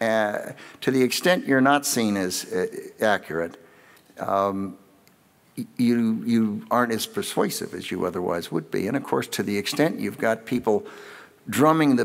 Uh, 0.00 0.50
to 0.80 0.90
the 0.90 1.00
extent 1.00 1.46
you're 1.46 1.60
not 1.60 1.86
seen 1.86 2.16
as 2.16 2.44
uh, 2.52 2.66
accurate, 3.00 3.56
um, 4.18 4.76
you, 5.76 6.24
you 6.26 6.66
aren't 6.72 6.92
as 6.92 7.06
persuasive 7.06 7.72
as 7.72 7.92
you 7.92 8.04
otherwise 8.04 8.50
would 8.50 8.68
be. 8.72 8.88
And 8.88 8.96
of 8.96 9.04
course, 9.04 9.28
to 9.28 9.44
the 9.44 9.56
extent 9.56 10.00
you've 10.00 10.18
got 10.18 10.44
people 10.44 10.84
drumming 11.48 11.96
the, 11.96 12.04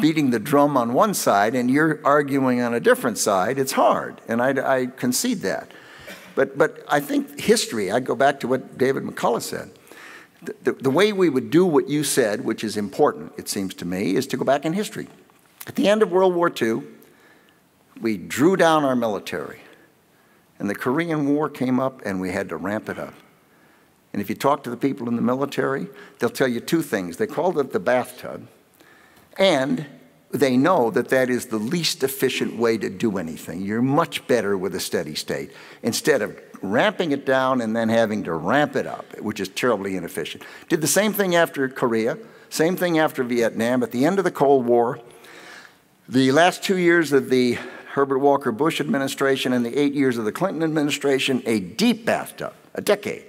beating 0.00 0.30
the 0.30 0.38
drum 0.38 0.76
on 0.76 0.92
one 0.92 1.14
side 1.14 1.54
and 1.54 1.70
you're 1.70 2.00
arguing 2.04 2.60
on 2.60 2.74
a 2.74 2.80
different 2.80 3.18
side, 3.18 3.58
it's 3.58 3.72
hard. 3.72 4.20
And 4.28 4.42
I, 4.42 4.80
I 4.80 4.86
concede 4.86 5.40
that. 5.40 5.70
But, 6.34 6.58
but 6.58 6.84
I 6.88 7.00
think 7.00 7.38
history, 7.38 7.90
I 7.90 8.00
go 8.00 8.14
back 8.14 8.40
to 8.40 8.48
what 8.48 8.76
David 8.76 9.04
McCullough 9.04 9.42
said. 9.42 9.70
The, 10.42 10.54
the, 10.64 10.72
the 10.72 10.90
way 10.90 11.12
we 11.12 11.28
would 11.28 11.50
do 11.50 11.64
what 11.64 11.88
you 11.88 12.04
said, 12.04 12.44
which 12.44 12.64
is 12.64 12.76
important, 12.76 13.32
it 13.38 13.48
seems 13.48 13.72
to 13.74 13.84
me, 13.84 14.16
is 14.16 14.26
to 14.28 14.36
go 14.36 14.44
back 14.44 14.64
in 14.64 14.72
history. 14.72 15.08
At 15.66 15.76
the 15.76 15.88
end 15.88 16.02
of 16.02 16.10
World 16.10 16.34
War 16.34 16.52
II, 16.60 16.82
we 18.00 18.16
drew 18.16 18.56
down 18.56 18.84
our 18.84 18.96
military. 18.96 19.60
And 20.58 20.68
the 20.68 20.74
Korean 20.74 21.28
War 21.34 21.48
came 21.48 21.80
up 21.80 22.02
and 22.04 22.20
we 22.20 22.32
had 22.32 22.48
to 22.48 22.56
ramp 22.56 22.88
it 22.88 22.98
up. 22.98 23.14
And 24.12 24.20
if 24.20 24.28
you 24.28 24.36
talk 24.36 24.62
to 24.64 24.70
the 24.70 24.76
people 24.76 25.08
in 25.08 25.16
the 25.16 25.22
military, 25.22 25.88
they'll 26.18 26.30
tell 26.30 26.48
you 26.48 26.60
two 26.60 26.82
things. 26.82 27.16
They 27.16 27.26
called 27.26 27.58
it 27.58 27.72
the 27.72 27.80
bathtub, 27.80 28.46
and 29.38 29.86
they 30.30 30.56
know 30.56 30.90
that 30.90 31.10
that 31.10 31.30
is 31.30 31.46
the 31.46 31.58
least 31.58 32.02
efficient 32.02 32.56
way 32.56 32.76
to 32.76 32.90
do 32.90 33.18
anything. 33.18 33.62
You're 33.62 33.82
much 33.82 34.26
better 34.26 34.58
with 34.58 34.74
a 34.74 34.80
steady 34.80 35.14
state 35.14 35.52
instead 35.82 36.22
of 36.22 36.36
ramping 36.60 37.12
it 37.12 37.24
down 37.24 37.60
and 37.60 37.76
then 37.76 37.88
having 37.88 38.24
to 38.24 38.34
ramp 38.34 38.74
it 38.74 38.86
up, 38.86 39.18
which 39.20 39.38
is 39.38 39.48
terribly 39.48 39.96
inefficient. 39.96 40.42
Did 40.68 40.80
the 40.80 40.88
same 40.88 41.12
thing 41.12 41.36
after 41.36 41.68
Korea, 41.68 42.18
same 42.50 42.76
thing 42.76 42.98
after 42.98 43.22
Vietnam. 43.22 43.82
At 43.82 43.92
the 43.92 44.04
end 44.04 44.18
of 44.18 44.24
the 44.24 44.30
Cold 44.30 44.66
War, 44.66 44.98
the 46.08 46.32
last 46.32 46.62
two 46.62 46.78
years 46.78 47.12
of 47.12 47.30
the 47.30 47.58
Herbert 47.92 48.18
Walker 48.18 48.50
Bush 48.50 48.80
administration 48.80 49.52
and 49.52 49.64
the 49.64 49.78
eight 49.78 49.94
years 49.94 50.18
of 50.18 50.24
the 50.24 50.32
Clinton 50.32 50.64
administration, 50.64 51.42
a 51.46 51.60
deep 51.60 52.04
bathtub, 52.04 52.54
a 52.74 52.80
decade. 52.80 53.24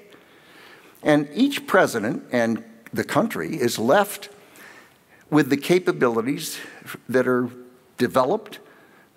And 1.03 1.29
each 1.33 1.67
president 1.67 2.23
and 2.31 2.63
the 2.91 3.03
country 3.03 3.55
is 3.57 3.77
left 3.77 4.29
with 5.29 5.49
the 5.49 5.57
capabilities 5.57 6.59
that 7.09 7.27
are 7.27 7.49
developed 7.97 8.59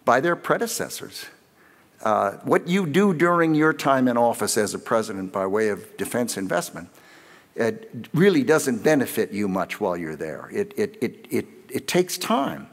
by 0.05 0.21
their 0.21 0.37
predecessors. 0.37 1.27
Uh, 2.03 2.33
what 2.45 2.69
you 2.69 2.87
do 2.87 3.13
during 3.13 3.55
your 3.55 3.73
time 3.73 4.09
in 4.09 4.17
office 4.17 4.57
as 4.57 4.73
a 4.73 4.79
president 4.79 5.33
by 5.33 5.47
way 5.47 5.69
of 5.69 5.97
defense 5.97 6.37
investment 6.37 6.89
it 7.59 8.09
really 8.15 8.45
doesn't 8.45 8.85
benefit 8.85 9.33
you 9.33 9.49
much 9.49 9.81
while 9.81 9.97
you're 9.97 10.17
there. 10.17 10.49
It, 10.53 10.73
it, 10.77 10.97
it, 11.03 11.27
it, 11.29 11.47
it 11.69 11.89
takes 11.89 12.17
time. 12.17 12.69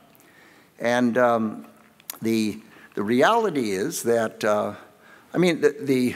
And 0.79 1.17
um, 1.17 1.65
the, 2.21 2.61
the 2.93 3.01
reality 3.01 3.71
is 3.71 4.03
that, 4.03 4.43
uh, 4.43 4.75
I 5.33 5.39
mean, 5.39 5.61
the, 5.61 5.75
the, 5.79 6.15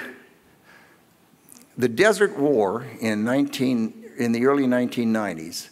the 1.79 1.89
Desert 1.89 2.37
War 2.37 2.85
in, 3.01 3.23
19, 3.23 4.11
in 4.19 4.33
the 4.33 4.45
early 4.45 4.65
1990s, 4.65 5.69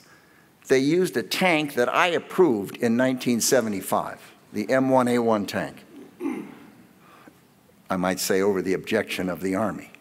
they 0.67 0.79
used 0.79 1.15
a 1.17 1.23
tank 1.23 1.75
that 1.75 1.93
I 1.93 2.07
approved 2.07 2.75
in 2.75 2.97
1975, 2.97 4.19
the 4.53 4.67
M1A1 4.67 5.47
tank. 5.47 5.83
I 7.89 7.95
might 7.95 8.19
say 8.19 8.41
over 8.41 8.61
the 8.61 8.73
objection 8.73 9.29
of 9.29 9.41
the 9.41 9.55
Army. 9.55 9.91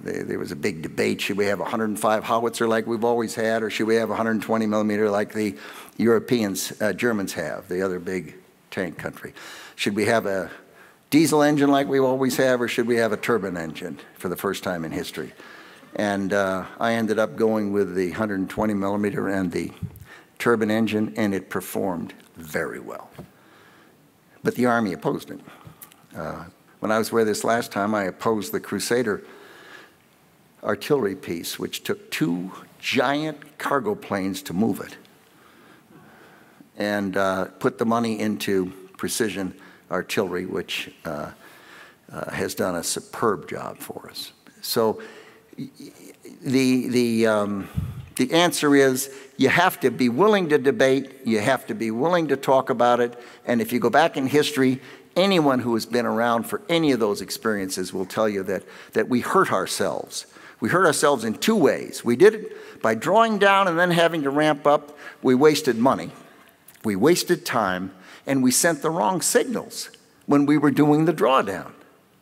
There 0.00 0.38
was 0.38 0.52
a 0.52 0.56
big 0.56 0.82
debate. 0.82 1.20
Should 1.20 1.36
we 1.36 1.46
have 1.46 1.58
105 1.58 2.24
howitzer 2.24 2.68
like 2.68 2.86
we've 2.86 3.04
always 3.04 3.34
had, 3.34 3.64
or 3.64 3.70
should 3.70 3.88
we 3.88 3.96
have 3.96 4.08
120 4.08 4.66
millimeter 4.66 5.10
like 5.10 5.32
the 5.32 5.56
Europeans, 5.96 6.72
uh, 6.80 6.92
Germans 6.92 7.32
have, 7.32 7.68
the 7.68 7.82
other 7.82 7.98
big 7.98 8.36
tank 8.70 8.96
country? 8.96 9.34
Should 9.74 9.96
we 9.96 10.04
have 10.04 10.24
a 10.24 10.50
diesel 11.10 11.42
engine 11.42 11.70
like 11.70 11.88
we 11.88 11.98
always 11.98 12.36
have, 12.36 12.60
or 12.60 12.68
should 12.68 12.86
we 12.86 12.96
have 12.96 13.12
a 13.12 13.16
turbine 13.16 13.56
engine 13.56 13.98
for 14.16 14.28
the 14.28 14.36
first 14.36 14.62
time 14.62 14.84
in 14.84 14.92
history? 14.92 15.32
And 15.96 16.32
uh, 16.32 16.66
I 16.78 16.92
ended 16.92 17.18
up 17.18 17.36
going 17.36 17.72
with 17.72 17.94
the 17.94 18.10
120 18.10 18.74
millimeter 18.74 19.28
and 19.28 19.50
the 19.50 19.72
turbine 20.38 20.70
engine, 20.70 21.14
and 21.16 21.34
it 21.34 21.50
performed 21.50 22.14
very 22.36 22.78
well. 22.78 23.10
But 24.42 24.54
the 24.54 24.66
Army 24.66 24.92
opposed 24.92 25.30
it. 25.30 25.40
Uh, 26.14 26.44
when 26.80 26.92
I 26.92 26.98
was 26.98 27.10
with 27.10 27.26
this 27.26 27.42
last 27.42 27.72
time, 27.72 27.94
I 27.94 28.04
opposed 28.04 28.52
the 28.52 28.60
Crusader 28.60 29.24
artillery 30.62 31.16
piece, 31.16 31.58
which 31.58 31.82
took 31.82 32.10
two 32.10 32.52
giant 32.78 33.58
cargo 33.58 33.94
planes 33.94 34.42
to 34.42 34.52
move 34.52 34.80
it 34.80 34.96
and 36.76 37.16
uh, 37.16 37.46
put 37.58 37.78
the 37.78 37.84
money 37.84 38.18
into 38.18 38.72
precision 38.96 39.54
artillery, 39.90 40.46
which 40.46 40.92
uh, 41.04 41.30
uh, 42.12 42.30
has 42.30 42.54
done 42.54 42.76
a 42.76 42.82
superb 42.82 43.48
job 43.48 43.78
for 43.78 44.08
us. 44.08 44.32
So 44.60 45.02
the, 46.42 46.88
the, 46.88 47.26
um, 47.26 47.68
the 48.16 48.32
answer 48.32 48.74
is 48.74 49.14
you 49.36 49.48
have 49.48 49.80
to 49.80 49.90
be 49.90 50.08
willing 50.08 50.48
to 50.50 50.58
debate, 50.58 51.18
you 51.24 51.40
have 51.40 51.66
to 51.66 51.74
be 51.74 51.90
willing 51.90 52.28
to 52.28 52.36
talk 52.36 52.70
about 52.70 53.00
it, 53.00 53.18
and 53.46 53.60
if 53.60 53.72
you 53.72 53.80
go 53.80 53.90
back 53.90 54.16
in 54.16 54.26
history, 54.26 54.80
anyone 55.16 55.60
who 55.60 55.74
has 55.74 55.86
been 55.86 56.06
around 56.06 56.44
for 56.44 56.62
any 56.68 56.92
of 56.92 57.00
those 57.00 57.20
experiences 57.20 57.92
will 57.92 58.06
tell 58.06 58.28
you 58.28 58.42
that, 58.44 58.64
that 58.92 59.08
we 59.08 59.20
hurt 59.20 59.52
ourselves. 59.52 60.26
We 60.60 60.68
hurt 60.68 60.86
ourselves 60.86 61.24
in 61.24 61.34
two 61.34 61.56
ways. 61.56 62.04
We 62.04 62.16
did 62.16 62.34
it 62.34 62.82
by 62.82 62.94
drawing 62.94 63.38
down 63.38 63.68
and 63.68 63.78
then 63.78 63.92
having 63.92 64.22
to 64.22 64.30
ramp 64.30 64.66
up. 64.66 64.96
We 65.22 65.34
wasted 65.34 65.76
money, 65.76 66.10
we 66.84 66.96
wasted 66.96 67.44
time, 67.44 67.92
and 68.26 68.42
we 68.42 68.50
sent 68.50 68.82
the 68.82 68.90
wrong 68.90 69.20
signals 69.22 69.90
when 70.26 70.46
we 70.46 70.58
were 70.58 70.70
doing 70.70 71.04
the 71.04 71.14
drawdown. 71.14 71.72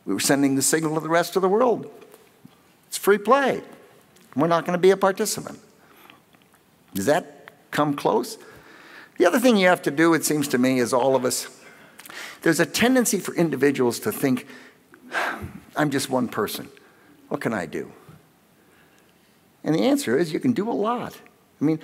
We 0.05 0.13
were 0.13 0.19
sending 0.19 0.55
the 0.55 0.61
signal 0.61 0.95
to 0.95 1.01
the 1.01 1.09
rest 1.09 1.35
of 1.35 1.41
the 1.41 1.49
world 1.49 1.91
it's 2.87 2.97
free 2.97 3.17
play. 3.17 3.61
We're 4.35 4.47
not 4.47 4.65
going 4.65 4.77
to 4.77 4.81
be 4.81 4.91
a 4.91 4.97
participant. 4.97 5.59
Does 6.93 7.05
that 7.05 7.51
come 7.71 7.95
close? 7.95 8.37
The 9.17 9.25
other 9.25 9.39
thing 9.39 9.57
you 9.57 9.67
have 9.67 9.81
to 9.83 9.91
do, 9.91 10.13
it 10.13 10.23
seems 10.25 10.47
to 10.49 10.57
me, 10.57 10.79
is 10.79 10.93
all 10.93 11.15
of 11.15 11.25
us, 11.25 11.47
there's 12.43 12.59
a 12.59 12.65
tendency 12.65 13.19
for 13.19 13.33
individuals 13.35 13.99
to 14.01 14.11
think, 14.11 14.47
I'm 15.75 15.89
just 15.89 16.09
one 16.09 16.27
person. 16.27 16.69
What 17.29 17.41
can 17.41 17.53
I 17.53 17.65
do? 17.65 17.91
And 19.63 19.75
the 19.75 19.83
answer 19.83 20.17
is 20.17 20.31
you 20.31 20.39
can 20.39 20.53
do 20.53 20.69
a 20.69 20.71
lot. 20.71 21.19
I 21.59 21.65
mean, 21.65 21.79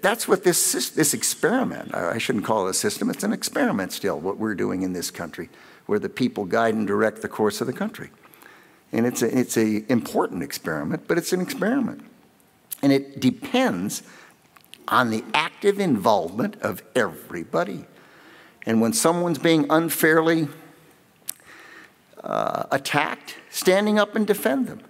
that's 0.00 0.26
what 0.26 0.42
this, 0.42 0.90
this 0.90 1.12
experiment, 1.12 1.94
I 1.94 2.16
shouldn't 2.16 2.46
call 2.46 2.66
it 2.66 2.70
a 2.70 2.74
system, 2.74 3.10
it's 3.10 3.22
an 3.22 3.32
experiment 3.32 3.92
still, 3.92 4.18
what 4.18 4.38
we're 4.38 4.54
doing 4.54 4.82
in 4.82 4.94
this 4.94 5.10
country, 5.10 5.50
where 5.84 5.98
the 5.98 6.08
people 6.08 6.46
guide 6.46 6.74
and 6.74 6.86
direct 6.86 7.20
the 7.20 7.28
course 7.28 7.60
of 7.60 7.66
the 7.66 7.74
country. 7.74 8.10
And 8.92 9.06
it's 9.06 9.22
an 9.22 9.36
it's 9.36 9.56
a 9.56 9.90
important 9.90 10.42
experiment, 10.42 11.08
but 11.08 11.18
it's 11.18 11.32
an 11.32 11.40
experiment. 11.40 12.04
And 12.82 12.92
it 12.92 13.20
depends 13.20 14.02
on 14.88 15.10
the 15.10 15.24
active 15.32 15.80
involvement 15.80 16.56
of 16.60 16.82
everybody. 16.94 17.86
And 18.66 18.80
when 18.80 18.92
someone's 18.92 19.38
being 19.38 19.66
unfairly 19.70 20.48
uh, 22.22 22.64
attacked, 22.70 23.36
standing 23.50 23.98
up 23.98 24.14
and 24.14 24.26
defend 24.26 24.66
them. 24.66 24.80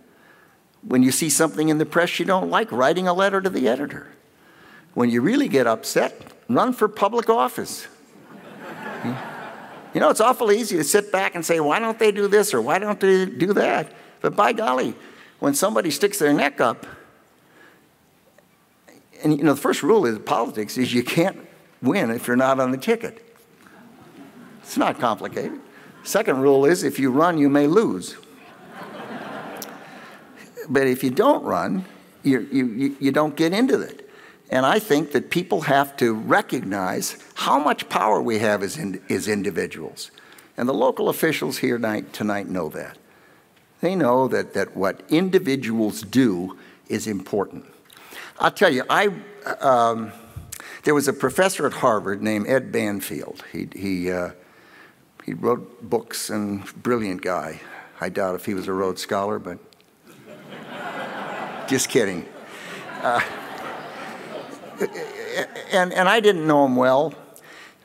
When 0.83 1.03
you 1.03 1.13
see 1.13 1.31
something 1.31 1.69
in 1.69 1.79
the 1.79 1.87
press 1.87 2.19
you 2.19 2.27
don't 2.27 2.51
like, 2.51 2.71
writing 2.73 3.07
a 3.09 3.15
letter 3.15 3.41
to 3.41 3.49
the 3.49 3.69
editor. 3.69 4.09
When 4.95 5.11
you 5.11 5.23
really 5.23 5.49
get 5.49 5.67
upset, 5.67 6.21
run 6.49 6.73
for 6.73 6.89
public 6.89 7.31
office. 7.31 7.87
You 9.95 10.01
know, 10.01 10.09
it's 10.09 10.21
awful 10.21 10.51
easy 10.51 10.77
to 10.77 10.85
sit 10.85 11.13
back 11.13 11.35
and 11.35 11.45
say, 11.45 11.61
why 11.61 11.79
don't 11.79 11.99
they 11.99 12.13
do 12.13 12.29
this 12.29 12.55
or 12.55 12.63
why 12.63 12.79
don't 12.79 12.99
they 12.99 13.27
do 13.27 13.53
that? 13.53 13.93
But 14.21 14.37
by 14.37 14.53
golly, 14.53 14.95
when 15.39 15.55
somebody 15.55 15.91
sticks 15.91 16.19
their 16.19 16.33
neck 16.33 16.61
up, 16.61 16.87
and 19.23 19.37
you 19.37 19.45
know, 19.45 19.55
the 19.55 19.61
first 19.61 19.83
rule 19.83 20.07
of 20.07 20.25
politics 20.25 20.79
is 20.79 20.93
you 20.93 21.05
can't 21.05 21.39
win 21.83 22.11
if 22.11 22.27
you're 22.27 22.37
not 22.37 22.59
on 22.59 22.71
the 22.71 22.79
ticket. 22.79 23.37
It's 24.63 24.77
not 24.77 24.99
complicated. 24.99 25.61
Second 26.05 26.41
rule 26.41 26.65
is 26.65 26.83
if 26.83 26.99
you 26.99 27.11
run, 27.11 27.39
you 27.39 27.49
may 27.49 27.67
lose. 27.67 28.17
but 30.69 30.87
if 30.87 31.05
you 31.05 31.11
don't 31.11 31.45
run, 31.45 31.85
you, 32.23 32.41
you, 32.51 32.97
you 32.99 33.13
don't 33.13 33.37
get 33.37 33.53
into 33.53 33.81
it. 33.81 34.09
And 34.53 34.67
I 34.67 34.81
think 34.81 35.13
that 35.13 35.31
people 35.31 35.63
have 35.63 35.97
to 35.97 36.13
recognize 36.13 37.17
how 37.35 37.59
much 37.59 37.89
power 37.89 38.21
we 38.21 38.41
have 38.41 38.63
as, 38.63 38.77
in, 38.77 39.01
as 39.09 39.27
individuals. 39.27 40.11
And 40.59 40.69
the 40.69 40.75
local 40.75 41.09
officials 41.09 41.57
here 41.57 41.79
tonight, 41.79 42.13
tonight 42.13 42.49
know 42.51 42.69
that. 42.69 42.99
They 43.81 43.97
know 43.97 44.29
that, 44.29 44.53
that 44.53 44.77
what 44.77 45.05
individuals 45.09 46.03
do 46.03 46.59
is 46.91 47.07
important. 47.07 47.65
I'll 48.39 48.51
tell 48.51 48.71
you, 48.71 48.85
I, 48.91 49.09
um, 49.63 50.13
there 50.85 50.95
was 50.95 51.09
a 51.09 51.15
professor 51.15 51.67
at 51.67 51.73
Harvard 51.73 52.21
named 52.21 52.47
Ed 52.47 52.71
Banfield. 52.71 53.43
He, 53.53 53.69
he, 53.75 54.13
uh, 54.13 54.33
he 55.25 55.33
wrote 55.33 55.89
books 55.89 56.29
and 56.29 56.63
brilliant 56.83 57.23
guy. 57.23 57.63
I 58.03 58.11
doubt 58.11 58.35
if 58.35 58.45
he 58.45 58.53
was 58.53 58.69
a 58.69 58.75
Rhodes 58.75 59.01
Scholar, 59.01 59.39
but 59.39 59.59
just 61.69 61.89
kidding. 61.89 62.29
Uh, 63.01 63.23
and, 65.73 65.93
and 65.93 66.09
I 66.09 66.21
didn't 66.21 66.47
know 66.47 66.65
him 66.65 66.77
well, 66.77 67.15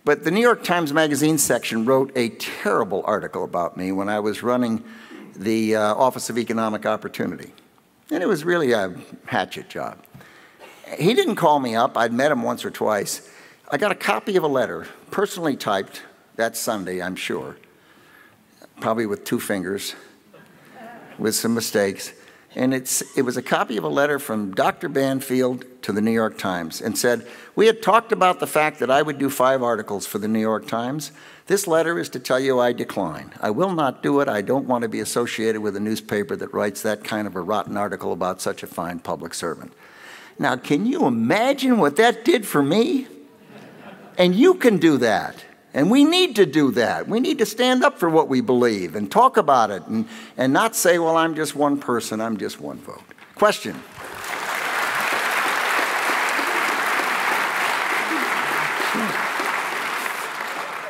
but 0.03 0.23
the 0.23 0.31
New 0.31 0.41
York 0.41 0.63
Times 0.63 0.93
Magazine 0.93 1.37
section 1.37 1.85
wrote 1.85 2.11
a 2.15 2.29
terrible 2.29 3.03
article 3.05 3.43
about 3.43 3.77
me 3.77 3.91
when 3.91 4.09
I 4.09 4.19
was 4.19 4.43
running 4.43 4.83
the 5.35 5.75
uh, 5.75 5.95
Office 5.95 6.29
of 6.29 6.37
Economic 6.37 6.85
Opportunity. 6.85 7.51
And 8.09 8.23
it 8.23 8.25
was 8.25 8.45
really 8.45 8.71
a 8.71 8.95
hatchet 9.25 9.69
job. 9.69 9.97
He 10.97 11.13
didn't 11.13 11.35
call 11.35 11.59
me 11.59 11.75
up. 11.75 11.97
I'd 11.97 12.13
met 12.13 12.31
him 12.31 12.41
once 12.41 12.63
or 12.63 12.71
twice. 12.71 13.29
I 13.69 13.77
got 13.77 13.91
a 13.91 13.95
copy 13.95 14.37
of 14.37 14.43
a 14.43 14.47
letter, 14.47 14.87
personally 15.11 15.57
typed 15.57 16.03
that 16.37 16.55
Sunday, 16.55 17.01
I'm 17.01 17.17
sure, 17.17 17.57
probably 18.79 19.05
with 19.05 19.25
two 19.25 19.39
fingers, 19.39 19.93
with 21.17 21.35
some 21.35 21.53
mistakes. 21.53 22.13
And 22.55 22.73
it's, 22.73 23.03
it 23.17 23.21
was 23.21 23.37
a 23.37 23.41
copy 23.41 23.77
of 23.77 23.83
a 23.83 23.89
letter 23.89 24.19
from 24.19 24.55
Dr. 24.55 24.89
Banfield 24.89 25.65
to 25.83 25.91
the 25.91 26.01
New 26.01 26.11
York 26.11 26.37
Times 26.37 26.81
and 26.81 26.97
said, 26.97 27.27
We 27.55 27.67
had 27.67 27.81
talked 27.81 28.11
about 28.11 28.39
the 28.39 28.47
fact 28.47 28.79
that 28.79 28.89
I 28.89 29.01
would 29.01 29.19
do 29.19 29.29
five 29.29 29.61
articles 29.61 30.07
for 30.07 30.17
the 30.17 30.27
New 30.27 30.39
York 30.39 30.67
Times. 30.67 31.11
This 31.47 31.67
letter 31.67 31.99
is 31.99 32.09
to 32.09 32.19
tell 32.19 32.39
you 32.39 32.59
I 32.59 32.73
decline. 32.73 33.31
I 33.39 33.51
will 33.51 33.73
not 33.73 34.01
do 34.01 34.19
it. 34.21 34.27
I 34.27 34.41
don't 34.41 34.67
want 34.67 34.81
to 34.81 34.89
be 34.89 34.99
associated 34.99 35.61
with 35.61 35.75
a 35.75 35.79
newspaper 35.79 36.35
that 36.35 36.53
writes 36.53 36.81
that 36.81 37.03
kind 37.03 37.27
of 37.27 37.35
a 37.35 37.41
rotten 37.41 37.77
article 37.77 38.11
about 38.11 38.41
such 38.41 38.63
a 38.63 38.67
fine 38.67 38.99
public 38.99 39.33
servant. 39.33 39.73
Now, 40.39 40.55
can 40.55 40.85
you 40.85 41.05
imagine 41.05 41.77
what 41.77 41.95
that 41.97 42.25
did 42.25 42.45
for 42.45 42.63
me? 42.63 43.07
And 44.17 44.35
you 44.35 44.55
can 44.55 44.77
do 44.77 44.97
that. 44.97 45.43
And 45.73 45.91
we 45.91 46.03
need 46.03 46.35
to 46.37 46.45
do 46.45 46.71
that. 46.71 47.07
We 47.07 47.19
need 47.19 47.37
to 47.39 47.45
stand 47.45 47.83
up 47.83 47.99
for 47.99 48.09
what 48.09 48.27
we 48.27 48.41
believe 48.41 48.95
and 48.95 49.11
talk 49.11 49.37
about 49.37 49.69
it 49.69 49.85
and, 49.87 50.07
and 50.37 50.53
not 50.53 50.75
say, 50.75 50.97
well, 50.97 51.17
I'm 51.17 51.35
just 51.35 51.55
one 51.55 51.79
person, 51.79 52.21
I'm 52.21 52.37
just 52.37 52.59
one 52.59 52.77
vote. 52.77 53.03
Question. 53.35 53.75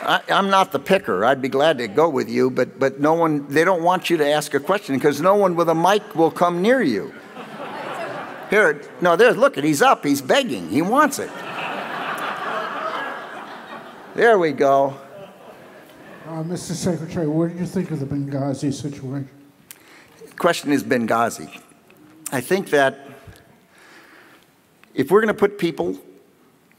I, 0.07 0.21
am 0.29 0.49
not 0.49 0.71
the 0.71 0.79
picker. 0.79 1.25
I'd 1.25 1.41
be 1.41 1.49
glad 1.49 1.79
to 1.79 1.87
go 1.89 2.07
with 2.07 2.29
you, 2.29 2.49
but, 2.49 2.79
but 2.79 3.01
no 3.01 3.13
one, 3.13 3.45
they 3.49 3.65
don't 3.65 3.83
want 3.83 4.09
you 4.09 4.15
to 4.17 4.25
ask 4.25 4.53
a 4.53 4.59
question 4.59 4.95
because 4.95 5.19
no 5.19 5.35
one 5.35 5.55
with 5.57 5.67
a 5.67 5.75
mic 5.75 6.15
will 6.15 6.31
come 6.31 6.61
near 6.61 6.81
you. 6.81 7.13
Here, 8.49 8.81
no, 9.01 9.17
there's, 9.17 9.35
look, 9.35 9.57
he's 9.57 9.81
up, 9.81 10.05
he's 10.05 10.21
begging, 10.21 10.69
he 10.69 10.81
wants 10.81 11.19
it. 11.19 11.29
There 14.17 14.39
we 14.39 14.51
go. 14.51 14.97
Uh, 16.25 16.41
Mr. 16.41 16.71
Secretary, 16.71 17.27
what 17.27 17.49
did 17.49 17.59
you 17.59 17.67
think 17.67 17.91
of 17.91 17.99
the 17.99 18.05
Benghazi 18.07 18.73
situation? 18.73 19.29
Question 20.39 20.71
is 20.71 20.83
Benghazi. 20.83 21.61
I 22.31 22.41
think 22.41 22.71
that 22.71 22.99
if 24.95 25.11
we're 25.11 25.21
going 25.21 25.27
to 25.27 25.39
put 25.39 25.59
people 25.59 25.99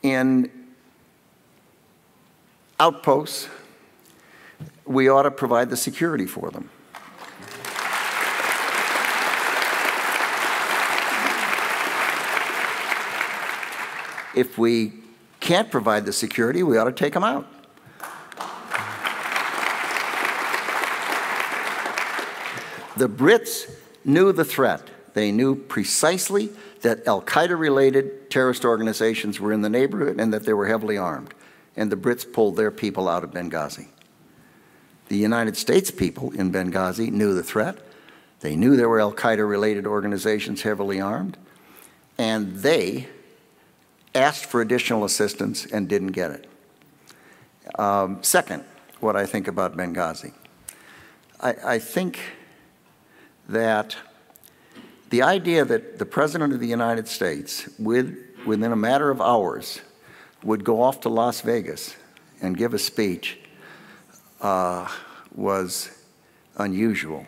in 0.03 0.51
outposts, 2.81 3.49
we 4.85 5.09
ought 5.09 5.23
to 5.23 5.31
provide 5.31 5.71
the 5.71 5.77
security 5.77 6.27
for 6.27 6.51
them. 6.51 6.69
If 14.35 14.59
we 14.59 15.05
can't 15.49 15.71
provide 15.71 16.05
the 16.05 16.13
security, 16.13 16.63
we 16.63 16.77
ought 16.77 16.85
to 16.85 16.93
take 16.93 17.15
them 17.15 17.25
out. 17.25 17.47
The 22.99 23.09
Brits 23.09 23.71
knew 24.05 24.31
the 24.33 24.45
threat. 24.45 24.83
They 25.15 25.33
knew 25.33 25.57
precisely 25.57 26.51
that 26.83 27.07
Al 27.07 27.23
Qaeda 27.23 27.59
related 27.59 28.31
terrorist 28.31 28.67
organizations 28.67 29.41
were 29.41 29.55
in 29.55 29.63
the 29.63 29.71
neighborhood 29.71 30.21
and 30.21 30.35
that 30.35 30.45
they 30.45 30.53
were 30.53 30.67
heavily 30.67 30.99
armed. 30.99 31.33
And 31.79 31.91
the 31.91 31.97
Brits 31.97 32.31
pulled 32.31 32.57
their 32.57 32.71
people 32.71 33.09
out 33.09 33.25
of 33.25 33.31
Benghazi. 33.31 33.89
The 35.09 35.17
United 35.17 35.57
States 35.57 35.91
people 35.91 36.31
in 36.33 36.53
Benghazi 36.53 37.11
knew 37.11 37.33
the 37.33 37.43
threat. 37.43 37.79
They 38.41 38.55
knew 38.55 38.77
there 38.77 38.91
were 38.91 39.01
Al 39.01 39.15
Qaeda 39.15 39.49
related 39.49 39.87
organizations 39.87 40.61
heavily 40.61 41.01
armed. 41.01 41.39
And 42.19 42.57
they 42.57 43.09
asked 44.19 44.47
for 44.47 44.61
additional 44.61 45.05
assistance 45.05 45.67
and 45.67 45.89
didn't 45.89 46.13
get 46.13 46.31
it. 46.31 46.47
Um, 47.79 48.23
second, 48.23 48.65
what 49.01 49.17
I 49.17 49.27
think 49.27 49.49
about 49.49 49.77
Benghazi. 49.77 50.33
I, 51.41 51.55
I 51.65 51.79
think 51.79 52.21
that 53.49 53.97
the 55.11 55.23
idea 55.23 55.65
that 55.65 55.99
the 55.99 56.07
President 56.07 56.53
of 56.53 56.61
the 56.61 56.67
United 56.67 57.09
States, 57.09 57.69
with, 57.79 58.17
within 58.47 58.73
a 58.73 58.77
matter 58.77 59.11
of 59.11 59.21
hours, 59.21 59.81
would 60.43 60.65
go 60.65 60.83
off 60.83 61.01
to 61.01 61.09
Las 61.09 61.41
Vegas 61.41 61.97
and 62.43 62.57
give 62.57 62.75
a 62.75 62.79
speech 62.79 63.39
uh, 64.41 64.89
was 65.35 65.91
unusual. 66.57 67.27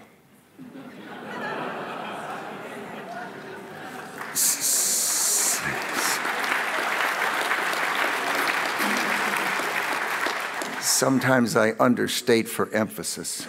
Sometimes 11.00 11.56
I 11.56 11.70
understate 11.80 12.46
for 12.46 12.70
emphasis. 12.74 13.48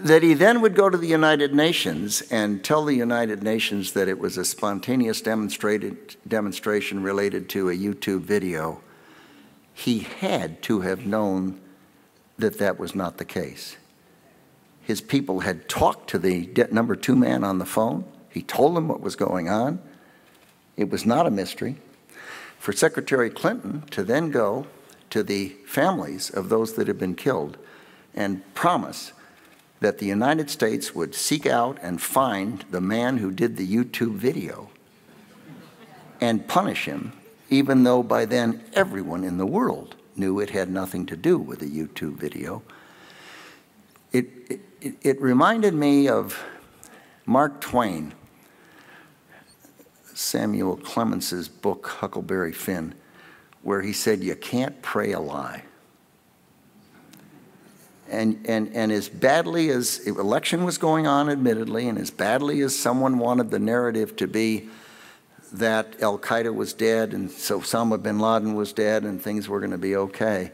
that 0.00 0.22
he 0.22 0.34
then 0.34 0.60
would 0.60 0.74
go 0.74 0.90
to 0.90 0.98
the 0.98 1.06
United 1.06 1.54
Nations 1.54 2.20
and 2.30 2.62
tell 2.62 2.84
the 2.84 2.94
United 2.94 3.42
Nations 3.42 3.94
that 3.94 4.06
it 4.06 4.18
was 4.18 4.36
a 4.36 4.44
spontaneous 4.44 5.22
demonstration 5.22 7.02
related 7.02 7.48
to 7.48 7.70
a 7.70 7.72
YouTube 7.74 8.20
video. 8.20 8.82
He 9.72 10.00
had 10.00 10.60
to 10.64 10.82
have 10.82 11.06
known 11.06 11.58
that 12.36 12.58
that 12.58 12.78
was 12.78 12.94
not 12.94 13.16
the 13.16 13.24
case. 13.24 13.78
His 14.82 15.00
people 15.00 15.40
had 15.40 15.70
talked 15.70 16.10
to 16.10 16.18
the 16.18 16.50
number 16.70 16.94
two 16.94 17.16
man 17.16 17.44
on 17.44 17.58
the 17.58 17.64
phone. 17.64 18.04
He 18.28 18.42
told 18.42 18.76
them 18.76 18.88
what 18.88 19.00
was 19.00 19.16
going 19.16 19.48
on. 19.48 19.80
It 20.76 20.90
was 20.90 21.06
not 21.06 21.26
a 21.26 21.30
mystery. 21.30 21.76
For 22.58 22.74
Secretary 22.74 23.30
Clinton 23.30 23.84
to 23.92 24.02
then 24.02 24.30
go 24.30 24.66
to 25.14 25.22
the 25.22 25.50
families 25.64 26.28
of 26.28 26.48
those 26.48 26.74
that 26.74 26.88
had 26.88 26.98
been 26.98 27.14
killed 27.14 27.56
and 28.16 28.42
promise 28.52 29.12
that 29.78 29.98
the 29.98 30.06
United 30.06 30.50
States 30.50 30.92
would 30.92 31.14
seek 31.14 31.46
out 31.46 31.78
and 31.80 32.02
find 32.02 32.64
the 32.72 32.80
man 32.80 33.18
who 33.18 33.30
did 33.30 33.56
the 33.56 33.64
YouTube 33.64 34.16
video 34.16 34.68
and 36.20 36.48
punish 36.48 36.86
him, 36.86 37.12
even 37.48 37.84
though 37.84 38.02
by 38.02 38.24
then 38.24 38.60
everyone 38.72 39.22
in 39.22 39.38
the 39.38 39.46
world 39.46 39.94
knew 40.16 40.40
it 40.40 40.50
had 40.50 40.68
nothing 40.68 41.06
to 41.06 41.16
do 41.16 41.38
with 41.38 41.60
the 41.60 41.70
YouTube 41.70 42.16
video. 42.16 42.60
It, 44.10 44.60
it, 44.80 44.96
it 45.00 45.22
reminded 45.22 45.74
me 45.74 46.08
of 46.08 46.42
Mark 47.24 47.60
Twain, 47.60 48.14
Samuel 50.12 50.76
Clemens's 50.76 51.46
book, 51.46 51.86
Huckleberry 51.86 52.52
Finn, 52.52 52.96
where 53.64 53.82
he 53.82 53.92
said, 53.92 54.22
You 54.22 54.36
can't 54.36 54.80
pray 54.80 55.12
a 55.12 55.20
lie 55.20 55.64
and, 58.14 58.44
and, 58.46 58.74
and 58.74 58.92
as 58.92 59.08
badly 59.08 59.70
as 59.70 59.98
election 60.06 60.64
was 60.64 60.78
going 60.78 61.06
on, 61.06 61.28
admittedly, 61.28 61.88
and 61.88 61.98
as 61.98 62.10
badly 62.10 62.60
as 62.60 62.78
someone 62.78 63.18
wanted 63.18 63.50
the 63.50 63.58
narrative 63.58 64.16
to 64.16 64.26
be 64.26 64.68
that 65.52 66.00
Al 66.02 66.18
Qaeda 66.18 66.54
was 66.54 66.72
dead 66.72 67.14
and 67.14 67.30
so 67.30 67.60
Osama 67.60 68.02
bin 68.02 68.18
Laden 68.18 68.54
was 68.54 68.72
dead 68.72 69.04
and 69.04 69.22
things 69.22 69.48
were 69.48 69.60
going 69.60 69.70
to 69.70 69.78
be 69.78 69.96
okay, 69.96 70.52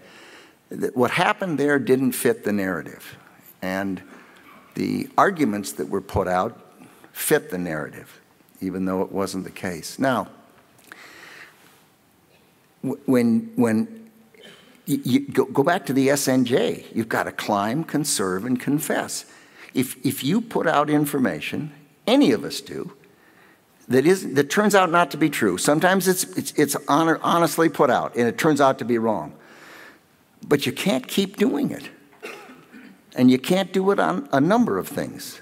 what 0.94 1.10
happened 1.10 1.58
there 1.58 1.78
didn't 1.78 2.12
fit 2.12 2.44
the 2.44 2.52
narrative. 2.52 3.16
And 3.62 4.00
the 4.74 5.08
arguments 5.18 5.72
that 5.72 5.88
were 5.88 6.00
put 6.00 6.28
out 6.28 6.58
fit 7.12 7.50
the 7.50 7.58
narrative, 7.58 8.20
even 8.60 8.84
though 8.84 9.02
it 9.02 9.10
wasn't 9.10 9.44
the 9.44 9.50
case. 9.50 9.98
Now, 9.98 10.28
when, 12.82 13.52
when 13.56 14.10
you, 14.86 15.20
go, 15.20 15.44
go 15.44 15.62
back 15.62 15.86
to 15.86 15.92
the 15.92 16.08
SNJ. 16.08 16.84
You've 16.94 17.08
got 17.08 17.24
to 17.24 17.32
climb, 17.32 17.84
conserve, 17.84 18.44
and 18.44 18.58
confess. 18.58 19.24
If, 19.74 20.04
if 20.04 20.24
you 20.24 20.40
put 20.40 20.66
out 20.66 20.90
information, 20.90 21.72
any 22.06 22.32
of 22.32 22.44
us 22.44 22.60
do, 22.60 22.92
that, 23.88 24.06
is, 24.06 24.34
that 24.34 24.50
turns 24.50 24.74
out 24.74 24.90
not 24.90 25.10
to 25.12 25.16
be 25.16 25.30
true, 25.30 25.58
sometimes 25.58 26.08
it's, 26.08 26.24
it's, 26.36 26.52
it's 26.52 26.76
honor, 26.88 27.18
honestly 27.22 27.68
put 27.68 27.90
out 27.90 28.14
and 28.16 28.26
it 28.26 28.38
turns 28.38 28.60
out 28.60 28.78
to 28.78 28.84
be 28.84 28.98
wrong. 28.98 29.34
But 30.46 30.66
you 30.66 30.72
can't 30.72 31.06
keep 31.06 31.36
doing 31.36 31.70
it. 31.70 31.88
And 33.14 33.30
you 33.30 33.38
can't 33.38 33.72
do 33.72 33.90
it 33.90 33.98
on 33.98 34.28
a 34.32 34.40
number 34.40 34.78
of 34.78 34.88
things. 34.88 35.40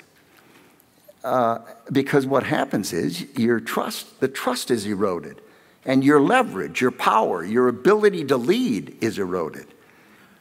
Uh, 1.22 1.58
because 1.92 2.26
what 2.26 2.44
happens 2.44 2.92
is 2.92 3.26
your 3.36 3.60
trust, 3.60 4.20
the 4.20 4.28
trust 4.28 4.70
is 4.70 4.86
eroded 4.86 5.40
and 5.84 6.04
your 6.04 6.20
leverage, 6.20 6.80
your 6.80 6.90
power, 6.90 7.44
your 7.44 7.68
ability 7.68 8.24
to 8.26 8.36
lead 8.36 8.96
is 9.00 9.18
eroded. 9.18 9.66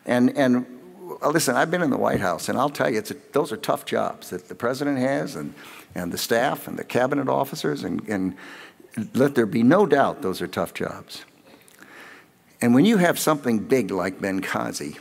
And, 0.05 0.35
and 0.37 0.65
uh, 1.21 1.29
listen, 1.29 1.55
I've 1.55 1.71
been 1.71 1.81
in 1.81 1.89
the 1.89 1.97
White 1.97 2.19
House, 2.19 2.49
and 2.49 2.57
I'll 2.57 2.69
tell 2.69 2.89
you, 2.89 2.99
a, 2.99 3.33
those 3.33 3.51
are 3.51 3.57
tough 3.57 3.85
jobs 3.85 4.29
that 4.29 4.47
the 4.47 4.55
president 4.55 4.97
has, 4.97 5.35
and, 5.35 5.53
and 5.95 6.11
the 6.11 6.17
staff, 6.17 6.67
and 6.67 6.77
the 6.77 6.83
cabinet 6.83 7.29
officers, 7.29 7.83
and, 7.83 8.07
and 8.07 8.35
let 9.13 9.35
there 9.35 9.45
be 9.45 9.63
no 9.63 9.85
doubt 9.85 10.21
those 10.21 10.41
are 10.41 10.47
tough 10.47 10.73
jobs. 10.73 11.23
And 12.61 12.73
when 12.73 12.85
you 12.85 12.97
have 12.97 13.19
something 13.19 13.59
big 13.59 13.91
like 13.91 14.19
Benghazi 14.19 14.97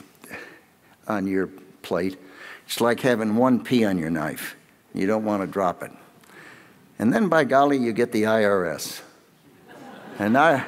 on 1.08 1.26
your 1.26 1.48
plate, 1.82 2.18
it's 2.66 2.80
like 2.80 3.00
having 3.00 3.36
one 3.36 3.64
pea 3.64 3.84
on 3.84 3.96
your 3.96 4.10
knife. 4.10 4.56
You 4.92 5.06
don't 5.06 5.24
want 5.24 5.42
to 5.42 5.46
drop 5.46 5.82
it. 5.82 5.92
And 6.98 7.12
then, 7.12 7.28
by 7.28 7.44
golly, 7.44 7.78
you 7.78 7.92
get 7.92 8.12
the 8.12 8.24
IRS 8.24 9.02
and 10.18 10.32
now, 10.32 10.64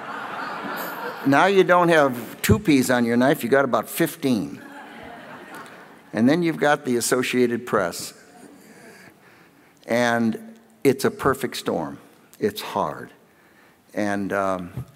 now 1.26 1.46
you 1.46 1.64
don't 1.64 1.88
have 1.88 2.40
two 2.42 2.58
peas 2.58 2.90
on 2.90 3.04
your 3.04 3.16
knife, 3.16 3.42
you 3.42 3.48
got 3.48 3.64
about 3.64 3.88
15. 3.88 4.62
And 6.12 6.28
then 6.28 6.42
you've 6.42 6.58
got 6.58 6.84
the 6.84 6.96
Associated 6.96 7.66
Press. 7.66 8.14
And 9.86 10.56
it's 10.84 11.04
a 11.04 11.10
perfect 11.10 11.56
storm. 11.56 11.98
It's 12.38 12.60
hard. 12.60 13.10
And, 13.94 14.32
um, 14.32 14.86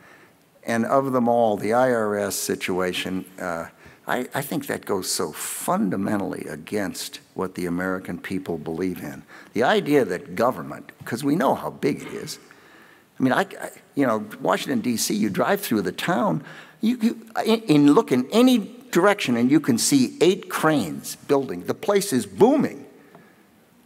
and 0.64 0.84
of 0.86 1.12
them 1.12 1.28
all, 1.28 1.56
the 1.56 1.70
IRS 1.70 2.32
situation, 2.32 3.24
uh, 3.38 3.66
I, 4.06 4.28
I 4.34 4.42
think 4.42 4.66
that 4.66 4.84
goes 4.84 5.10
so 5.10 5.32
fundamentally 5.32 6.46
against 6.48 7.20
what 7.34 7.54
the 7.54 7.66
American 7.66 8.18
people 8.18 8.58
believe 8.58 9.02
in. 9.02 9.22
The 9.54 9.62
idea 9.62 10.04
that 10.04 10.34
government, 10.34 10.92
because 10.98 11.24
we 11.24 11.36
know 11.36 11.54
how 11.54 11.70
big 11.70 12.02
it 12.02 12.08
is, 12.08 12.38
I 13.22 13.24
mean, 13.24 13.32
I, 13.34 13.46
you 13.94 14.04
know, 14.04 14.26
Washington, 14.40 14.80
D.C., 14.80 15.14
you 15.14 15.30
drive 15.30 15.60
through 15.60 15.82
the 15.82 15.92
town, 15.92 16.42
you, 16.80 16.98
you 17.00 17.26
in, 17.46 17.60
in, 17.62 17.92
look 17.92 18.10
in 18.10 18.28
any 18.32 18.58
direction 18.90 19.36
and 19.36 19.48
you 19.48 19.60
can 19.60 19.78
see 19.78 20.18
eight 20.20 20.50
cranes 20.50 21.14
building. 21.14 21.64
The 21.66 21.74
place 21.74 22.12
is 22.12 22.26
booming. 22.26 22.84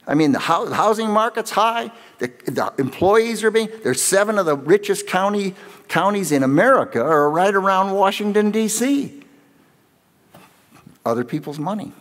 I 0.07 0.14
mean, 0.14 0.32
the 0.32 0.39
housing 0.39 1.11
market's 1.11 1.51
high, 1.51 1.93
the, 2.18 2.28
the 2.47 2.72
employees 2.78 3.45
are 3.45 3.51
being, 3.51 3.68
there's 3.82 4.01
seven 4.01 4.39
of 4.39 4.47
the 4.47 4.57
richest 4.57 5.07
county, 5.07 5.55
counties 5.89 6.32
in 6.32 6.43
America 6.43 7.03
are 7.03 7.28
right 7.28 7.55
around 7.55 7.93
Washington, 7.93 8.51
D.C. 8.51 9.22
Other 11.05 11.24
people's 11.24 11.59
money. 11.59 11.93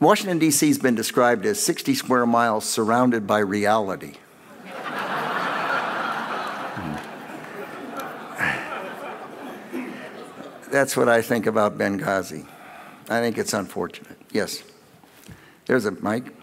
Washington, 0.00 0.40
D.C. 0.40 0.66
has 0.66 0.78
been 0.78 0.96
described 0.96 1.46
as 1.46 1.62
60 1.62 1.94
square 1.94 2.26
miles 2.26 2.64
surrounded 2.64 3.28
by 3.28 3.38
reality. 3.38 4.14
That's 10.70 10.96
what 10.96 11.08
I 11.08 11.22
think 11.22 11.46
about 11.46 11.76
Benghazi. 11.76 12.46
I 13.08 13.20
think 13.20 13.38
it's 13.38 13.52
unfortunate. 13.52 14.18
Yes. 14.32 14.62
There's 15.66 15.84
a 15.84 15.90
mic. 15.92 16.34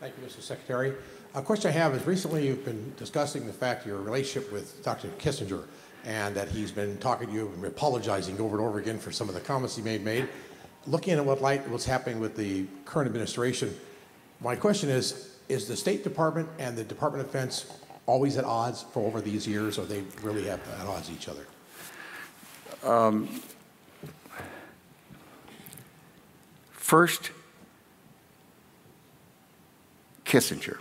Thank 0.00 0.14
you, 0.20 0.26
Mr. 0.26 0.40
Secretary. 0.40 0.94
A 1.34 1.42
question 1.42 1.70
I 1.70 1.74
have 1.74 1.94
is 1.94 2.06
recently 2.06 2.46
you've 2.46 2.64
been 2.64 2.92
discussing 2.96 3.46
the 3.46 3.52
fact 3.52 3.86
your 3.86 4.00
relationship 4.00 4.52
with 4.52 4.82
Dr. 4.84 5.08
Kissinger 5.18 5.64
and 6.04 6.34
that 6.34 6.48
he's 6.48 6.70
been 6.70 6.96
talking 6.98 7.28
to 7.28 7.32
you 7.34 7.52
and 7.54 7.64
apologizing 7.64 8.40
over 8.40 8.56
and 8.56 8.66
over 8.66 8.78
again 8.78 8.98
for 8.98 9.12
some 9.12 9.28
of 9.28 9.34
the 9.34 9.40
comments 9.40 9.76
he 9.76 9.82
may 9.82 9.98
made. 9.98 10.28
Looking 10.86 11.14
at 11.14 11.24
what 11.24 11.42
light 11.42 11.68
what's 11.68 11.84
happening 11.84 12.18
with 12.18 12.36
the 12.36 12.66
current 12.84 13.08
administration, 13.08 13.76
my 14.40 14.56
question 14.56 14.88
is, 14.88 15.36
is 15.48 15.66
the 15.66 15.76
State 15.76 16.04
Department 16.04 16.48
and 16.58 16.76
the 16.76 16.84
Department 16.84 17.26
of 17.26 17.32
Defense 17.32 17.66
always 18.08 18.38
at 18.38 18.44
odds 18.44 18.86
for 18.92 19.06
over 19.06 19.20
these 19.20 19.46
years, 19.46 19.78
or 19.78 19.84
they 19.84 20.02
really 20.22 20.44
have 20.44 20.60
at 20.80 20.86
odds 20.86 21.10
each 21.10 21.28
other? 21.28 21.46
Um, 22.82 23.28
first, 26.72 27.30
Kissinger. 30.24 30.78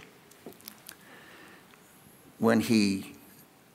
When 2.40 2.62
he 2.62 3.16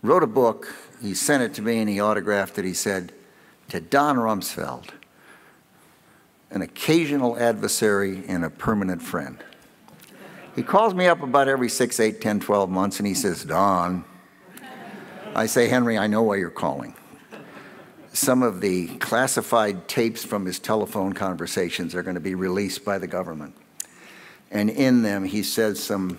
wrote 0.02 0.22
a 0.22 0.26
book, 0.26 0.74
he 1.02 1.12
sent 1.12 1.42
it 1.42 1.52
to 1.54 1.62
me 1.62 1.78
and 1.78 1.88
he 1.90 2.00
autographed 2.00 2.58
it. 2.58 2.64
He 2.64 2.74
said, 2.74 3.12
To 3.68 3.80
Don 3.80 4.16
Rumsfeld, 4.16 4.88
an 6.50 6.62
occasional 6.62 7.38
adversary 7.38 8.22
and 8.26 8.46
a 8.46 8.50
permanent 8.50 9.02
friend. 9.02 9.44
He 10.54 10.62
calls 10.62 10.94
me 10.94 11.06
up 11.06 11.22
about 11.22 11.48
every 11.48 11.68
six, 11.68 11.98
eight, 11.98 12.20
10, 12.20 12.40
12 12.40 12.68
months 12.68 12.98
and 12.98 13.06
he 13.06 13.14
says, 13.14 13.44
Don. 13.44 14.04
I 15.34 15.46
say, 15.46 15.68
Henry, 15.68 15.96
I 15.96 16.08
know 16.08 16.22
why 16.22 16.36
you're 16.36 16.50
calling. 16.50 16.94
Some 18.12 18.42
of 18.42 18.60
the 18.60 18.88
classified 18.98 19.88
tapes 19.88 20.22
from 20.22 20.44
his 20.44 20.58
telephone 20.58 21.14
conversations 21.14 21.94
are 21.94 22.02
going 22.02 22.16
to 22.16 22.20
be 22.20 22.34
released 22.34 22.84
by 22.84 22.98
the 22.98 23.06
government. 23.06 23.56
And 24.50 24.68
in 24.68 25.00
them, 25.00 25.24
he 25.24 25.42
says 25.42 25.82
some 25.82 26.18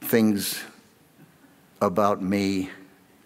things 0.00 0.64
about 1.82 2.22
me 2.22 2.70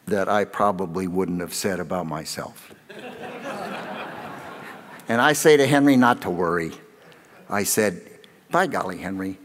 that 0.06 0.28
I 0.28 0.44
probably 0.44 1.06
wouldn't 1.06 1.40
have 1.40 1.54
said 1.54 1.78
about 1.78 2.06
myself. 2.06 2.74
and 5.08 5.20
I 5.20 5.32
say 5.32 5.56
to 5.56 5.66
Henry 5.68 5.96
not 5.96 6.22
to 6.22 6.30
worry. 6.30 6.72
I 7.48 7.62
said, 7.62 8.02
by 8.50 8.66
golly, 8.66 8.98
Henry, 8.98 9.38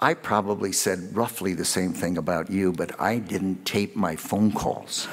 I 0.00 0.14
probably 0.14 0.70
said 0.70 1.16
roughly 1.16 1.54
the 1.54 1.64
same 1.64 1.92
thing 1.92 2.18
about 2.18 2.50
you, 2.50 2.72
but 2.72 3.00
I 3.00 3.18
didn't 3.18 3.64
tape 3.64 3.96
my 3.96 4.14
phone 4.14 4.52
calls. 4.52 5.08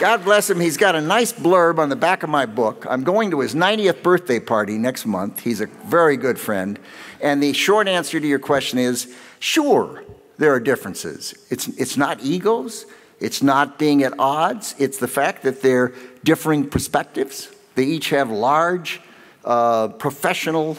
God 0.00 0.24
bless 0.24 0.48
him. 0.48 0.58
He's 0.58 0.78
got 0.78 0.94
a 0.94 1.00
nice 1.02 1.30
blurb 1.30 1.78
on 1.78 1.90
the 1.90 1.96
back 1.96 2.22
of 2.22 2.30
my 2.30 2.46
book. 2.46 2.86
I'm 2.88 3.04
going 3.04 3.30
to 3.32 3.40
his 3.40 3.54
90th 3.54 4.02
birthday 4.02 4.40
party 4.40 4.78
next 4.78 5.04
month. 5.04 5.40
He's 5.40 5.60
a 5.60 5.66
very 5.66 6.16
good 6.16 6.38
friend. 6.38 6.78
And 7.20 7.42
the 7.42 7.52
short 7.52 7.86
answer 7.86 8.18
to 8.18 8.26
your 8.26 8.38
question 8.38 8.78
is 8.78 9.14
sure, 9.40 10.02
there 10.38 10.54
are 10.54 10.60
differences. 10.60 11.34
It's, 11.50 11.68
it's 11.68 11.98
not 11.98 12.22
egos, 12.22 12.86
it's 13.18 13.42
not 13.42 13.78
being 13.78 14.02
at 14.02 14.18
odds, 14.18 14.74
it's 14.78 14.96
the 14.96 15.08
fact 15.08 15.42
that 15.42 15.60
they're 15.60 15.92
differing 16.24 16.70
perspectives. 16.70 17.50
They 17.74 17.84
each 17.84 18.10
have 18.10 18.30
large 18.30 19.00
uh, 19.44 19.88
professional 19.88 20.76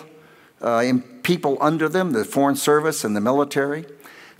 uh, 0.62 0.94
people 1.24 1.58
under 1.62 1.90
them, 1.90 2.12
the 2.12 2.26
Foreign 2.26 2.56
Service 2.56 3.04
and 3.04 3.16
the 3.16 3.22
military. 3.22 3.86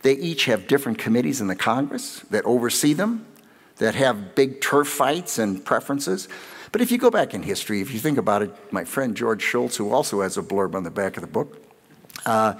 They 0.02 0.14
each 0.14 0.46
have 0.46 0.68
different 0.68 0.98
committees 0.98 1.42
in 1.42 1.48
the 1.48 1.56
Congress 1.56 2.20
that 2.32 2.46
oversee 2.46 2.94
them 2.94 3.26
that 3.78 3.96
have 3.96 4.36
big 4.36 4.62
turf 4.62 4.88
fights 4.88 5.40
and 5.40 5.66
preferences. 5.66 6.28
But 6.72 6.82
if 6.82 6.92
you 6.92 7.00
go 7.00 7.10
back 7.10 7.34
in 7.34 7.42
history, 7.42 7.82
if 7.82 7.92
you 7.92 8.00
think 8.00 8.18
about 8.18 8.44
it, 8.44 8.72
my 8.72 8.86
friend 8.86 9.18
George 9.18 9.42
Shultz, 9.42 9.76
who 9.76 9.92
also 9.92 10.22
has 10.22 10.38
a 10.38 10.44
blurb 10.44 10.76
on 10.76 10.84
the 10.84 10.92
back 10.92 11.18
of 11.18 11.22
the 11.22 11.28
book, 11.28 11.62
uh, 12.26 12.54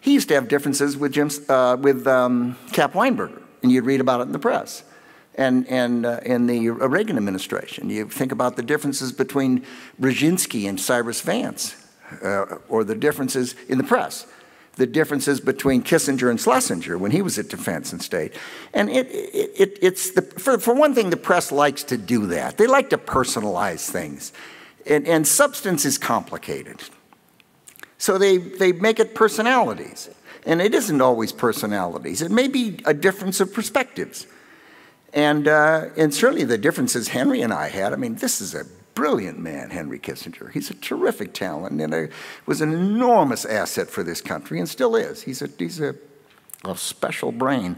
he 0.00 0.12
used 0.12 0.28
to 0.28 0.34
have 0.34 0.48
differences 0.48 0.96
with, 0.96 1.12
Jim, 1.12 1.30
uh, 1.48 1.76
with 1.80 2.06
um, 2.06 2.58
Cap 2.72 2.92
Weinberger, 2.92 3.40
and 3.62 3.72
you'd 3.72 3.86
read 3.86 4.00
about 4.00 4.20
it 4.20 4.24
in 4.24 4.32
the 4.32 4.38
press. 4.38 4.82
And, 5.36 5.66
and 5.68 6.06
uh, 6.06 6.20
in 6.24 6.46
the 6.46 6.70
Reagan 6.70 7.16
administration, 7.16 7.90
you 7.90 8.08
think 8.08 8.30
about 8.30 8.56
the 8.56 8.62
differences 8.62 9.10
between 9.12 9.64
Brzezinski 10.00 10.68
and 10.68 10.80
Cyrus 10.80 11.20
Vance, 11.22 11.74
uh, 12.22 12.58
or 12.68 12.84
the 12.84 12.94
differences 12.94 13.54
in 13.68 13.78
the 13.78 13.84
press 13.84 14.26
the 14.76 14.86
differences 14.86 15.40
between 15.40 15.82
Kissinger 15.82 16.30
and 16.30 16.40
Schlesinger 16.40 16.98
when 16.98 17.10
he 17.10 17.22
was 17.22 17.38
at 17.38 17.48
Defense 17.48 17.92
and 17.92 18.02
State. 18.02 18.32
And 18.72 18.90
it, 18.90 19.06
it, 19.08 19.50
it, 19.56 19.78
it's 19.80 20.10
the, 20.10 20.22
for, 20.22 20.58
for 20.58 20.74
one 20.74 20.94
thing, 20.94 21.10
the 21.10 21.16
press 21.16 21.52
likes 21.52 21.84
to 21.84 21.96
do 21.96 22.26
that. 22.26 22.56
They 22.56 22.66
like 22.66 22.90
to 22.90 22.98
personalize 22.98 23.88
things. 23.88 24.32
And, 24.86 25.06
and 25.06 25.26
substance 25.26 25.84
is 25.84 25.96
complicated. 25.96 26.82
So 27.98 28.18
they, 28.18 28.38
they 28.38 28.72
make 28.72 28.98
it 28.98 29.14
personalities. 29.14 30.10
And 30.44 30.60
it 30.60 30.74
isn't 30.74 31.00
always 31.00 31.32
personalities, 31.32 32.20
it 32.20 32.30
may 32.30 32.48
be 32.48 32.80
a 32.84 32.94
difference 32.94 33.40
of 33.40 33.54
perspectives. 33.54 34.26
And, 35.14 35.46
uh, 35.46 35.90
and 35.96 36.12
certainly 36.12 36.44
the 36.44 36.58
differences 36.58 37.08
Henry 37.08 37.40
and 37.40 37.52
I 37.52 37.68
had, 37.68 37.92
I 37.92 37.96
mean, 37.96 38.16
this 38.16 38.40
is 38.40 38.52
a 38.52 38.64
brilliant 38.94 39.38
man, 39.38 39.70
Henry 39.70 39.98
Kissinger. 39.98 40.50
He's 40.50 40.70
a 40.70 40.74
terrific 40.74 41.32
talent 41.32 41.80
and 41.80 41.94
a, 41.94 42.08
was 42.46 42.60
an 42.60 42.72
enormous 42.72 43.44
asset 43.44 43.88
for 43.88 44.02
this 44.02 44.20
country 44.20 44.58
and 44.58 44.68
still 44.68 44.96
is. 44.96 45.22
He's 45.22 45.40
a, 45.40 45.48
he's 45.56 45.80
a, 45.80 45.94
a 46.64 46.76
special 46.76 47.30
brain, 47.30 47.76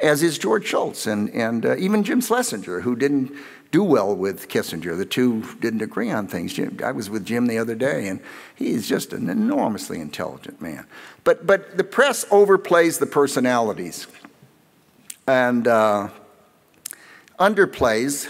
as 0.00 0.22
is 0.22 0.38
George 0.38 0.64
Shultz 0.64 1.08
and, 1.08 1.28
and 1.30 1.66
uh, 1.66 1.76
even 1.76 2.04
Jim 2.04 2.20
Schlesinger, 2.20 2.80
who 2.80 2.94
didn't 2.94 3.32
do 3.72 3.82
well 3.82 4.14
with 4.14 4.48
Kissinger. 4.48 4.96
The 4.96 5.04
two 5.04 5.42
didn't 5.60 5.82
agree 5.82 6.10
on 6.10 6.28
things. 6.28 6.54
Jim, 6.54 6.78
I 6.84 6.92
was 6.92 7.10
with 7.10 7.24
Jim 7.24 7.46
the 7.46 7.58
other 7.58 7.74
day, 7.74 8.06
and 8.06 8.20
he's 8.54 8.88
just 8.88 9.12
an 9.12 9.28
enormously 9.28 10.00
intelligent 10.00 10.60
man. 10.60 10.86
But, 11.24 11.46
but 11.46 11.76
the 11.76 11.84
press 11.84 12.24
overplays 12.26 12.98
the 12.98 13.06
personalities 13.06 14.06
and 15.26 15.68
uh, 15.68 16.08
underplays 17.40 18.28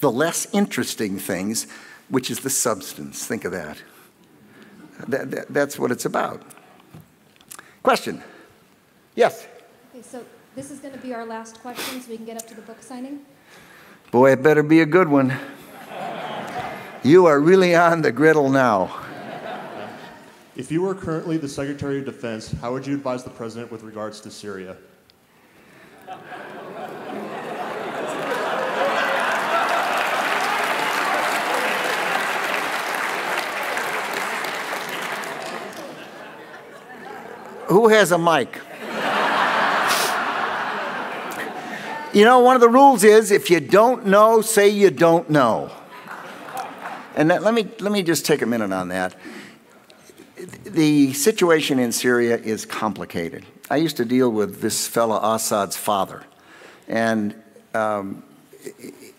the 0.00 0.10
less 0.10 0.46
interesting 0.52 1.18
things, 1.18 1.66
which 2.08 2.30
is 2.30 2.40
the 2.40 2.50
substance. 2.50 3.24
Think 3.24 3.44
of 3.44 3.52
that. 3.52 3.78
that, 5.08 5.30
that 5.30 5.48
that's 5.48 5.78
what 5.78 5.90
it's 5.90 6.04
about. 6.04 6.42
Question? 7.82 8.22
Yes? 9.14 9.46
Okay, 9.90 10.02
so 10.02 10.24
this 10.56 10.70
is 10.70 10.80
going 10.80 10.94
to 10.94 11.00
be 11.00 11.14
our 11.14 11.24
last 11.24 11.60
question 11.60 12.00
so 12.00 12.10
we 12.10 12.16
can 12.16 12.26
get 12.26 12.36
up 12.36 12.46
to 12.48 12.54
the 12.54 12.62
book 12.62 12.82
signing. 12.82 13.20
Boy, 14.10 14.32
it 14.32 14.42
better 14.42 14.62
be 14.62 14.80
a 14.80 14.86
good 14.86 15.08
one. 15.08 15.32
You 17.04 17.26
are 17.26 17.38
really 17.38 17.74
on 17.74 18.02
the 18.02 18.10
griddle 18.10 18.48
now. 18.48 19.00
If 20.56 20.70
you 20.72 20.82
were 20.82 20.94
currently 20.94 21.36
the 21.36 21.48
Secretary 21.48 21.98
of 21.98 22.04
Defense, 22.04 22.52
how 22.52 22.72
would 22.72 22.86
you 22.86 22.94
advise 22.94 23.24
the 23.24 23.30
President 23.30 23.70
with 23.70 23.82
regards 23.82 24.20
to 24.20 24.30
Syria? 24.30 24.76
Who 37.74 37.88
has 37.88 38.12
a 38.12 38.18
mic? 38.18 38.56
you 42.12 42.24
know, 42.24 42.38
one 42.38 42.54
of 42.54 42.60
the 42.60 42.68
rules 42.68 43.02
is 43.02 43.32
if 43.32 43.50
you 43.50 43.58
don't 43.58 44.06
know, 44.06 44.42
say 44.42 44.68
you 44.68 44.90
don't 44.90 45.28
know. 45.28 45.72
And 47.16 47.32
that, 47.32 47.42
let, 47.42 47.52
me, 47.52 47.66
let 47.80 47.90
me 47.90 48.04
just 48.04 48.24
take 48.24 48.42
a 48.42 48.46
minute 48.46 48.72
on 48.72 48.90
that. 48.90 49.16
The 50.62 51.14
situation 51.14 51.80
in 51.80 51.90
Syria 51.90 52.36
is 52.36 52.64
complicated. 52.64 53.44
I 53.68 53.78
used 53.78 53.96
to 53.96 54.04
deal 54.04 54.30
with 54.30 54.60
this 54.60 54.86
fellow 54.86 55.18
Assad's 55.34 55.76
father, 55.76 56.22
and 56.86 57.34
um, 57.74 58.22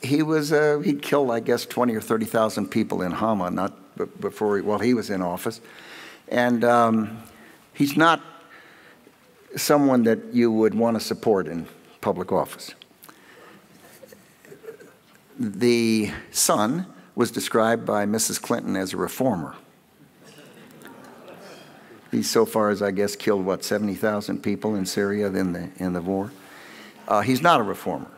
he 0.01 0.23
was 0.23 0.53
uh, 0.53 0.79
he 0.79 0.93
killed 0.93 1.29
I 1.29 1.41
guess 1.41 1.65
20 1.65 1.93
or 1.93 1.99
30 1.99 2.25
thousand 2.25 2.67
people 2.71 3.01
in 3.01 3.11
Hama 3.11 3.51
not 3.51 3.73
before 4.21 4.55
he, 4.55 4.61
while 4.61 4.79
he 4.79 4.93
was 4.93 5.09
in 5.09 5.21
office, 5.21 5.59
and 6.29 6.63
um, 6.63 7.21
he's 7.73 7.97
not 7.97 8.21
someone 9.55 10.03
that 10.03 10.33
you 10.33 10.51
would 10.51 10.73
want 10.73 10.99
to 10.99 11.03
support 11.03 11.47
in 11.47 11.67
public 12.01 12.31
office. 12.31 12.73
The 15.39 16.11
son 16.31 16.85
was 17.15 17.31
described 17.31 17.85
by 17.85 18.05
Mrs. 18.05 18.41
Clinton 18.41 18.75
as 18.75 18.93
a 18.93 18.97
reformer. 18.97 19.55
He's 22.11 22.29
so 22.29 22.45
far 22.45 22.69
as 22.69 22.81
I 22.81 22.91
guess 22.91 23.15
killed 23.15 23.45
what 23.45 23.63
70,000 23.63 24.41
people 24.41 24.75
in 24.75 24.85
Syria 24.85 25.27
in 25.27 25.51
the 25.51 25.69
in 25.77 25.93
the 25.93 26.01
war. 26.01 26.31
Uh, 27.07 27.21
he's 27.21 27.41
not 27.41 27.59
a 27.59 27.63
reformer. 27.63 28.09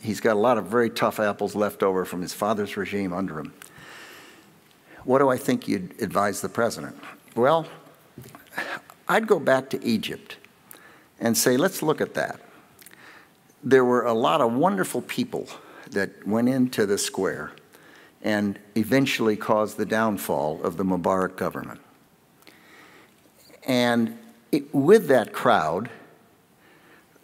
He's 0.00 0.20
got 0.20 0.34
a 0.34 0.38
lot 0.38 0.58
of 0.58 0.66
very 0.66 0.90
tough 0.90 1.18
apples 1.18 1.54
left 1.54 1.82
over 1.82 2.04
from 2.04 2.20
his 2.20 2.34
father's 2.34 2.76
regime 2.76 3.12
under 3.12 3.38
him. 3.38 3.54
What 5.04 5.20
do 5.20 5.28
I 5.30 5.36
think 5.36 5.68
you'd 5.68 6.00
advise 6.02 6.42
the 6.42 6.48
president? 6.48 6.96
Well, 7.34 7.66
I'd 9.08 9.26
go 9.26 9.38
back 9.38 9.70
to 9.70 9.82
Egypt 9.84 10.36
and 11.20 11.36
say, 11.36 11.56
let's 11.56 11.82
look 11.82 12.00
at 12.00 12.14
that. 12.14 12.40
There 13.62 13.84
were 13.84 14.04
a 14.04 14.12
lot 14.12 14.40
of 14.40 14.52
wonderful 14.52 15.02
people 15.02 15.48
that 15.90 16.26
went 16.26 16.48
into 16.48 16.86
the 16.86 16.98
square 16.98 17.52
and 18.22 18.58
eventually 18.74 19.36
caused 19.36 19.76
the 19.76 19.86
downfall 19.86 20.62
of 20.62 20.76
the 20.76 20.84
Mubarak 20.84 21.36
government. 21.36 21.80
And 23.66 24.18
it, 24.52 24.74
with 24.74 25.08
that 25.08 25.32
crowd 25.32 25.90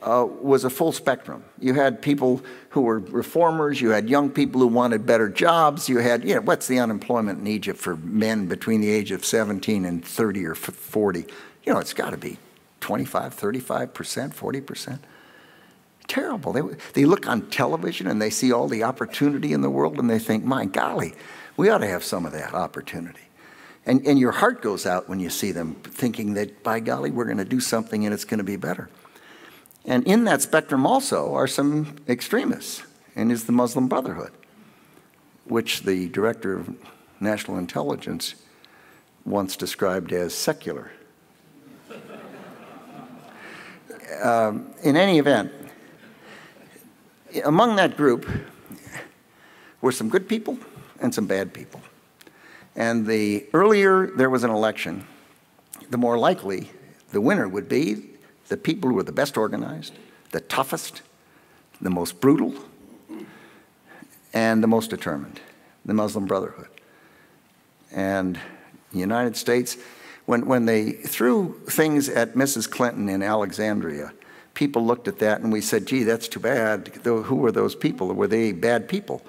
uh, 0.03 0.27
was 0.41 0.65
a 0.65 0.71
full 0.71 0.93
spectrum. 0.93 1.45
You 1.61 1.75
had 1.75 2.03
people 2.03 2.43
who 2.71 2.83
were 2.83 2.99
reformers, 2.99 3.81
you 3.81 3.91
had 3.91 4.09
young 4.09 4.31
people 4.31 4.61
who 4.61 4.67
wanted 4.67 5.07
better 5.07 5.29
jobs, 5.29 5.89
you 5.89 5.99
had, 5.99 6.25
you 6.25 6.35
know, 6.35 6.41
what's 6.41 6.67
the 6.67 6.79
unemployment 6.79 7.41
in 7.41 7.47
Egypt 7.47 7.79
for 7.79 7.97
men 7.97 8.47
between 8.47 8.81
the 8.81 8.91
age 8.91 9.13
of 9.13 9.25
17 9.25 9.85
and 9.85 10.05
30 10.05 10.47
or 10.47 10.55
40? 10.55 11.27
You 11.65 11.73
know, 11.73 11.79
it's 11.79 11.95
got 11.95 12.11
to 12.11 12.17
be 12.17 12.39
25, 12.83 13.35
35%, 13.35 14.35
40%. 14.35 14.99
Terrible. 16.09 16.53
They, 16.53 16.63
they 16.93 17.05
look 17.07 17.27
on 17.27 17.49
television 17.49 18.09
and 18.09 18.21
they 18.21 18.29
see 18.29 18.53
all 18.53 18.69
the 18.69 18.83
opportunity 18.83 19.53
in 19.53 19.63
the 19.63 19.71
world 19.71 19.99
and 19.99 20.11
they 20.11 20.19
think, 20.19 20.45
my 20.45 20.67
golly, 20.67 21.15
we 21.57 21.71
ought 21.71 21.79
to 21.79 21.87
have 21.87 22.05
some 22.05 22.27
of 22.27 22.33
that 22.33 22.53
opportunity. 22.53 23.21
And, 23.87 24.07
and 24.07 24.19
your 24.19 24.33
heart 24.33 24.63
goes 24.63 24.85
out 24.85 25.09
when 25.09 25.21
you 25.21 25.31
see 25.31 25.53
them 25.53 25.77
thinking 25.77 26.35
that, 26.35 26.63
by 26.63 26.81
golly, 26.81 27.11
we're 27.11 27.25
going 27.25 27.39
to 27.39 27.45
do 27.45 27.61
something 27.61 28.05
and 28.05 28.13
it's 28.13 28.25
going 28.25 28.39
to 28.39 28.45
be 28.45 28.57
better. 28.57 28.91
And 29.85 30.07
in 30.07 30.25
that 30.25 30.43
spectrum 30.43 30.87
also 30.87 31.35
are 31.35 31.49
some 31.49 31.97
extremists, 32.09 32.83
and 33.17 33.33
is 33.33 33.45
the 33.45 33.53
Muslim 33.53 33.89
Brotherhood, 33.89 34.31
which 35.47 35.83
the 35.83 36.09
director 36.09 36.57
of 36.59 36.77
national 37.21 37.59
intelligence 37.59 38.37
once 39.25 39.57
described 39.57 40.13
as 40.13 40.35
secular. 40.35 40.93
Um, 44.23 44.75
in 44.83 44.97
any 44.97 45.19
event, 45.19 45.53
among 47.45 47.77
that 47.77 47.97
group 47.97 48.29
were 49.81 49.93
some 49.93 50.09
good 50.09 50.29
people 50.29 50.59
and 51.01 51.15
some 51.15 51.27
bad 51.27 51.53
people. 51.53 51.81
And 52.75 53.07
the 53.07 53.47
earlier 53.53 54.07
there 54.07 54.31
was 54.31 54.45
an 54.45 54.51
election, 54.51 55.07
the 55.91 55.99
more 55.99 56.19
likely 56.19 56.71
the 57.11 57.21
winner 57.21 57.49
would 57.49 57.69
be 57.69 58.11
the 58.49 58.57
people 58.57 58.91
who 58.91 58.97
were 58.97 59.03
the 59.03 59.13
best 59.13 59.37
organized, 59.37 59.95
the 60.31 60.41
toughest, 60.41 61.03
the 61.81 61.91
most 61.91 62.21
brutal, 62.21 62.55
and 64.33 64.63
the 64.63 64.67
most 64.67 64.89
determined, 64.91 65.41
the 65.85 65.95
Muslim 65.95 66.27
Brotherhood. 66.27 66.69
And 67.91 68.39
the 68.93 68.99
United 68.99 69.37
States, 69.37 69.77
when, 70.27 70.47
when 70.47 70.67
they 70.67 70.93
threw 70.93 71.61
things 71.67 72.09
at 72.09 72.35
Mrs. 72.35 72.71
Clinton 72.71 73.09
in 73.09 73.23
Alexandria, 73.23 74.13
people 74.55 74.85
looked 74.85 75.09
at 75.09 75.19
that 75.19 75.41
and 75.41 75.53
we 75.53 75.61
said, 75.61 75.87
gee, 75.87 76.05
that's 76.05 76.29
too 76.29 76.41
bad. 76.41 76.89
Who 77.05 77.37
were 77.37 77.53
those 77.53 77.75
people? 77.75 78.09
Were 78.09 78.29
they 78.29 78.53
bad 78.53 78.89
people? 78.89 79.23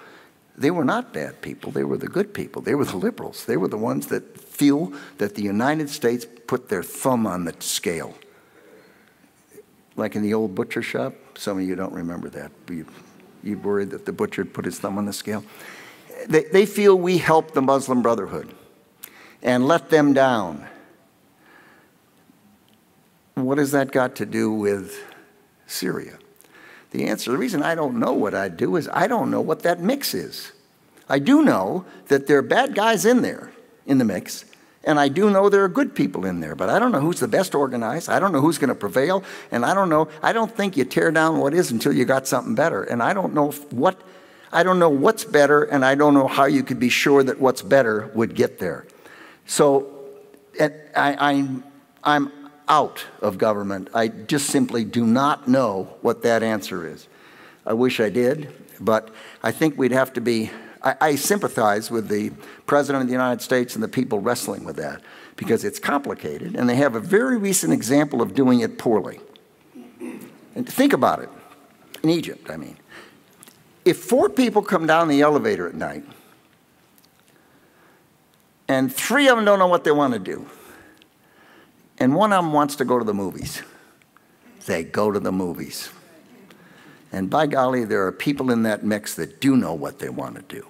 They 0.55 0.69
were 0.69 0.85
not 0.85 1.13
bad 1.13 1.41
people. 1.41 1.71
They 1.71 1.83
were 1.83 1.97
the 1.97 2.07
good 2.07 2.33
people. 2.33 2.61
They 2.61 2.75
were 2.75 2.85
the 2.85 2.97
liberals. 2.97 3.45
They 3.45 3.57
were 3.57 3.67
the 3.67 3.77
ones 3.77 4.07
that 4.07 4.37
feel 4.39 4.93
that 5.17 5.35
the 5.35 5.41
United 5.41 5.89
States 5.89 6.27
put 6.45 6.69
their 6.69 6.83
thumb 6.83 7.25
on 7.25 7.45
the 7.45 7.55
scale. 7.59 8.13
Like 9.95 10.15
in 10.15 10.21
the 10.21 10.33
old 10.33 10.53
butcher 10.53 10.81
shop. 10.81 11.15
Some 11.35 11.57
of 11.57 11.63
you 11.63 11.75
don't 11.75 11.93
remember 11.93 12.29
that. 12.29 12.51
You, 12.69 12.85
you 13.43 13.57
worried 13.57 13.89
that 13.91 14.05
the 14.05 14.11
butcher 14.11 14.45
put 14.45 14.65
his 14.65 14.77
thumb 14.77 14.99
on 14.99 15.05
the 15.05 15.13
scale. 15.13 15.43
They, 16.27 16.43
they 16.43 16.65
feel 16.67 16.95
we 16.95 17.17
helped 17.17 17.55
the 17.55 17.61
Muslim 17.61 18.03
Brotherhood 18.03 18.53
and 19.41 19.67
let 19.67 19.89
them 19.89 20.13
down. 20.13 20.67
What 23.35 23.57
has 23.57 23.71
that 23.71 23.91
got 23.91 24.15
to 24.17 24.25
do 24.25 24.51
with 24.51 25.03
Syria? 25.67 26.17
The 26.91 27.05
answer, 27.05 27.31
the 27.31 27.37
reason 27.37 27.63
I 27.63 27.73
don't 27.73 27.99
know 27.99 28.13
what 28.13 28.35
I'd 28.35 28.55
do 28.57 28.75
is 28.75 28.87
I 28.93 29.07
don't 29.07 29.31
know 29.31 29.41
what 29.41 29.63
that 29.63 29.79
mix 29.79 30.13
is. 30.13 30.51
I 31.09 31.19
do 31.19 31.43
know 31.43 31.85
that 32.07 32.27
there 32.27 32.37
are 32.37 32.43
bad 32.43 32.75
guys 32.75 33.05
in 33.05 33.23
there 33.23 33.51
in 33.85 33.97
the 33.97 34.05
mix, 34.05 34.45
and 34.83 34.99
I 34.99 35.07
do 35.07 35.29
know 35.29 35.49
there 35.49 35.63
are 35.63 35.69
good 35.69 35.95
people 35.95 36.25
in 36.25 36.39
there, 36.39 36.55
but 36.55 36.69
I 36.69 36.77
don't 36.77 36.91
know 36.91 36.99
who's 36.99 37.19
the 37.19 37.27
best 37.27 37.55
organized. 37.55 38.09
I 38.09 38.19
don't 38.19 38.31
know 38.31 38.41
who's 38.41 38.57
going 38.57 38.69
to 38.69 38.75
prevail, 38.75 39.23
and 39.51 39.65
I 39.65 39.73
don't 39.73 39.89
know. 39.89 40.07
I 40.21 40.33
don't 40.33 40.55
think 40.55 40.77
you 40.77 40.85
tear 40.85 41.11
down 41.11 41.39
what 41.39 41.53
is 41.53 41.71
until 41.71 41.93
you 41.93 42.05
got 42.05 42.27
something 42.27 42.53
better. 42.53 42.83
And 42.83 43.01
I 43.01 43.13
don't 43.13 43.33
know 43.33 43.51
what 43.71 43.99
I 44.53 44.61
don't 44.61 44.77
know 44.77 44.89
what's 44.89 45.25
better, 45.25 45.63
and 45.63 45.83
I 45.83 45.95
don't 45.95 46.13
know 46.13 46.27
how 46.27 46.45
you 46.45 46.61
could 46.61 46.79
be 46.79 46.89
sure 46.89 47.23
that 47.23 47.39
what's 47.39 47.63
better 47.63 48.11
would 48.13 48.35
get 48.35 48.59
there. 48.59 48.85
So 49.47 49.87
I, 50.59 50.69
I'm, 50.95 51.63
I'm 52.03 52.31
out 52.67 53.05
of 53.21 53.37
government. 53.37 53.89
I 53.93 54.07
just 54.07 54.47
simply 54.47 54.83
do 54.83 55.05
not 55.05 55.47
know 55.47 55.95
what 56.01 56.23
that 56.23 56.43
answer 56.43 56.87
is. 56.87 57.07
I 57.65 57.73
wish 57.73 57.99
I 57.99 58.09
did, 58.09 58.53
but 58.79 59.09
I 59.41 59.51
think 59.51 59.77
we'd 59.77 59.91
have 59.91 60.13
to 60.13 60.21
be. 60.21 60.51
I, 60.81 60.95
I 60.99 61.15
sympathize 61.15 61.89
with 61.89 62.07
the 62.07 62.31
President 62.65 63.03
of 63.03 63.07
the 63.07 63.13
United 63.13 63.41
States 63.41 63.75
and 63.75 63.83
the 63.83 63.87
people 63.87 64.19
wrestling 64.19 64.63
with 64.63 64.75
that 64.77 65.01
because 65.35 65.63
it's 65.63 65.79
complicated, 65.79 66.55
and 66.55 66.69
they 66.69 66.75
have 66.75 66.95
a 66.95 66.99
very 66.99 67.37
recent 67.37 67.73
example 67.73 68.21
of 68.21 68.33
doing 68.33 68.59
it 68.59 68.77
poorly. 68.77 69.19
And 70.55 70.67
think 70.67 70.93
about 70.93 71.21
it 71.21 71.29
in 72.03 72.09
Egypt, 72.09 72.49
I 72.49 72.57
mean. 72.57 72.77
If 73.85 73.97
four 73.97 74.29
people 74.29 74.61
come 74.61 74.85
down 74.85 75.07
the 75.07 75.21
elevator 75.21 75.67
at 75.67 75.75
night 75.75 76.03
and 78.67 78.93
three 78.93 79.27
of 79.27 79.35
them 79.35 79.45
don't 79.45 79.59
know 79.59 79.67
what 79.67 79.83
they 79.83 79.91
want 79.91 80.13
to 80.13 80.19
do, 80.19 80.45
and 82.03 82.13
one 82.13 82.33
of 82.33 82.43
them 82.43 82.51
wants 82.51 82.75
to 82.75 82.83
go 82.83 82.99
to 82.99 83.05
the 83.05 83.13
movies, 83.13 83.61
they 84.65 84.83
go 84.83 85.09
to 85.09 85.21
the 85.21 85.31
movies. 85.31 85.89
And 87.13 87.29
by 87.29 87.47
golly, 87.47 87.85
there 87.85 88.05
are 88.05 88.11
people 88.11 88.51
in 88.51 88.63
that 88.63 88.83
mix 88.83 89.15
that 89.15 89.39
do 89.39 89.55
know 89.55 89.73
what 89.73 89.99
they 89.99 90.09
want 90.09 90.35
to 90.35 90.41
do. 90.41 90.67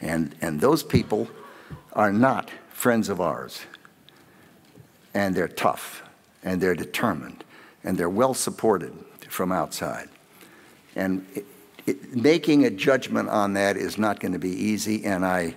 And, 0.00 0.36
and 0.40 0.60
those 0.60 0.84
people 0.84 1.28
are 1.94 2.12
not 2.12 2.48
friends 2.68 3.08
of 3.08 3.20
ours. 3.20 3.62
And 5.14 5.34
they're 5.34 5.48
tough, 5.48 6.04
and 6.44 6.60
they're 6.60 6.76
determined, 6.76 7.42
and 7.82 7.98
they're 7.98 8.08
well 8.08 8.32
supported 8.32 8.92
from 9.28 9.50
outside. 9.50 10.10
And 10.94 11.26
it, 11.34 11.44
it, 11.86 12.14
making 12.14 12.66
a 12.66 12.70
judgment 12.70 13.30
on 13.30 13.54
that 13.54 13.76
is 13.76 13.98
not 13.98 14.20
going 14.20 14.32
to 14.32 14.38
be 14.38 14.50
easy, 14.50 15.04
and 15.06 15.26
I, 15.26 15.56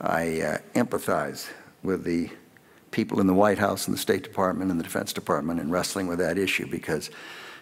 I 0.00 0.40
uh, 0.40 0.58
empathize 0.76 1.48
with 1.82 2.04
the 2.04 2.30
people 2.96 3.20
in 3.20 3.26
the 3.26 3.34
White 3.34 3.58
House 3.58 3.86
and 3.86 3.94
the 3.94 4.00
State 4.00 4.22
Department 4.22 4.70
and 4.70 4.80
the 4.80 4.84
Defense 4.84 5.12
Department 5.12 5.60
in 5.60 5.70
wrestling 5.70 6.06
with 6.06 6.18
that 6.18 6.38
issue 6.38 6.66
because 6.66 7.10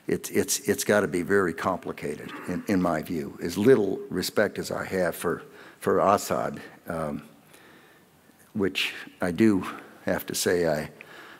it's, 0.06 0.30
it's, 0.30 0.60
it's 0.60 0.84
got 0.84 1.00
to 1.00 1.08
be 1.08 1.22
very 1.22 1.52
complicated, 1.52 2.30
in, 2.46 2.62
in 2.68 2.80
my 2.80 3.02
view. 3.02 3.36
As 3.42 3.58
little 3.58 3.98
respect 4.10 4.60
as 4.60 4.70
I 4.70 4.84
have 4.84 5.16
for, 5.16 5.42
for 5.80 5.98
Assad, 5.98 6.60
um, 6.86 7.24
which 8.52 8.94
I 9.20 9.32
do 9.32 9.66
have 10.04 10.24
to 10.26 10.36
say 10.36 10.68
I, 10.68 10.90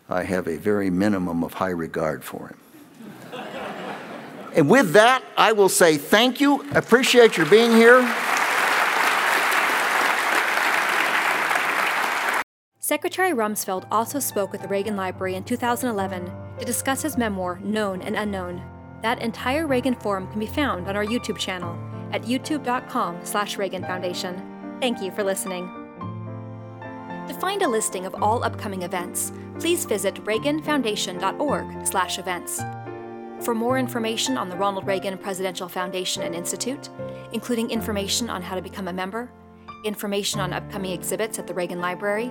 I 0.08 0.24
have 0.24 0.48
a 0.48 0.56
very 0.56 0.90
minimum 0.90 1.44
of 1.44 1.54
high 1.54 1.70
regard 1.70 2.24
for 2.24 2.48
him. 2.48 2.58
And 4.56 4.68
with 4.68 4.92
that, 4.94 5.22
I 5.36 5.52
will 5.52 5.68
say 5.68 5.98
thank 5.98 6.40
you. 6.40 6.68
Appreciate 6.72 7.36
your 7.36 7.46
being 7.46 7.70
here. 7.70 8.02
Secretary 12.86 13.30
Rumsfeld 13.30 13.86
also 13.90 14.18
spoke 14.18 14.54
at 14.54 14.60
the 14.60 14.68
Reagan 14.68 14.94
Library 14.94 15.36
in 15.36 15.44
2011 15.44 16.30
to 16.58 16.66
discuss 16.66 17.00
his 17.00 17.16
memoir, 17.16 17.58
Known 17.60 18.02
and 18.02 18.14
Unknown. 18.14 18.62
That 19.00 19.22
entire 19.22 19.66
Reagan 19.66 19.94
Forum 19.94 20.28
can 20.28 20.38
be 20.38 20.46
found 20.46 20.86
on 20.86 20.94
our 20.94 21.06
YouTube 21.06 21.38
channel 21.38 21.78
at 22.12 22.24
youtube.com 22.24 23.20
slash 23.24 23.56
Reagan 23.56 23.84
Foundation. 23.84 24.76
Thank 24.82 25.00
you 25.00 25.10
for 25.12 25.24
listening. 25.24 25.66
To 27.26 27.34
find 27.40 27.62
a 27.62 27.68
listing 27.68 28.04
of 28.04 28.14
all 28.16 28.44
upcoming 28.44 28.82
events, 28.82 29.32
please 29.58 29.86
visit 29.86 30.16
reaganfoundation.org 30.16 31.86
slash 31.86 32.18
events. 32.18 32.60
For 33.40 33.54
more 33.54 33.78
information 33.78 34.36
on 34.36 34.50
the 34.50 34.58
Ronald 34.58 34.86
Reagan 34.86 35.16
Presidential 35.16 35.70
Foundation 35.70 36.22
and 36.22 36.34
Institute, 36.34 36.90
including 37.32 37.70
information 37.70 38.28
on 38.28 38.42
how 38.42 38.54
to 38.54 38.60
become 38.60 38.88
a 38.88 38.92
member, 38.92 39.32
information 39.86 40.38
on 40.38 40.52
upcoming 40.52 40.92
exhibits 40.92 41.38
at 41.38 41.46
the 41.46 41.54
Reagan 41.54 41.80
Library, 41.80 42.30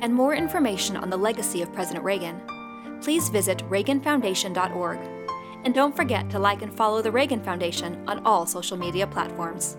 and 0.00 0.14
more 0.14 0.34
information 0.34 0.96
on 0.96 1.10
the 1.10 1.16
legacy 1.16 1.62
of 1.62 1.72
President 1.72 2.04
Reagan, 2.04 2.40
please 3.00 3.28
visit 3.28 3.58
reaganfoundation.org. 3.68 4.98
And 5.64 5.74
don't 5.74 5.94
forget 5.94 6.28
to 6.30 6.38
like 6.38 6.62
and 6.62 6.76
follow 6.76 7.02
the 7.02 7.12
Reagan 7.12 7.42
Foundation 7.42 8.02
on 8.08 8.24
all 8.26 8.46
social 8.46 8.76
media 8.76 9.06
platforms. 9.06 9.76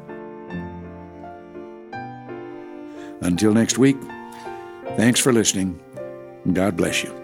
Until 3.21 3.53
next 3.53 3.77
week, 3.77 3.97
thanks 4.97 5.19
for 5.19 5.31
listening. 5.31 5.79
God 6.51 6.75
bless 6.75 7.03
you. 7.03 7.23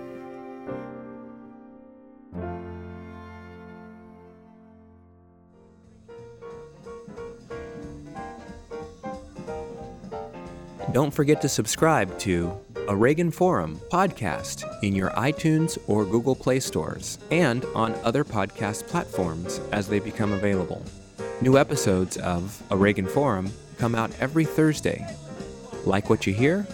Don't 10.92 11.14
forget 11.14 11.40
to 11.42 11.50
subscribe 11.50 12.18
to 12.20 12.58
a 12.90 12.96
Reagan 12.96 13.30
Forum 13.30 13.80
podcast 13.92 14.66
in 14.82 14.96
your 14.96 15.12
iTunes 15.12 15.78
or 15.86 16.04
Google 16.06 16.36
Play 16.36 16.60
stores 16.60 17.20
and 17.30 17.64
on 17.76 17.94
other 18.04 18.24
podcast 18.24 18.88
platforms 18.88 19.62
as 19.72 19.88
they 19.88 20.00
become 20.00 20.32
available. 20.32 20.84
New 21.40 21.56
episodes 21.56 22.18
of 22.18 22.64
A 22.72 22.76
Reagan 22.76 23.06
Forum 23.06 23.52
come 23.78 23.94
out 23.94 24.10
every 24.20 24.44
Thursday. 24.44 25.06
Like 25.86 26.10
what 26.10 26.26
you 26.26 26.34
hear? 26.34 26.66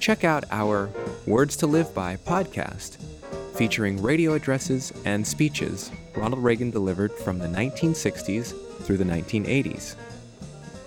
Check 0.00 0.22
out 0.22 0.44
our 0.50 0.90
Words 1.26 1.56
to 1.56 1.66
Live 1.66 1.94
By 1.94 2.16
podcast, 2.16 2.98
featuring 3.56 4.02
radio 4.02 4.34
addresses 4.34 4.92
and 5.06 5.26
speeches 5.26 5.90
Ronald 6.14 6.44
Reagan 6.44 6.72
delivered 6.72 7.12
from 7.12 7.38
the 7.38 7.48
1960s 7.48 8.52
through 8.82 8.98
the 8.98 9.04
1980s. 9.04 9.94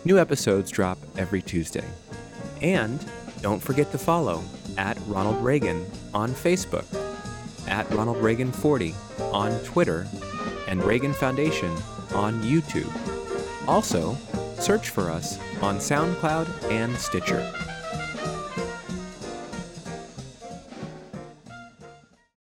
New 0.05 0.19
episodes 0.19 0.69
drop 0.69 0.99
every 1.17 1.41
Tuesday. 1.41 1.85
And 2.61 3.03
don't 3.41 3.61
forget 3.61 3.91
to 3.91 3.97
follow 3.97 4.43
at 4.77 4.97
Ronald 5.07 5.43
Reagan 5.43 5.85
on 6.13 6.31
Facebook, 6.31 6.85
at 7.67 7.89
Ronald 7.91 8.17
Reagan 8.17 8.51
40 8.51 8.93
on 9.19 9.51
Twitter, 9.63 10.07
and 10.67 10.83
Reagan 10.83 11.13
Foundation 11.13 11.71
on 12.13 12.41
YouTube. 12.41 12.91
Also, 13.67 14.15
search 14.59 14.89
for 14.89 15.09
us 15.09 15.39
on 15.61 15.77
SoundCloud 15.77 16.71
and 16.71 16.95
Stitcher. 16.97 17.51